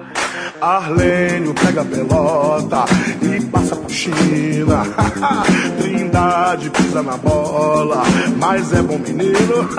Arlênio 0.62 1.54
pega 1.54 1.82
a 1.82 1.86
pelota 1.86 2.86
e 3.22 3.42
passa 3.46 3.76
por 3.76 3.90
China. 3.90 4.84
Trindade 5.80 6.70
pisa 6.70 7.02
na 7.02 7.16
bola, 7.16 8.04
mas 8.38 8.74
é 8.74 8.82
bom 8.82 8.98
menino. 8.98 9.70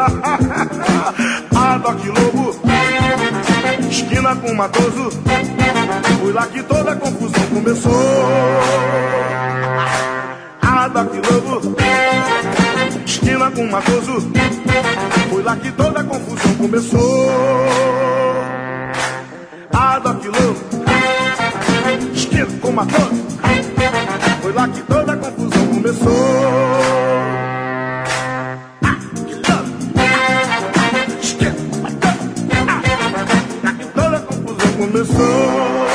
A 1.55 1.79
Doc 1.79 1.99
Lobo, 2.07 2.57
esquina 3.89 4.37
com 4.37 4.55
Matoso. 4.55 5.11
Foi 6.21 6.33
lá 6.33 6.47
que 6.47 6.63
toda 6.63 6.93
a 6.93 6.97
confusão 6.97 7.47
começou. 7.53 7.93
A 10.63 10.89
Doc 10.89 11.13
Lobo, 11.15 11.77
esquina 13.05 13.51
com 13.51 13.67
Matoso. 13.67 14.31
Foi 15.31 15.43
lá 15.43 15.57
que 15.57 15.71
toda 15.73 16.01
a 16.01 16.05
confusão 16.05 16.55
começou. 16.55 17.29
A 19.73 19.99
Doc 19.99 20.25
Lobo, 20.25 20.57
esquina 22.15 22.47
com 22.61 22.73
Matoso. 22.73 23.11
Foi 24.43 24.53
lá 24.53 24.69
que 24.69 24.81
toda 24.83 25.13
a 25.13 25.17
confusão 25.17 25.67
começou. 25.67 27.00
Começou. 34.81 35.87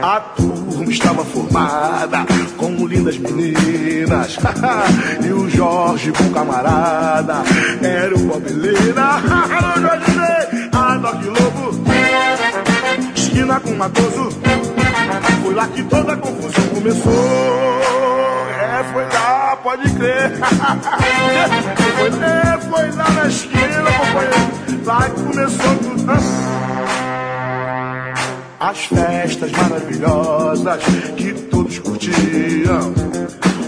A 0.00 0.20
turma 0.20 0.92
estava 0.92 1.24
formada 1.24 2.24
com 2.56 2.86
lindas 2.86 3.18
meninas. 3.18 4.36
e 5.26 5.32
o 5.32 5.50
Jorge, 5.50 6.12
bom 6.12 6.30
camarada, 6.30 7.42
era 7.82 8.16
uma 8.16 8.38
beleza. 8.38 9.02
Alô, 9.02 9.80
Jorge 9.80 10.10
Ney, 10.12 10.70
a 10.72 10.96
Doc 10.98 11.24
Lobo, 11.24 11.84
esquina 13.16 13.58
com 13.58 13.74
Matoso. 13.74 14.30
Foi 15.42 15.54
lá 15.54 15.66
que 15.66 15.82
toda 15.82 16.12
a 16.12 16.16
confusão 16.16 16.64
começou. 16.74 17.80
É, 18.60 18.84
foi 18.92 19.04
lá, 19.04 19.56
pode 19.62 19.90
crer. 19.94 20.32
foi, 21.96 22.08
é, 22.08 22.58
foi 22.70 22.90
lá 22.96 23.10
na 23.10 23.26
esquina, 23.26 23.82
companheiro. 23.98 24.56
Lá 24.86 25.10
que 25.10 25.20
começou 25.20 25.74
tudo. 25.78 26.75
As 28.58 28.86
festas 28.86 29.52
maravilhosas 29.52 30.82
que 31.16 31.34
todos 31.50 31.78
curtiam. 31.78 32.94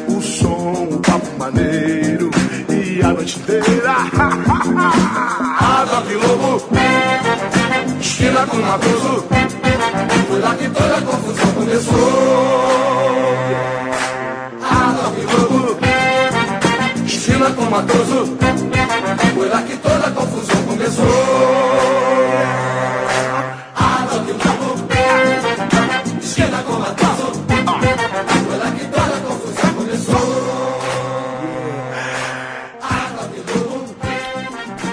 O 0.08 0.22
som, 0.22 0.88
o 0.90 0.98
papo 1.00 1.28
maneiro 1.38 2.30
e 2.70 3.02
a 3.02 3.12
noite 3.12 3.38
inteira. 3.38 3.96
A 5.60 5.84
Doc 5.84 6.10
Lobo, 6.10 6.62
esquina 8.00 8.46
com 8.46 8.56
Matoso. 8.56 9.26
Foi 10.28 10.40
lá 10.40 10.54
que 10.54 10.70
toda 10.70 10.96
a 10.96 11.02
confusão 11.02 11.52
começou. 11.52 11.98
A 14.62 14.92
Doc 14.92 15.18
Lobo, 15.32 15.78
esquina 17.04 17.50
com 17.50 17.64
Matoso. 17.64 18.38
Foi 19.34 19.48
lá 19.50 19.62
que 19.62 19.76
toda 19.76 20.06
a 20.06 20.10
confusão 20.12 20.62
começou. 20.62 21.04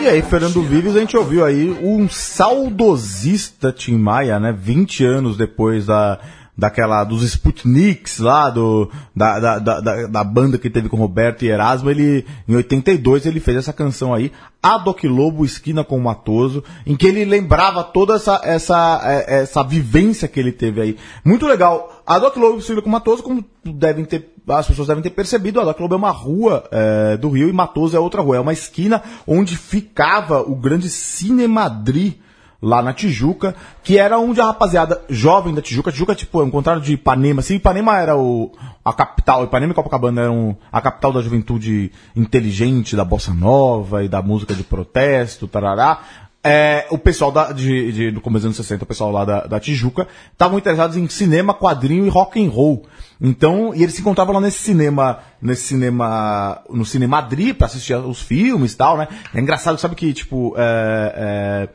E 0.06 0.08
aí, 0.08 0.22
Fernando 0.22 0.62
Vives, 0.62 0.96
a 0.96 1.00
gente 1.00 1.18
ouviu 1.18 1.44
aí 1.44 1.68
um 1.82 2.08
saudosista 2.08 3.72
Tim 3.72 3.98
Maia, 3.98 4.40
né? 4.40 4.52
20 4.56 5.04
anos 5.04 5.36
depois 5.36 5.88
da, 5.88 6.20
daquela, 6.56 7.04
dos 7.04 7.24
Sputniks 7.24 8.20
lá, 8.20 8.52
do, 8.52 8.88
da, 9.16 9.40
da, 9.40 9.58
da, 9.60 9.80
da- 9.80 10.06
da 10.08 10.24
banda 10.24 10.60
que 10.60 10.70
teve 10.70 10.90
com 10.90 10.96
Roberto 10.98 11.44
e 11.44 11.48
Erasmo, 11.50 11.90
ele, 11.90 12.24
em 12.48 12.56
82, 12.56 13.26
ele 13.26 13.40
fez 13.40 13.58
essa 13.58 13.74
canção 13.74 14.14
aí, 14.14 14.32
A 14.62 14.78
Doc 14.78 15.04
Lobo, 15.06 15.44
Esquina 15.44 15.84
com 15.84 16.00
Matoso, 16.00 16.64
em 16.86 16.96
que 16.96 17.08
ele 17.08 17.26
lembrava 17.26 17.84
toda 17.84 18.14
essa, 18.14 18.40
essa, 18.44 19.02
eh, 19.04 19.42
essa 19.42 19.64
vivência 19.64 20.28
que 20.28 20.40
ele 20.40 20.52
teve 20.52 20.82
aí. 20.82 20.98
Muito 21.24 21.48
legal. 21.48 21.95
A 22.06 22.20
Doc 22.20 22.36
Lobo, 22.38 22.62
com 22.82 22.90
Matoso, 22.90 23.24
como 23.24 23.44
devem 23.64 24.06
ter, 24.06 24.36
as 24.48 24.68
pessoas 24.68 24.88
devem 24.88 25.02
ter 25.02 25.10
percebido, 25.10 25.60
a 25.60 25.64
Doc 25.64 25.80
Lobo 25.80 25.96
é 25.96 25.98
uma 25.98 26.12
rua 26.12 26.64
eh, 26.72 27.18
do 27.18 27.30
Rio 27.30 27.50
e 27.50 27.54
Matoso 27.54 27.98
é 27.98 28.00
outra 28.00 28.22
rua. 28.22 28.38
É 28.38 28.40
uma 28.40 28.54
esquina 28.54 29.02
onde 29.26 29.58
ficava 29.58 30.42
o 30.42 30.56
grande 30.56 30.88
Cinemadri, 30.88 32.22
lá 32.62 32.82
na 32.82 32.94
Tijuca, 32.94 33.56
que 33.84 33.98
era 33.98 34.18
onde 34.18 34.42
a 34.42 34.46
rapaziada 34.46 35.02
jovem 35.10 35.54
da 35.54 35.62
Tijuca, 35.62 35.92
Tijuca 35.92 36.16
tipo, 36.16 36.42
é 36.42 36.44
um 36.44 36.50
contrário 36.50 36.82
de 36.82 36.94
Ipanema, 36.94 37.42
assim, 37.42 37.56
Ipanema 37.56 38.00
era 38.00 38.18
o, 38.18 38.52
a 38.84 38.92
capital, 38.92 39.44
Ipanema 39.44 39.72
e 39.72 39.76
Copacabana 39.76 40.24
eram 40.24 40.58
a 40.72 40.82
capital 40.82 41.14
da 41.14 41.22
juventude 41.22 41.92
inteligente, 42.16 42.96
da 42.96 43.06
bossa 43.06 43.34
nova 43.34 44.04
e 44.04 44.08
da 44.08 44.22
música 44.22 44.54
de 44.54 44.64
protesto, 44.64 45.48
tarará. 45.48 46.00
É, 46.48 46.86
o 46.92 46.98
pessoal 47.00 47.32
da, 47.32 47.52
de, 47.52 47.92
de, 47.92 48.12
do 48.12 48.22
começo 48.22 48.42
dos 48.42 48.58
anos 48.58 48.58
60, 48.58 48.84
o 48.84 48.88
pessoal 48.88 49.12
lá 49.12 49.26
da, 49.26 49.48
da 49.48 49.60
Tijuca, 49.60 50.08
estavam 50.32 50.60
interessados 50.60 50.96
em 50.96 51.10
cinema, 51.10 51.56
quadrinho 51.56 52.06
e 52.06 52.10
rock 52.10 52.40
and 52.40 52.52
roll. 52.52 52.86
Então, 53.20 53.74
e 53.74 53.82
eles 53.82 53.96
se 53.96 54.02
encontravam 54.02 54.36
lá 54.36 54.40
nesse 54.40 54.60
cinema, 54.60 55.20
nesse 55.42 55.64
cinema, 55.64 56.62
no 56.70 56.86
Cinemadri, 56.86 57.52
pra 57.52 57.66
assistir 57.66 57.96
os 57.96 58.22
filmes 58.22 58.74
e 58.74 58.78
tal, 58.78 58.96
né? 58.96 59.08
É 59.34 59.40
engraçado, 59.40 59.80
sabe 59.80 59.96
que, 59.96 60.14
tipo, 60.14 60.54
é, 60.56 61.14
é, 61.18 61.70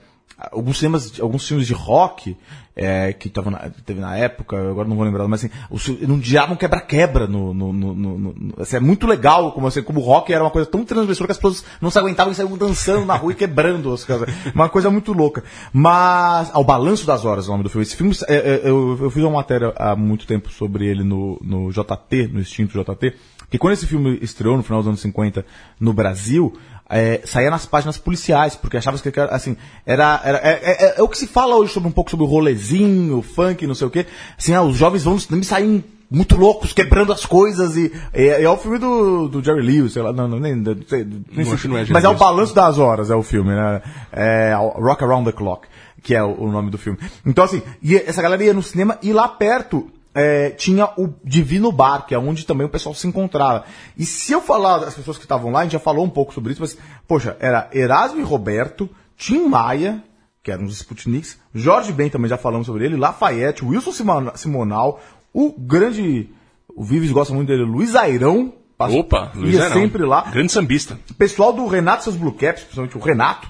alguns 0.53 0.79
cinemas, 0.79 1.19
alguns 1.21 1.49
filmes 1.49 1.67
de 1.67 1.75
rock 1.75 2.37
é, 2.75 3.13
que 3.13 3.29
tava 3.29 3.51
na, 3.51 3.59
teve 3.85 4.01
na 4.01 4.17
época, 4.17 4.57
eu 4.57 4.71
agora 4.71 4.89
não 4.89 4.97
vou 4.97 5.05
lembrar, 5.05 5.27
mas 5.29 5.45
assim, 5.45 5.53
os, 5.71 5.87
não 6.07 6.19
diavam 6.19 6.57
quebra-quebra 6.57 7.27
no, 7.27 7.53
no, 7.53 7.73
no, 7.73 7.95
no- 7.95 8.55
assim, 8.59 8.77
é 8.77 8.81
muito 8.81 9.07
legal 9.07 9.53
como 9.53 9.67
assim, 9.67 9.83
como 9.83 10.01
o 10.01 10.03
rock 10.03 10.33
era 10.33 10.43
uma 10.43 10.51
coisa 10.51 10.69
tão 10.69 10.85
transgressora 10.85 11.27
que 11.27 11.33
as 11.33 11.39
pessoas 11.39 11.65
não 11.81 11.91
se 11.91 11.99
aguentavam 11.99 12.33
e 12.33 12.37
saíam 12.37 12.57
dançando 12.57 13.05
na 13.05 13.17
rua 13.17 13.33
e 13.33 13.35
quebrando 13.35 13.93
as. 13.93 14.07
Uma 14.55 14.69
coisa 14.69 14.91
muito 14.91 15.13
louca. 15.13 15.43
Mas, 15.73 16.51
ao 16.53 16.65
Balanço 16.65 17.07
das 17.07 17.25
Horas, 17.25 17.49
o 17.49 17.51
nome 17.51 17.65
do 17.65 17.71
filme. 17.71 17.83
Esse 17.83 17.97
filme, 17.97 18.15
é, 18.29 18.35
é, 18.35 18.61
eu, 18.65 18.99
eu 19.01 19.11
fiz 19.11 19.23
uma 19.23 19.33
matéria 19.33 19.73
há 19.77 19.95
muito 19.97 20.27
tempo 20.27 20.51
sobre 20.51 20.87
ele 20.87 21.05
no, 21.05 21.39
no 21.43 21.71
JT, 21.71 22.29
no 22.33 22.41
extinto 22.41 22.79
JT, 22.83 23.15
que 23.51 23.59
quando 23.59 23.75
esse 23.75 23.87
filme 23.87 24.19
estreou 24.23 24.57
no 24.57 24.63
final 24.63 24.81
dos 24.81 24.89
anos 24.89 25.01
50 25.01 25.45
no 25.79 25.93
Brasil, 25.93 26.57
é, 26.89 27.21
saía 27.25 27.51
nas 27.51 27.67
páginas 27.67 27.99
policiais, 27.99 28.57
porque 28.57 28.77
achava 28.77 28.99
que 28.99 29.09
era, 29.21 29.35
assim, 29.35 29.57
era, 29.87 30.21
era 30.25 30.39
é, 30.39 30.61
é- 30.63 30.95
é 30.99 31.03
o 31.03 31.09
que 31.09 31.19
se 31.19 31.27
fala 31.27 31.57
hoje 31.57 31.73
sobre 31.73 31.89
um 31.89 31.93
pouco 31.93 32.11
sobre 32.11 32.25
o 32.25 32.29
rolezinho, 32.29 33.19
o 33.19 33.23
funk, 33.23 33.67
não 33.67 33.75
sei 33.75 33.87
o 33.87 33.91
quê. 33.91 34.07
Assim, 34.39 34.55
ah, 34.55 34.63
os 34.63 34.77
jovens 34.77 35.05
vão 35.05 35.19
sair 35.43 35.85
muito 36.11 36.37
loucos, 36.37 36.73
quebrando 36.73 37.13
as 37.13 37.25
coisas 37.25 37.77
e 37.77 37.93
é, 38.13 38.43
é 38.43 38.51
o 38.51 38.57
filme 38.57 38.79
do, 38.79 39.29
do 39.29 39.43
Jerry 39.43 39.63
Lewis, 39.63 39.93
sei 39.93 40.03
lá, 40.03 40.13
não, 40.13 40.27
não 40.27 40.41
nem, 40.41 40.57
não 40.57 40.75
nem 40.75 41.53
acho 41.53 41.63
que 41.63 41.69
não 41.69 41.79
é 41.79 41.87
mas 41.89 42.03
é 42.03 42.09
o. 42.09 42.17
Balanço 42.17 42.53
das 42.53 42.79
Horas, 42.79 43.11
é 43.11 43.15
o 43.15 43.23
filme, 43.23 43.51
né? 43.51 43.81
É 44.11 44.53
Rock 44.55 45.05
Around 45.05 45.31
the 45.31 45.37
Clock, 45.37 45.69
que 46.03 46.15
é 46.15 46.23
o, 46.23 46.33
o 46.33 46.51
nome 46.51 46.71
do 46.71 46.79
filme. 46.79 46.99
Então, 47.25 47.45
assim, 47.45 47.63
e 47.81 47.95
essa 47.97 48.21
galera 48.21 48.43
ia 48.43 48.53
no 48.53 48.63
cinema 48.63 48.99
e 49.01 49.13
lá 49.13 49.29
perto 49.29 49.89
é, 50.15 50.51
tinha 50.51 50.87
o 50.97 51.13
Divino 51.25 51.71
Bar, 51.71 52.07
que 52.07 52.15
é 52.15 52.19
onde 52.19 52.45
também 52.47 52.67
o 52.67 52.71
pessoal 52.71 52.95
se 52.95 53.07
encontrava. 53.07 53.65
E 53.97 54.05
se 54.05 54.33
eu 54.33 54.41
falar 54.41 54.79
das 54.79 54.95
pessoas 54.95 55.17
que 55.17 55.25
estavam 55.25 55.51
lá, 55.53 55.61
a 55.61 55.63
gente 55.65 55.73
já 55.73 55.79
falou 55.79 56.05
um 56.05 56.11
pouco 56.11 56.35
sobre 56.35 56.53
isso, 56.53 56.61
mas, 56.61 56.77
poxa, 57.07 57.37
era 57.41 57.69
Erasmo 57.73 58.21
e 58.21 58.25
Roberto, 58.25 58.89
Tim 59.17 59.47
Maia, 59.49 60.03
que 60.43 60.51
eram 60.51 60.65
os 60.65 60.77
Sputniks, 60.79 61.39
Jorge 61.55 61.93
Ben 61.93 62.09
também 62.09 62.29
já 62.29 62.37
falamos 62.39 62.67
sobre 62.67 62.85
ele, 62.87 62.97
Lafayette, 62.97 63.65
Wilson 63.65 63.93
Simon- 63.93 64.33
Simonal, 64.35 65.01
o 65.33 65.53
grande, 65.59 66.31
o 66.75 66.83
Vives 66.83 67.13
gosta 67.13 67.33
muito 67.35 67.49
dele, 67.49 67.63
Luiz 67.63 67.95
Airão, 67.95 68.55
Opa, 68.79 69.31
Luiz 69.35 69.55
ia 69.55 69.65
Airão. 69.65 69.77
sempre 69.77 70.05
lá. 70.07 70.23
Grande 70.31 70.51
sambista. 70.51 70.99
Pessoal 71.19 71.53
do 71.53 71.67
Renato 71.67 72.01
e 72.01 72.05
seus 72.05 72.17
Blue 72.17 72.33
Caps, 72.33 72.63
principalmente 72.63 72.97
o 72.97 73.01
Renato 73.01 73.47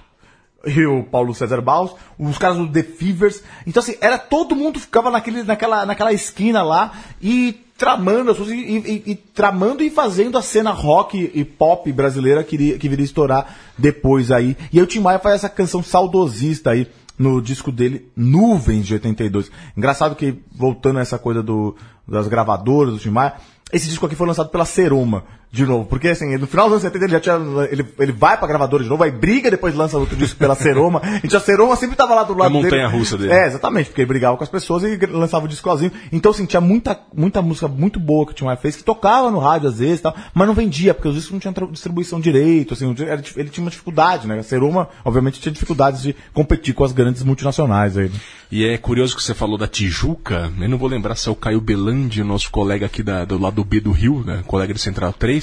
e 0.67 0.85
o 0.87 1.03
Paulo 1.05 1.35
César 1.35 1.61
Baus, 1.61 1.93
os 2.19 2.37
caras 2.39 2.59
do 2.59 2.69
The 2.69 2.83
Fevers. 2.83 3.43
Então, 3.67 3.83
assim, 3.83 3.95
era 4.01 4.19
todo 4.19 4.55
mundo 4.57 4.79
ficava 4.79 5.11
naquele, 5.11 5.43
naquela, 5.43 5.87
naquela 5.87 6.13
esquina 6.13 6.63
lá 6.63 6.93
e 7.21 7.65
tramando 7.79 8.33
e, 8.53 8.77
e- 8.77 9.03
e 9.13 9.15
tramando 9.15 9.83
e 9.83 9.89
fazendo 9.89 10.37
a 10.37 10.43
cena 10.43 10.71
rock 10.71 11.31
e 11.35 11.45
pop 11.47 11.91
brasileira 11.93 12.45
que, 12.45 12.79
que 12.79 12.89
viria 12.91 13.05
estourar 13.07 13.57
depois 13.79 14.31
aí. 14.31 14.55
E 14.71 14.79
aí 14.79 14.83
o 14.85 14.87
Tim 14.87 15.01
Maia 15.01 15.19
faz 15.19 15.37
essa 15.37 15.49
canção 15.49 15.83
saudosista 15.83 16.71
aí 16.71 16.87
no 17.19 17.41
disco 17.41 17.71
dele, 17.73 18.11
Nuvens, 18.17 18.87
de 18.87 18.95
82. 18.95 19.51
Engraçado 19.77 20.15
que, 20.15 20.43
voltando 20.55 20.99
a 20.99 21.03
essa 21.03 21.19
coisa 21.19 21.43
do, 21.43 21.75
das 22.07 22.29
gravadoras 22.29 22.95
do 22.95 22.99
Tim 22.99 23.11
Maia, 23.11 23.35
esse 23.73 23.89
disco 23.89 24.05
aqui 24.07 24.15
foi 24.15 24.27
lançado 24.27 24.49
pela 24.51 24.65
Seroma, 24.65 25.25
de 25.53 25.67
novo. 25.67 25.85
Porque, 25.87 26.09
assim, 26.09 26.37
no 26.37 26.47
final 26.47 26.67
dos 26.67 26.75
anos 26.75 26.83
70 26.83 27.05
ele 27.07 27.13
já 27.13 27.21
tinha. 27.21 27.35
Ele, 27.71 27.85
ele 27.99 28.13
vai 28.13 28.37
pra 28.39 28.47
gravadora 28.47 28.83
de 28.85 28.89
novo, 28.89 29.03
aí 29.03 29.11
briga, 29.11 29.51
depois 29.51 29.75
lança 29.75 29.99
outro 29.99 30.17
disco 30.17 30.39
pela 30.39 30.55
Seroma. 30.55 31.01
Então 31.25 31.39
a 31.39 31.43
Seroma 31.43 31.77
sempre 31.77 31.97
tava 31.97 32.15
lá 32.15 32.23
do 32.23 32.35
lado 32.37 32.53
dele. 32.53 32.65
montanha-russa 32.65 33.19
dele. 33.19 33.33
É, 33.33 33.47
exatamente, 33.47 33.87
porque 33.89 34.01
ele 34.03 34.07
brigava 34.09 34.37
com 34.37 34.45
as 34.45 34.49
pessoas 34.51 34.83
e 34.85 34.97
lançava 35.07 35.45
o 35.45 35.49
disco 35.49 35.69
sozinho. 35.69 35.93
Então, 36.13 36.31
assim, 36.31 36.47
tinha 36.47 36.61
muita, 36.61 36.99
muita 37.15 37.43
música 37.43 37.67
muito 37.69 37.99
boa 38.01 38.25
que 38.27 38.33
o 38.33 38.35
Tim 38.35 38.45
Maia 38.45 38.57
fez, 38.57 38.77
que 38.77 38.85
tocava 38.85 39.31
no 39.31 39.39
rádio 39.39 39.69
às 39.69 39.79
vezes 39.79 39.99
e 40.01 40.03
tal, 40.03 40.15
mas 40.35 40.47
não 40.47 40.55
vendia, 40.55 40.95
porque 40.95 41.09
os 41.09 41.15
discos 41.15 41.33
não 41.33 41.41
tinham 41.41 41.71
distribuição 41.71 42.21
direito, 42.21 42.75
assim, 42.75 42.95
ele 43.37 43.51
tinha 43.51 43.65
uma 43.65 43.71
dificuldade, 43.71 44.27
né? 44.27 44.39
A 44.39 44.43
Seroma, 44.43 44.89
obviamente, 45.05 45.41
tinha 45.41 45.53
dificuldades 45.53 46.03
de 46.03 46.15
competir 46.33 46.75
com 46.75 46.85
as 46.85 46.93
grandes 46.93 47.23
multinacionais 47.23 47.97
aí. 47.99 48.09
né? 48.09 48.15
E 48.53 48.65
é 48.65 48.77
curioso 48.79 49.15
que 49.17 49.23
você 49.23 49.33
falou 49.33 49.57
da 49.57 49.69
Tijuca. 49.69 50.51
Eu 50.61 50.69
não 50.69 50.77
vou 50.79 50.89
lembrar 50.89 51.15
se 51.15 51.29
é 51.29 51.33
o 51.33 51.37
Caio 51.37 51.61
Belandi, 51.61 52.23
nosso 52.25 52.51
colega 52.51 52.87
aqui 52.87 53.01
da- 53.03 53.25
do 53.25 53.39
lado 53.39 53.65
B 53.65 53.81
do 53.81 53.93
Rio, 53.93 54.25
né? 54.27 54.43
colega 54.47 54.75
de 54.75 54.81
Central 54.81 55.13
3, 55.13 55.40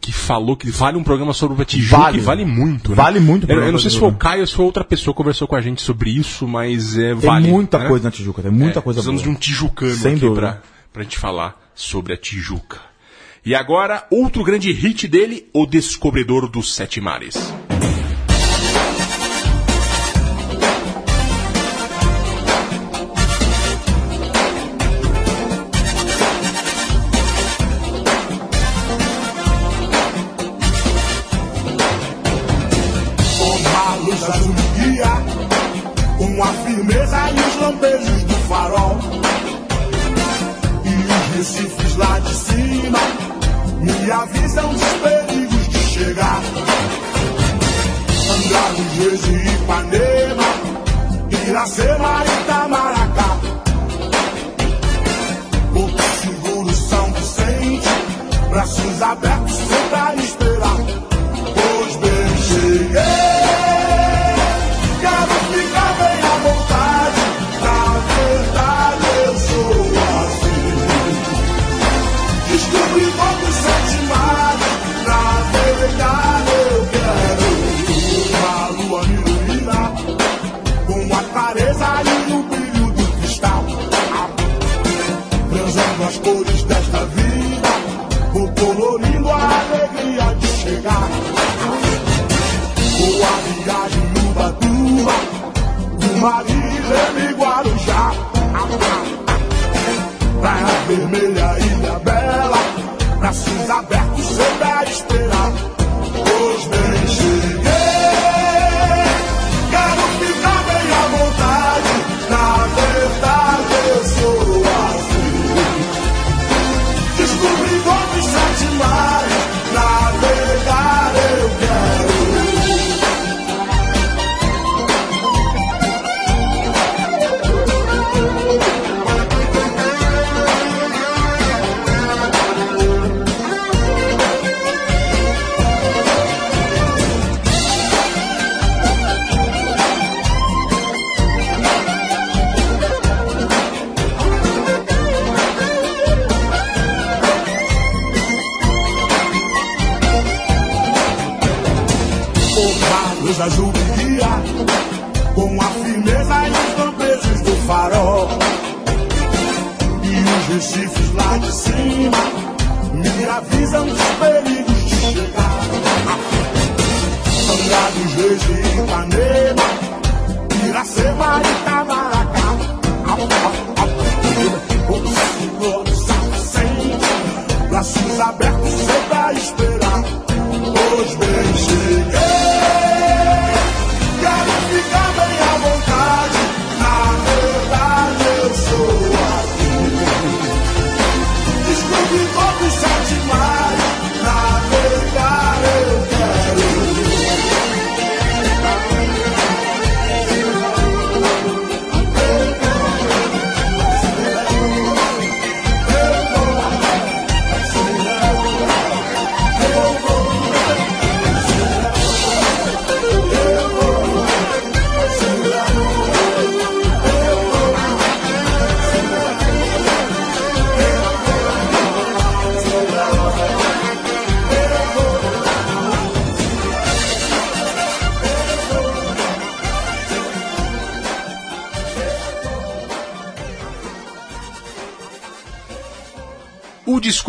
que 0.00 0.12
falou 0.12 0.56
que 0.56 0.70
vale 0.70 0.96
um 0.96 1.02
programa 1.02 1.32
sobre 1.32 1.60
a 1.60 1.64
Tijuca 1.64 2.02
Vale. 2.02 2.18
e 2.18 2.20
vale 2.20 2.44
muito. 2.44 2.90
né? 2.90 2.96
Vale 2.96 3.18
muito 3.20 3.46
o 3.46 3.52
Eu, 3.52 3.62
eu 3.64 3.72
não 3.72 3.78
sei 3.80 3.90
se 3.90 3.98
foi 3.98 4.08
o. 4.08 4.14
Caio 4.14 4.42
ou 4.42 4.46
se 4.46 4.54
foi 4.54 4.64
outra 4.64 4.84
pessoa 4.84 5.12
que 5.12 5.16
conversou 5.18 5.48
com 5.48 5.56
a 5.56 5.60
gente 5.60 5.82
sobre 5.82 6.10
isso, 6.10 6.46
mas 6.46 6.96
é, 6.96 7.08
Tem 7.14 7.28
vale. 7.28 7.48
muita 7.48 7.78
né? 7.78 7.88
coisa 7.88 8.04
na 8.04 8.10
Tijuca, 8.12 8.42
tem 8.42 8.50
muita 8.50 8.78
É, 8.78 8.82
coisa 8.82 9.02
boa. 9.02 9.12
Precisamos 9.12 9.22
de 9.22 9.28
um 9.28 9.34
tijucano 9.34 9.94
Sem 9.94 10.12
aqui 10.12 10.20
dúvida. 10.20 10.40
pra, 10.52 10.62
pra 10.92 11.02
gente 11.02 11.18
falar 11.18 11.60
sobre 11.74 12.12
a 12.12 12.16
Tijuca. 12.16 12.78
E 13.44 13.54
agora, 13.54 14.06
outro 14.10 14.44
grande 14.44 14.70
hit 14.72 15.08
dele, 15.08 15.48
O 15.52 15.66
Descobridor 15.66 16.48
dos 16.48 16.74
Sete 16.74 17.00
Mares. 17.00 17.52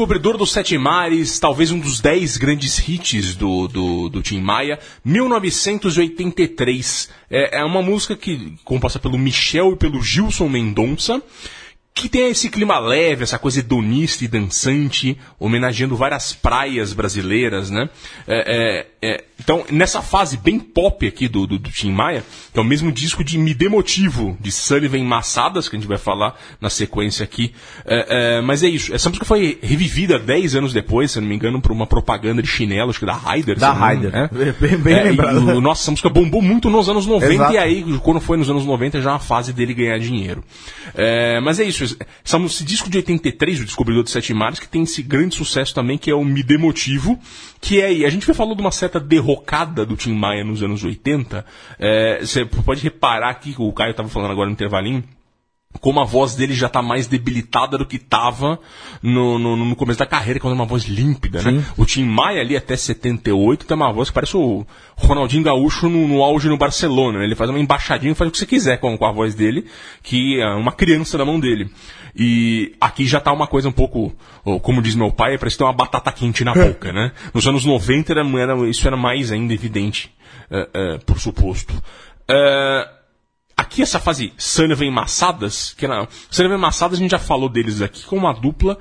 Descobridor 0.10 0.39
dos 0.39 0.51
Sete 0.51 0.76
Mares, 0.76 1.38
talvez 1.38 1.70
um 1.70 1.78
dos 1.78 1.99
dez 1.99 2.36
grandes 2.36 2.80
hits 2.80 3.36
do, 3.36 3.68
do, 3.68 4.10
do 4.10 4.24
Tim 4.24 4.41
Maia, 4.41 4.80
1983. 5.05 7.12
É, 7.30 7.60
é 7.60 7.64
uma 7.64 7.84
música 7.84 8.16
que 8.16 8.55
composta 8.66 8.97
pelo 8.97 9.20
Michel 9.20 9.74
e 9.74 9.76
pelo 9.76 10.01
Gilson 10.01 10.49
Mendonça, 10.49 11.22
que 12.10 12.18
tem 12.18 12.30
esse 12.30 12.49
clima 12.49 12.80
leve, 12.80 13.24
essa 13.24 13.38
coisa 13.38 13.60
hedonista 13.60 14.26
e 14.26 14.28
dançante, 14.28 15.18
homenageando 15.39 15.95
várias 15.95 16.34
praias 16.34 16.91
brasileiras, 16.93 17.70
né? 17.70 17.89
É, 18.28 18.86
é, 19.01 19.10
é, 19.16 19.24
então, 19.39 19.64
nessa 19.72 20.01
fase 20.01 20.36
bem 20.36 20.60
pop 20.60 21.07
aqui 21.07 21.28
do, 21.28 21.47
do, 21.47 21.57
do 21.57 21.70
Tim 21.72 21.91
Maia, 21.91 22.24
que 22.51 22.60
é 22.60 22.62
o 22.62 22.66
mesmo 22.66 22.91
disco 22.91 23.24
de 23.24 23.38
Me 23.38 23.53
Dê 23.53 23.70
Motivo, 23.70 24.38
de 24.41 24.51
Sullivan 24.51 25.03
Massadas, 25.05 25.70
que 25.70 25.76
a 25.76 25.80
gente 25.80 25.88
vai 25.88 25.97
falar 25.97 26.36
na 26.60 26.70
sequência 26.70 27.24
aqui. 27.24 27.53
É, 27.86 28.38
é, 28.38 28.41
mas 28.41 28.64
é 28.64 28.68
isso, 28.68 28.93
essa 28.93 29.07
música 29.10 29.26
foi 29.26 29.57
revivida 29.62 30.20
10 30.20 30.55
anos 30.55 30.74
depois, 30.74 31.12
se 31.12 31.22
não 31.22 31.28
me 31.28 31.36
engano, 31.36 31.62
por 31.62 31.72
uma 31.72 31.88
propaganda 31.88 32.41
de 32.41 32.47
chinelo, 32.49 32.89
acho 32.89 32.99
que 32.99 33.05
da 33.05 33.16
Ryder. 33.16 33.57
Da 33.57 33.72
Ryder. 33.72 34.12
é. 34.14 34.28
Bem- 34.60 34.78
bem 34.78 34.93
É, 34.95 34.99
e 34.99 35.03
lembrado. 35.10 35.38
o- 35.38 35.62
nossa, 35.62 35.84
essa 35.84 35.91
música 35.91 36.10
bombou 36.10 36.41
muito 36.41 36.70
nos 36.70 36.89
anos 36.89 37.05
90 37.05 37.34
Exato. 37.34 37.53
e 37.53 37.57
aí, 37.57 37.86
quando 38.03 38.20
foi 38.20 38.38
nos 38.38 38.49
anos 38.49 38.66
90, 38.66 38.99
já 39.01 39.12
é 39.12 39.14
uma 39.14 39.20
fase 39.20 39.53
dele 39.53 39.74
ganhar 39.74 39.97
dinheiro. 39.99 40.43
É, 40.95 41.39
mas 41.39 41.60
é 41.60 41.64
isso, 41.64 41.95
essa, 42.24 42.38
esse 42.38 42.64
disco 42.64 42.89
de 42.89 42.97
83, 42.97 43.62
o 43.62 43.66
Descobridor 43.66 44.04
dos 44.04 44.12
Sete 44.12 44.34
Mares, 44.34 44.60
que 44.60 44.68
tem 44.68 44.84
esse 44.84 45.02
grande 45.02 45.36
sucesso 45.36 45.74
também, 45.74 45.97
que 45.97 46.10
é 46.10 46.16
o 46.16 46.24
Me 46.24 46.43
Dê 46.43 46.58
Motivo, 46.58 47.20
que 47.62 47.82
é, 47.82 48.06
a 48.06 48.10
gente 48.10 48.32
falou 48.34 48.56
de 48.56 48.62
uma 48.62 48.72
certa 48.72 49.00
derrocada 49.00 49.86
do 49.86 49.95
Tim 49.95 50.14
Maia 50.14 50.43
nos 50.43 50.64
anos 50.64 50.84
80, 50.84 51.45
é, 51.78 52.20
você 52.20 52.45
pode 52.45 52.82
reparar 52.82 53.30
aqui, 53.30 53.56
o 53.58 53.72
Caio 53.74 53.91
estava 53.91 54.10
falando 54.10 54.32
agora 54.32 54.47
no 54.47 54.54
intervalinho, 54.54 55.04
como 55.82 55.99
a 55.99 56.03
voz 56.03 56.34
dele 56.36 56.53
já 56.53 56.67
tá 56.67 56.82
mais 56.82 57.05
debilitada 57.07 57.78
do 57.78 57.86
que 57.86 57.99
tava 57.99 58.59
no, 59.03 59.38
no, 59.38 59.55
no 59.55 59.76
começo 59.76 59.99
da 59.99 60.05
carreira, 60.05 60.39
quando 60.39 60.53
é 60.53 60.55
uma 60.55 60.65
voz 60.65 60.84
límpida, 60.86 61.41
né? 61.43 61.63
O 61.78 61.86
Tim 61.86 62.03
Maia 62.05 62.41
ali 62.41 62.57
até 62.57 62.76
78 62.76 63.65
tem 63.67 63.78
uma 63.78 63.93
voz 63.93 64.09
que 64.09 64.15
parece 64.15 64.36
o 64.36 64.65
Ronaldinho 64.97 65.43
Gaúcho 65.43 65.88
no, 65.88 66.07
no 66.07 66.24
auge 66.24 66.49
no 66.49 66.57
Barcelona. 66.57 67.20
né? 67.20 67.26
Ele 67.26 67.36
faz 67.36 67.49
uma 67.51 67.59
embaixadinha 67.59 68.15
faz 68.15 68.28
o 68.28 68.32
que 68.32 68.39
você 68.39 68.45
quiser 68.47 68.78
com, 68.80 68.97
com 68.97 69.05
a 69.05 69.11
voz 69.11 69.36
dele, 69.36 69.65
que 70.01 70.41
é 70.41 70.47
uma 70.55 70.72
criança 70.72 71.17
na 71.20 71.24
mão 71.24 71.39
dele. 71.39 71.70
E 72.15 72.74
aqui 72.82 73.05
já 73.05 73.20
tá 73.22 73.32
uma 73.32 73.45
coisa 73.47 73.70
um 73.70 73.72
pouco, 73.72 74.11
ou 74.43 74.59
como 74.59 74.82
diz 74.82 74.95
meu 74.95 75.11
pai, 75.11 75.38
parece 75.38 75.57
ter 75.57 75.63
uma 75.63 75.72
batata 75.72 76.11
quente 76.11 76.43
na 76.43 76.53
boca, 76.53 76.91
né? 76.91 77.11
Nos 77.32 77.47
anos 77.47 77.63
90 77.63 78.11
era, 78.11 78.28
era- 78.39 78.67
isso 78.67 78.86
era 78.88 78.97
mais 78.97 79.32
ainda 79.32 79.53
evidente, 79.53 80.11
eh, 80.49 80.99
por 81.05 81.20
suposto. 81.20 81.74
Aqui 83.60 83.82
essa 83.82 83.99
fase 83.99 84.32
Sullivan 84.38 84.89
Massadas, 84.89 85.76
que 85.78 85.84
era, 85.84 86.07
Massadas 86.57 86.97
a 86.97 87.01
gente 87.01 87.12
já 87.12 87.20
falou 87.20 87.49
deles 87.49 87.82
aqui 87.82 88.05
com 88.05 88.16
uma 88.16 88.32
dupla 88.32 88.78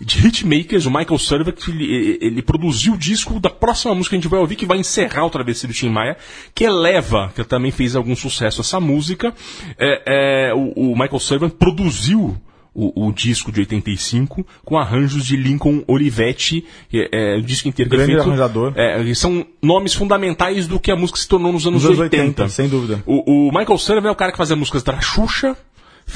de 0.00 0.26
hitmakers, 0.26 0.86
o 0.86 0.90
Michael 0.90 1.18
Sullivan, 1.18 1.52
que 1.52 1.70
ele, 1.70 2.18
ele 2.18 2.40
produziu 2.40 2.94
o 2.94 2.96
disco 2.96 3.38
da 3.38 3.50
próxima 3.50 3.94
música 3.94 4.16
que 4.16 4.16
a 4.16 4.20
gente 4.22 4.30
vai 4.30 4.40
ouvir, 4.40 4.56
que 4.56 4.64
vai 4.64 4.78
encerrar 4.78 5.26
o 5.26 5.30
travessia 5.30 5.68
do 5.68 5.74
Tim 5.74 5.90
Maia, 5.90 6.16
que 6.54 6.64
é 6.64 6.70
Leva, 6.70 7.30
que 7.34 7.44
também 7.44 7.70
fez 7.70 7.94
algum 7.94 8.16
sucesso 8.16 8.62
essa 8.62 8.80
música. 8.80 9.34
É, 9.78 10.48
é, 10.48 10.54
o, 10.54 10.92
o 10.92 10.98
Michael 10.98 11.20
Sullivan 11.20 11.50
produziu 11.50 12.34
o, 12.74 13.08
o 13.08 13.12
disco 13.12 13.52
de 13.52 13.60
85 13.60 14.46
com 14.64 14.78
arranjos 14.78 15.24
de 15.24 15.36
Lincoln 15.36 15.82
Olivetti, 15.86 16.64
que 16.88 17.08
é, 17.12 17.34
é, 17.34 17.36
o 17.36 17.42
disco 17.42 17.68
inteiro 17.68 17.90
que 17.90 17.96
Grande 17.96 18.12
é 18.12 18.14
feito, 18.16 18.28
arranjador. 18.28 18.72
é, 18.76 19.14
são 19.14 19.46
nomes 19.62 19.94
fundamentais 19.94 20.66
do 20.66 20.80
que 20.80 20.90
a 20.90 20.96
música 20.96 21.18
se 21.18 21.28
tornou 21.28 21.52
nos 21.52 21.66
anos, 21.66 21.82
Nos 21.82 21.90
anos 21.90 22.00
80. 22.00 22.42
80, 22.42 22.48
sem 22.48 22.68
dúvida. 22.68 23.02
O, 23.06 23.48
o 23.48 23.50
Michael 23.56 23.78
Sullivan 23.78 24.08
é 24.08 24.12
o 24.12 24.16
cara 24.16 24.32
que 24.32 24.38
fazia 24.38 24.56
músicas 24.56 24.82
da 24.82 25.00
Xuxa, 25.00 25.56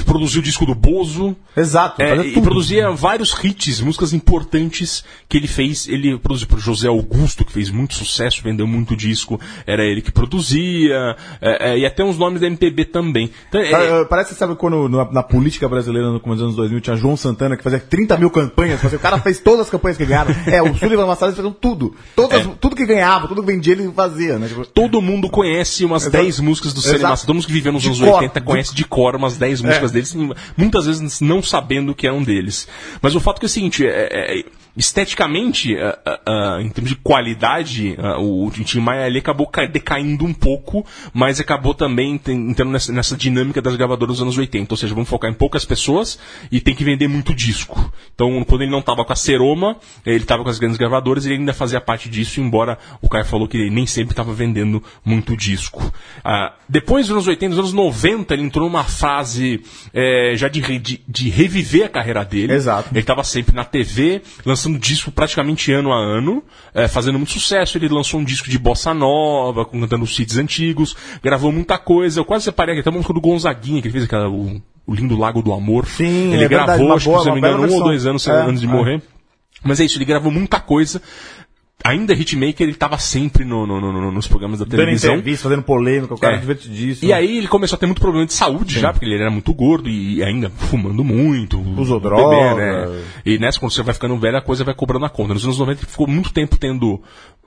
produziu 0.05 0.41
o 0.41 0.45
disco 0.45 0.66
do 0.66 0.74
Bozo. 0.74 1.34
Exato, 1.57 2.03
é, 2.03 2.16
e 2.18 2.32
tudo. 2.32 2.45
produzia 2.45 2.91
vários 2.91 3.32
hits, 3.43 3.80
músicas 3.80 4.12
importantes 4.12 5.05
que 5.28 5.37
ele 5.37 5.47
fez. 5.47 5.89
Ele 5.89 6.18
produziu 6.18 6.47
para 6.49 6.59
José 6.59 6.89
Augusto, 6.89 7.45
que 7.45 7.53
fez 7.53 7.70
muito 7.70 7.95
sucesso, 7.95 8.43
vendeu 8.43 8.66
muito 8.66 8.95
disco. 8.97 9.41
Era 9.66 9.84
ele 9.84 10.03
que 10.03 10.12
produzia. 10.12 11.16
é, 11.41 11.72
é, 11.72 11.78
e 11.78 11.87
até 11.87 12.05
uns 12.05 12.18
nomes 12.18 12.41
da 12.41 12.47
MPB 12.47 12.84
também. 12.87 13.30
Então, 13.49 13.61
é, 13.61 14.01
ah, 14.01 14.05
Parece 14.05 14.30
que 14.34 14.39
sabe 14.39 14.55
quando 14.57 14.89
na, 14.89 15.11
na 15.11 15.22
política 15.22 15.68
brasileira 15.68 16.11
no 16.11 16.20
começo 16.20 16.39
dos 16.39 16.45
anos 16.47 16.57
2000 16.57 16.80
tinha 16.80 16.97
João 16.97 17.16
Santana 17.16 17.57
que 17.57 17.62
fazia 17.62 17.78
30 17.80 18.16
mil 18.18 18.30
campanhas. 18.30 18.80
fazia- 18.80 18.99
O 18.99 19.01
cara 19.01 19.18
fez 19.18 19.39
todas 19.41 19.61
as 19.62 19.70
campanhas 19.70 19.97
que 19.97 20.05
ganharam. 20.05 20.34
É, 20.47 20.62
o 20.62 20.74
Sullivan 20.76 21.07
Massadas 21.07 21.37
fazia 21.37 21.51
tudo. 21.51 21.95
Todas, 22.14 22.41
É. 22.47 22.51
Tudo 22.61 22.76
que 22.76 22.87
ganhava, 22.87 23.26
tudo 23.28 23.43
que 23.43 23.47
vendia 23.53 23.72
ele 23.72 23.91
fazia, 23.93 24.39
né? 24.39 24.49
Tipo, 24.49 24.66
Todo 24.66 25.01
mundo 25.03 25.28
conhece 25.28 25.84
umas 25.84 26.03
Exato. 26.03 26.22
10 26.24 26.41
músicas 26.41 26.72
do 26.74 26.80
Exato. 26.80 27.03
Massa. 27.03 27.26
Todo 27.26 27.34
mundo 27.37 27.47
que 27.47 27.53
viveu 27.53 27.72
nos 27.72 27.82
De 27.82 27.89
anos 27.89 28.01
cor. 28.01 28.14
80 28.14 28.41
conhece 28.43 28.74
de 28.74 28.84
cor 28.84 29.16
umas 29.16 29.37
10 29.37 29.61
músicas 29.62 29.75
É. 29.76 29.88
deles, 29.92 30.14
muitas 30.56 30.86
vezes 30.86 31.20
não 31.20 31.42
sabendo 31.42 31.94
que 31.94 32.06
é 32.06 32.12
um 32.12 32.22
deles. 32.22 32.68
Mas 33.00 33.14
o 33.14 33.20
fato 33.20 33.38
é, 33.40 33.44
é 33.44 33.48
o 33.48 33.50
seguinte, 33.50 33.86
é- 33.86 34.38
é- 34.40 34.44
esteticamente, 34.76 35.76
ah, 35.78 35.98
ah, 36.04 36.20
ah, 36.26 36.58
em 36.62 36.68
termos 36.68 36.90
de 36.90 36.96
qualidade, 36.96 37.96
o, 38.18 38.50
Tim 38.50 38.80
Maia 38.80 39.06
ali 39.06 39.18
acabou 39.18 39.46
ca- 39.46 39.66
decaindo 39.66 40.24
um 40.24 40.32
pouco, 40.34 40.84
mas 41.12 41.40
acabou 41.40 41.74
também 41.74 42.20
entrando 42.26 42.70
nessa, 42.70 42.92
nessa 42.92 43.16
dinâmica 43.16 43.62
das 43.62 43.76
gravadoras 43.76 44.16
dos 44.16 44.22
anos 44.22 44.36
80. 44.38 44.72
Ou 44.72 44.76
seja, 44.76 44.94
vamos 44.94 45.08
focar 45.08 45.30
em 45.30 45.34
poucas 45.34 45.64
pessoas 45.64 46.18
e 46.50 46.60
tem 46.60 46.74
que 46.74 46.84
vender 46.84 47.08
muito 47.08 47.34
disco. 47.34 47.92
Então, 48.14 48.44
quando 48.44 48.62
ele 48.62 48.70
não 48.70 48.80
estava 48.80 49.04
com 49.04 49.12
a 49.12 49.16
Seroma, 49.16 49.76
ele 50.04 50.16
estava 50.24 50.42
com 50.42 50.50
as 50.50 50.58
grandes 50.58 50.76
gravadoras 50.78 51.24
e 51.24 51.28
ele 51.28 51.38
ainda 51.40 51.54
fazia 51.54 51.80
parte 51.80 52.08
disso, 52.08 52.40
embora 52.40 52.78
o 53.00 53.08
Caio 53.08 53.24
falou 53.24 53.48
que 53.48 53.56
ele 53.56 53.70
nem 53.70 53.86
sempre 53.86 54.12
estava 54.12 54.32
vendendo 54.32 54.82
muito 55.04 55.36
disco. 55.36 55.92
Ah, 56.24 56.54
depois 56.68 57.06
dos 57.06 57.12
anos 57.14 57.26
80, 57.26 57.50
nos 57.50 57.58
anos 57.58 57.72
90, 57.72 58.34
ele 58.34 58.42
entrou 58.42 58.66
numa 58.68 58.84
fase 58.84 59.62
eh, 59.94 60.32
já 60.36 60.48
de, 60.48 60.60
de, 60.78 61.00
de 61.06 61.28
reviver 61.28 61.86
a 61.86 61.88
carreira 61.88 62.24
dele. 62.24 62.52
Exato. 62.52 62.88
Ele 62.92 63.00
estava 63.00 63.22
sempre 63.24 63.54
na 63.54 63.64
TV, 63.64 64.22
lançando 64.44 64.65
disco 64.78 65.10
praticamente 65.10 65.70
ano 65.72 65.92
a 65.92 65.96
ano, 65.98 66.42
eh, 66.74 66.88
fazendo 66.88 67.18
muito 67.18 67.32
sucesso. 67.32 67.78
Ele 67.78 67.88
lançou 67.88 68.18
um 68.20 68.24
disco 68.24 68.48
de 68.48 68.58
bossa 68.58 68.92
nova, 68.92 69.64
cantando 69.64 70.04
os 70.04 70.18
hits 70.18 70.36
antigos, 70.36 70.96
gravou 71.22 71.52
muita 71.52 71.78
coisa. 71.78 72.20
Eu 72.20 72.24
quase 72.24 72.44
separei 72.44 72.72
aqui 72.72 72.80
até 72.80 72.90
uma 72.90 72.96
música 72.96 73.14
do 73.14 73.20
Gonzaguinha, 73.20 73.80
que 73.80 73.88
ele 73.88 73.92
fez 73.92 74.04
aquela, 74.04 74.28
o, 74.28 74.60
o 74.86 74.94
Lindo 74.94 75.16
Lago 75.16 75.42
do 75.42 75.52
Amor. 75.52 75.86
Sim, 75.86 76.32
ele 76.32 76.44
é 76.44 76.48
verdade, 76.48 76.66
gravou, 76.66 76.86
uma 76.86 76.94
acho 76.96 77.04
que 77.04 77.10
boa, 77.10 77.20
se 77.22 77.26
não 77.26 77.34
me 77.34 77.40
engano, 77.40 77.56
um 77.56 77.60
bela 77.60 77.66
ou 77.66 77.70
versão. 77.70 77.86
dois 77.88 78.06
anos 78.06 78.26
É, 78.26 78.42
antes 78.42 78.60
de 78.60 78.66
é. 78.66 78.70
morrer. 78.70 79.02
Mas 79.64 79.80
é 79.80 79.84
isso, 79.84 79.98
ele 79.98 80.04
gravou 80.04 80.30
muita 80.30 80.60
coisa. 80.60 81.00
Ainda 81.89 82.12
hitmaker, 82.14 82.62
ele 82.64 82.72
estava 82.72 82.99
sempre 82.99 83.45
no- 83.45 83.66
no- 83.66 83.80
no- 83.80 84.12
nos 84.12 84.26
programas 84.26 84.59
da 84.59 84.64
dando 84.64 84.76
televisão. 84.78 85.14
entrevista, 85.14 85.45
fazendo 85.49 85.62
polêmica, 85.62 86.14
o 86.14 86.18
cara 86.18 86.34
É. 86.34 86.37
é. 86.37 86.41
divertidíssimo. 86.41 87.09
E 87.09 87.12
aí 87.12 87.39
ele 87.39 87.49
começou 87.49 87.76
a 87.76 87.78
ter 87.78 87.87
muito 87.87 88.01
problema 88.01 88.26
de 88.26 88.32
saúde 88.32 88.78
já, 88.78 88.93
porque 88.93 89.05
ele 89.07 89.14
era 89.14 89.30
muito 89.30 89.53
gordo 89.55 89.89
e 89.89 90.22
ainda 90.22 90.51
fumando 90.51 91.05
muito. 91.05 91.61
Usou 91.80 92.01
bebê, 92.01 92.14
droga. 92.16 92.55
né? 92.57 93.03
E 93.24 93.39
nessa, 93.39 93.59
quando 93.61 93.72
você 93.72 93.82
vai 93.82 93.95
ficando 93.95 94.16
velho, 94.18 94.37
a 94.37 94.43
coisa 94.43 94.64
vai 94.64 94.74
cobrando 94.74 95.05
a 95.05 95.11
conta. 95.11 95.34
Nos 95.34 95.45
anos 95.45 95.59
90 95.59 95.80
ele 95.82 95.91
ficou 95.91 96.07
muito 96.07 96.32
tempo 96.32 96.57
tendo 96.59 97.01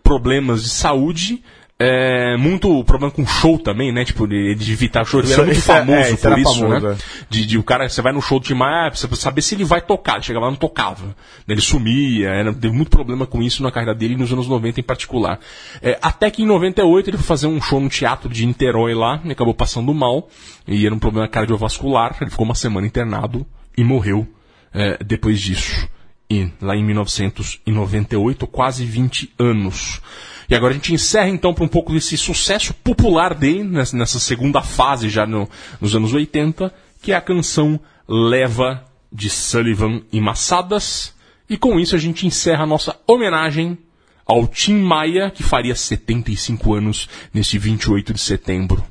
problemas 0.04 0.64
de 0.64 0.70
saúde. 0.70 1.44
É, 1.82 2.36
muito 2.36 2.84
problema 2.84 3.10
com 3.10 3.26
show 3.26 3.58
também, 3.58 3.90
né? 3.90 4.04
Tipo, 4.04 4.28
de, 4.28 4.54
de 4.54 4.74
evitar 4.74 5.06
show. 5.06 5.22
Ele 5.22 5.32
era 5.32 5.46
muito 5.46 5.58
é- 5.58 5.62
famoso 5.62 5.98
é, 5.98 6.12
isso 6.12 6.30
por 6.30 6.40
isso, 6.40 6.60
famoso, 6.60 6.88
né? 6.88 6.94
é. 6.94 7.24
De, 7.30 7.46
de 7.46 7.58
o 7.58 7.64
cara, 7.64 7.88
você 7.88 8.02
vai 8.02 8.12
no 8.12 8.22
show 8.22 8.38
do 8.38 8.46
Tim 8.46 8.54
Maia, 8.54 8.92
precisa 8.92 9.16
saber 9.16 9.42
se 9.42 9.56
ele 9.56 9.64
vai 9.64 9.80
tocar. 9.80 10.16
Ele 10.16 10.24
chegava 10.24 10.48
lá 10.48 10.52
e 10.52 10.56
não 10.56 10.60
tocava. 10.60 11.16
Ele 11.48 11.62
sumia, 11.62 12.28
era, 12.32 12.54
teve 12.54 12.76
muito 12.76 12.90
problema 12.90 13.26
com 13.26 13.42
isso 13.42 13.64
na 13.64 13.72
carreira 13.72 13.96
dele 13.96 14.18
nos 14.18 14.34
anos 14.34 14.46
90 14.46 14.82
em 14.82 14.84
particular. 14.84 15.40
É, 15.82 15.98
até 16.02 16.30
que 16.30 16.44
em 16.44 16.46
98 16.46 17.12
ele 17.12 17.18
foi 17.18 17.26
fazer 17.26 17.48
um 17.48 17.62
show 17.62 17.80
no 17.80 17.88
teatro 17.88 18.28
de 18.28 18.46
Niterói 18.46 18.94
lá, 18.94 19.22
e 19.24 19.32
acabou 19.32 19.54
passando 19.54 19.94
mal, 19.94 20.28
e 20.68 20.86
era 20.86 20.94
um 20.94 21.00
problema 21.00 21.30
cardiovascular. 21.30 22.18
Ele 22.20 22.30
ficou 22.30 22.44
uma 22.44 22.56
semana 22.56 22.88
internado 22.88 23.46
e 23.78 23.86
morreu 23.86 24.28
é, 24.74 25.02
depois 25.02 25.40
disso. 25.40 25.88
E 26.30 26.52
lá 26.62 26.76
em 26.76 26.84
1998, 26.84 28.46
quase 28.48 28.84
20 28.84 29.34
anos. 29.40 30.02
E 30.50 30.56
agora 30.56 30.72
a 30.72 30.76
gente 30.76 30.94
encerra 30.94 31.30
então 31.30 31.54
para 31.54 31.64
um 31.64 31.68
pouco 31.68 31.94
desse 31.94 32.18
sucesso 32.18 32.74
popular 32.74 33.34
dele, 33.36 33.64
nessa, 33.64 34.20
segunda 34.20 34.62
fase 34.62 35.08
já 35.10 35.26
no- 35.26 35.48
nos 35.80 35.96
anos 35.96 36.14
80, 36.14 36.74
que 37.02 37.12
é 37.12 37.16
a 37.16 37.22
canção 37.22 37.80
Leva 38.08 38.84
de 39.12 39.30
Sullivan 39.30 40.02
e 40.12 40.20
Massadas. 40.20 41.14
E 41.50 41.58
com 41.58 41.80
isso 41.80 41.96
a 41.96 42.00
gente 42.00 42.26
encerra 42.26 42.64
a 42.64 42.68
nossa 42.68 42.96
homenagem 43.08 43.78
ao 44.26 44.48
Tim 44.48 44.76
Maia, 44.82 45.30
que 45.32 45.44
faria 45.44 45.76
75 45.76 46.74
anos 46.74 47.08
neste 47.34 47.58
28 47.58 48.14
de 48.14 48.20
setembro. 48.20 48.84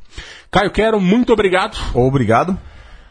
Caio 0.51 0.71
Quero, 0.71 1.01
muito 1.01 1.33
obrigado. 1.33 1.77
Obrigado. 1.95 2.59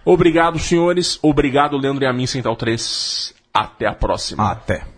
Obrigado, 0.04 0.58
senhores. 0.58 1.20
Obrigado, 1.22 1.78
Leandro 1.78 2.04
e 2.04 2.08
a 2.08 2.14
mim, 2.14 2.26
Central 2.26 2.56
3. 2.56 3.34
Até 3.54 3.86
a 3.88 3.94
próxima. 3.94 4.52
Até. 4.52 4.97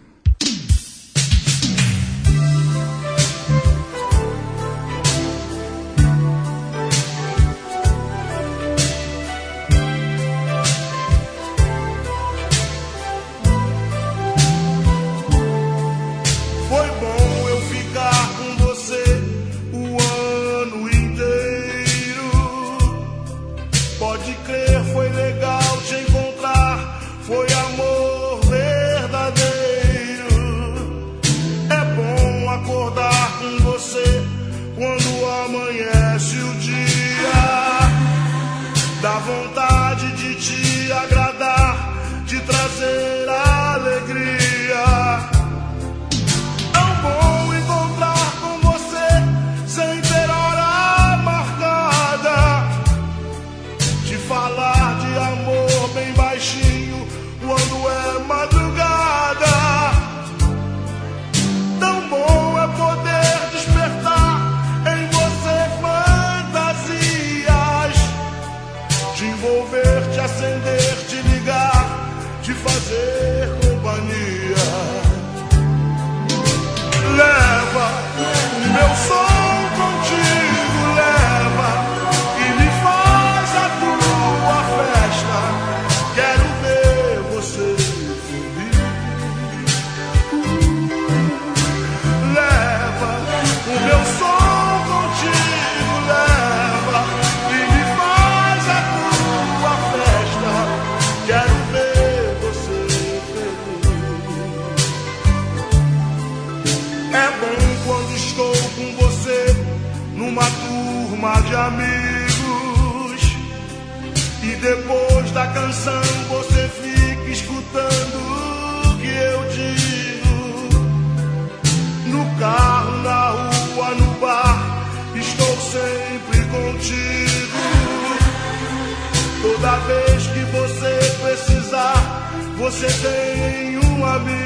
Você 132.59 132.87
tem 132.87 133.77
um 133.77 134.05
amigo. 134.05 134.39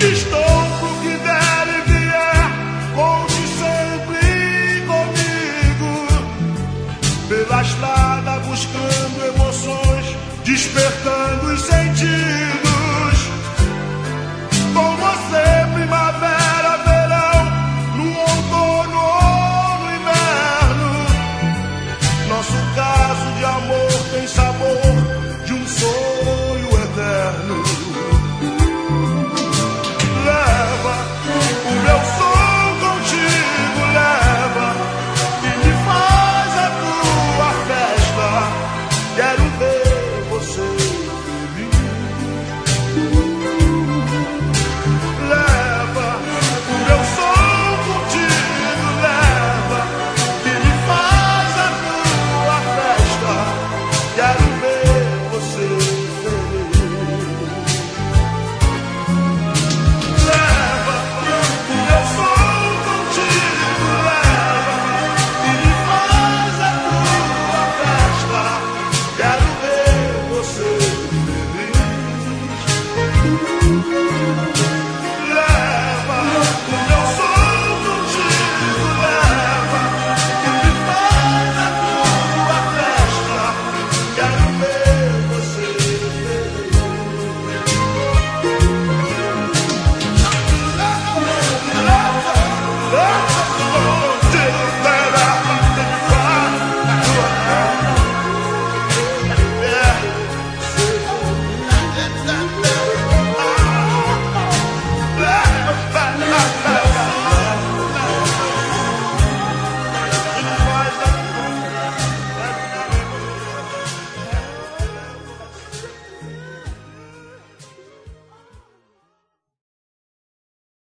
Estou 0.00 0.40
pro 0.78 0.94
que 1.02 1.16
der 1.18 1.66
e 1.76 1.80
vier, 1.90 2.42
conte 2.94 3.42
sempre 3.58 4.22
comigo. 4.86 5.90
Pela 7.28 7.62
estrada 7.62 8.38
buscando 8.40 9.26
emoções, 9.34 10.16
despertando 10.44 11.46
os 11.52 11.60
sentidos. 11.62 12.39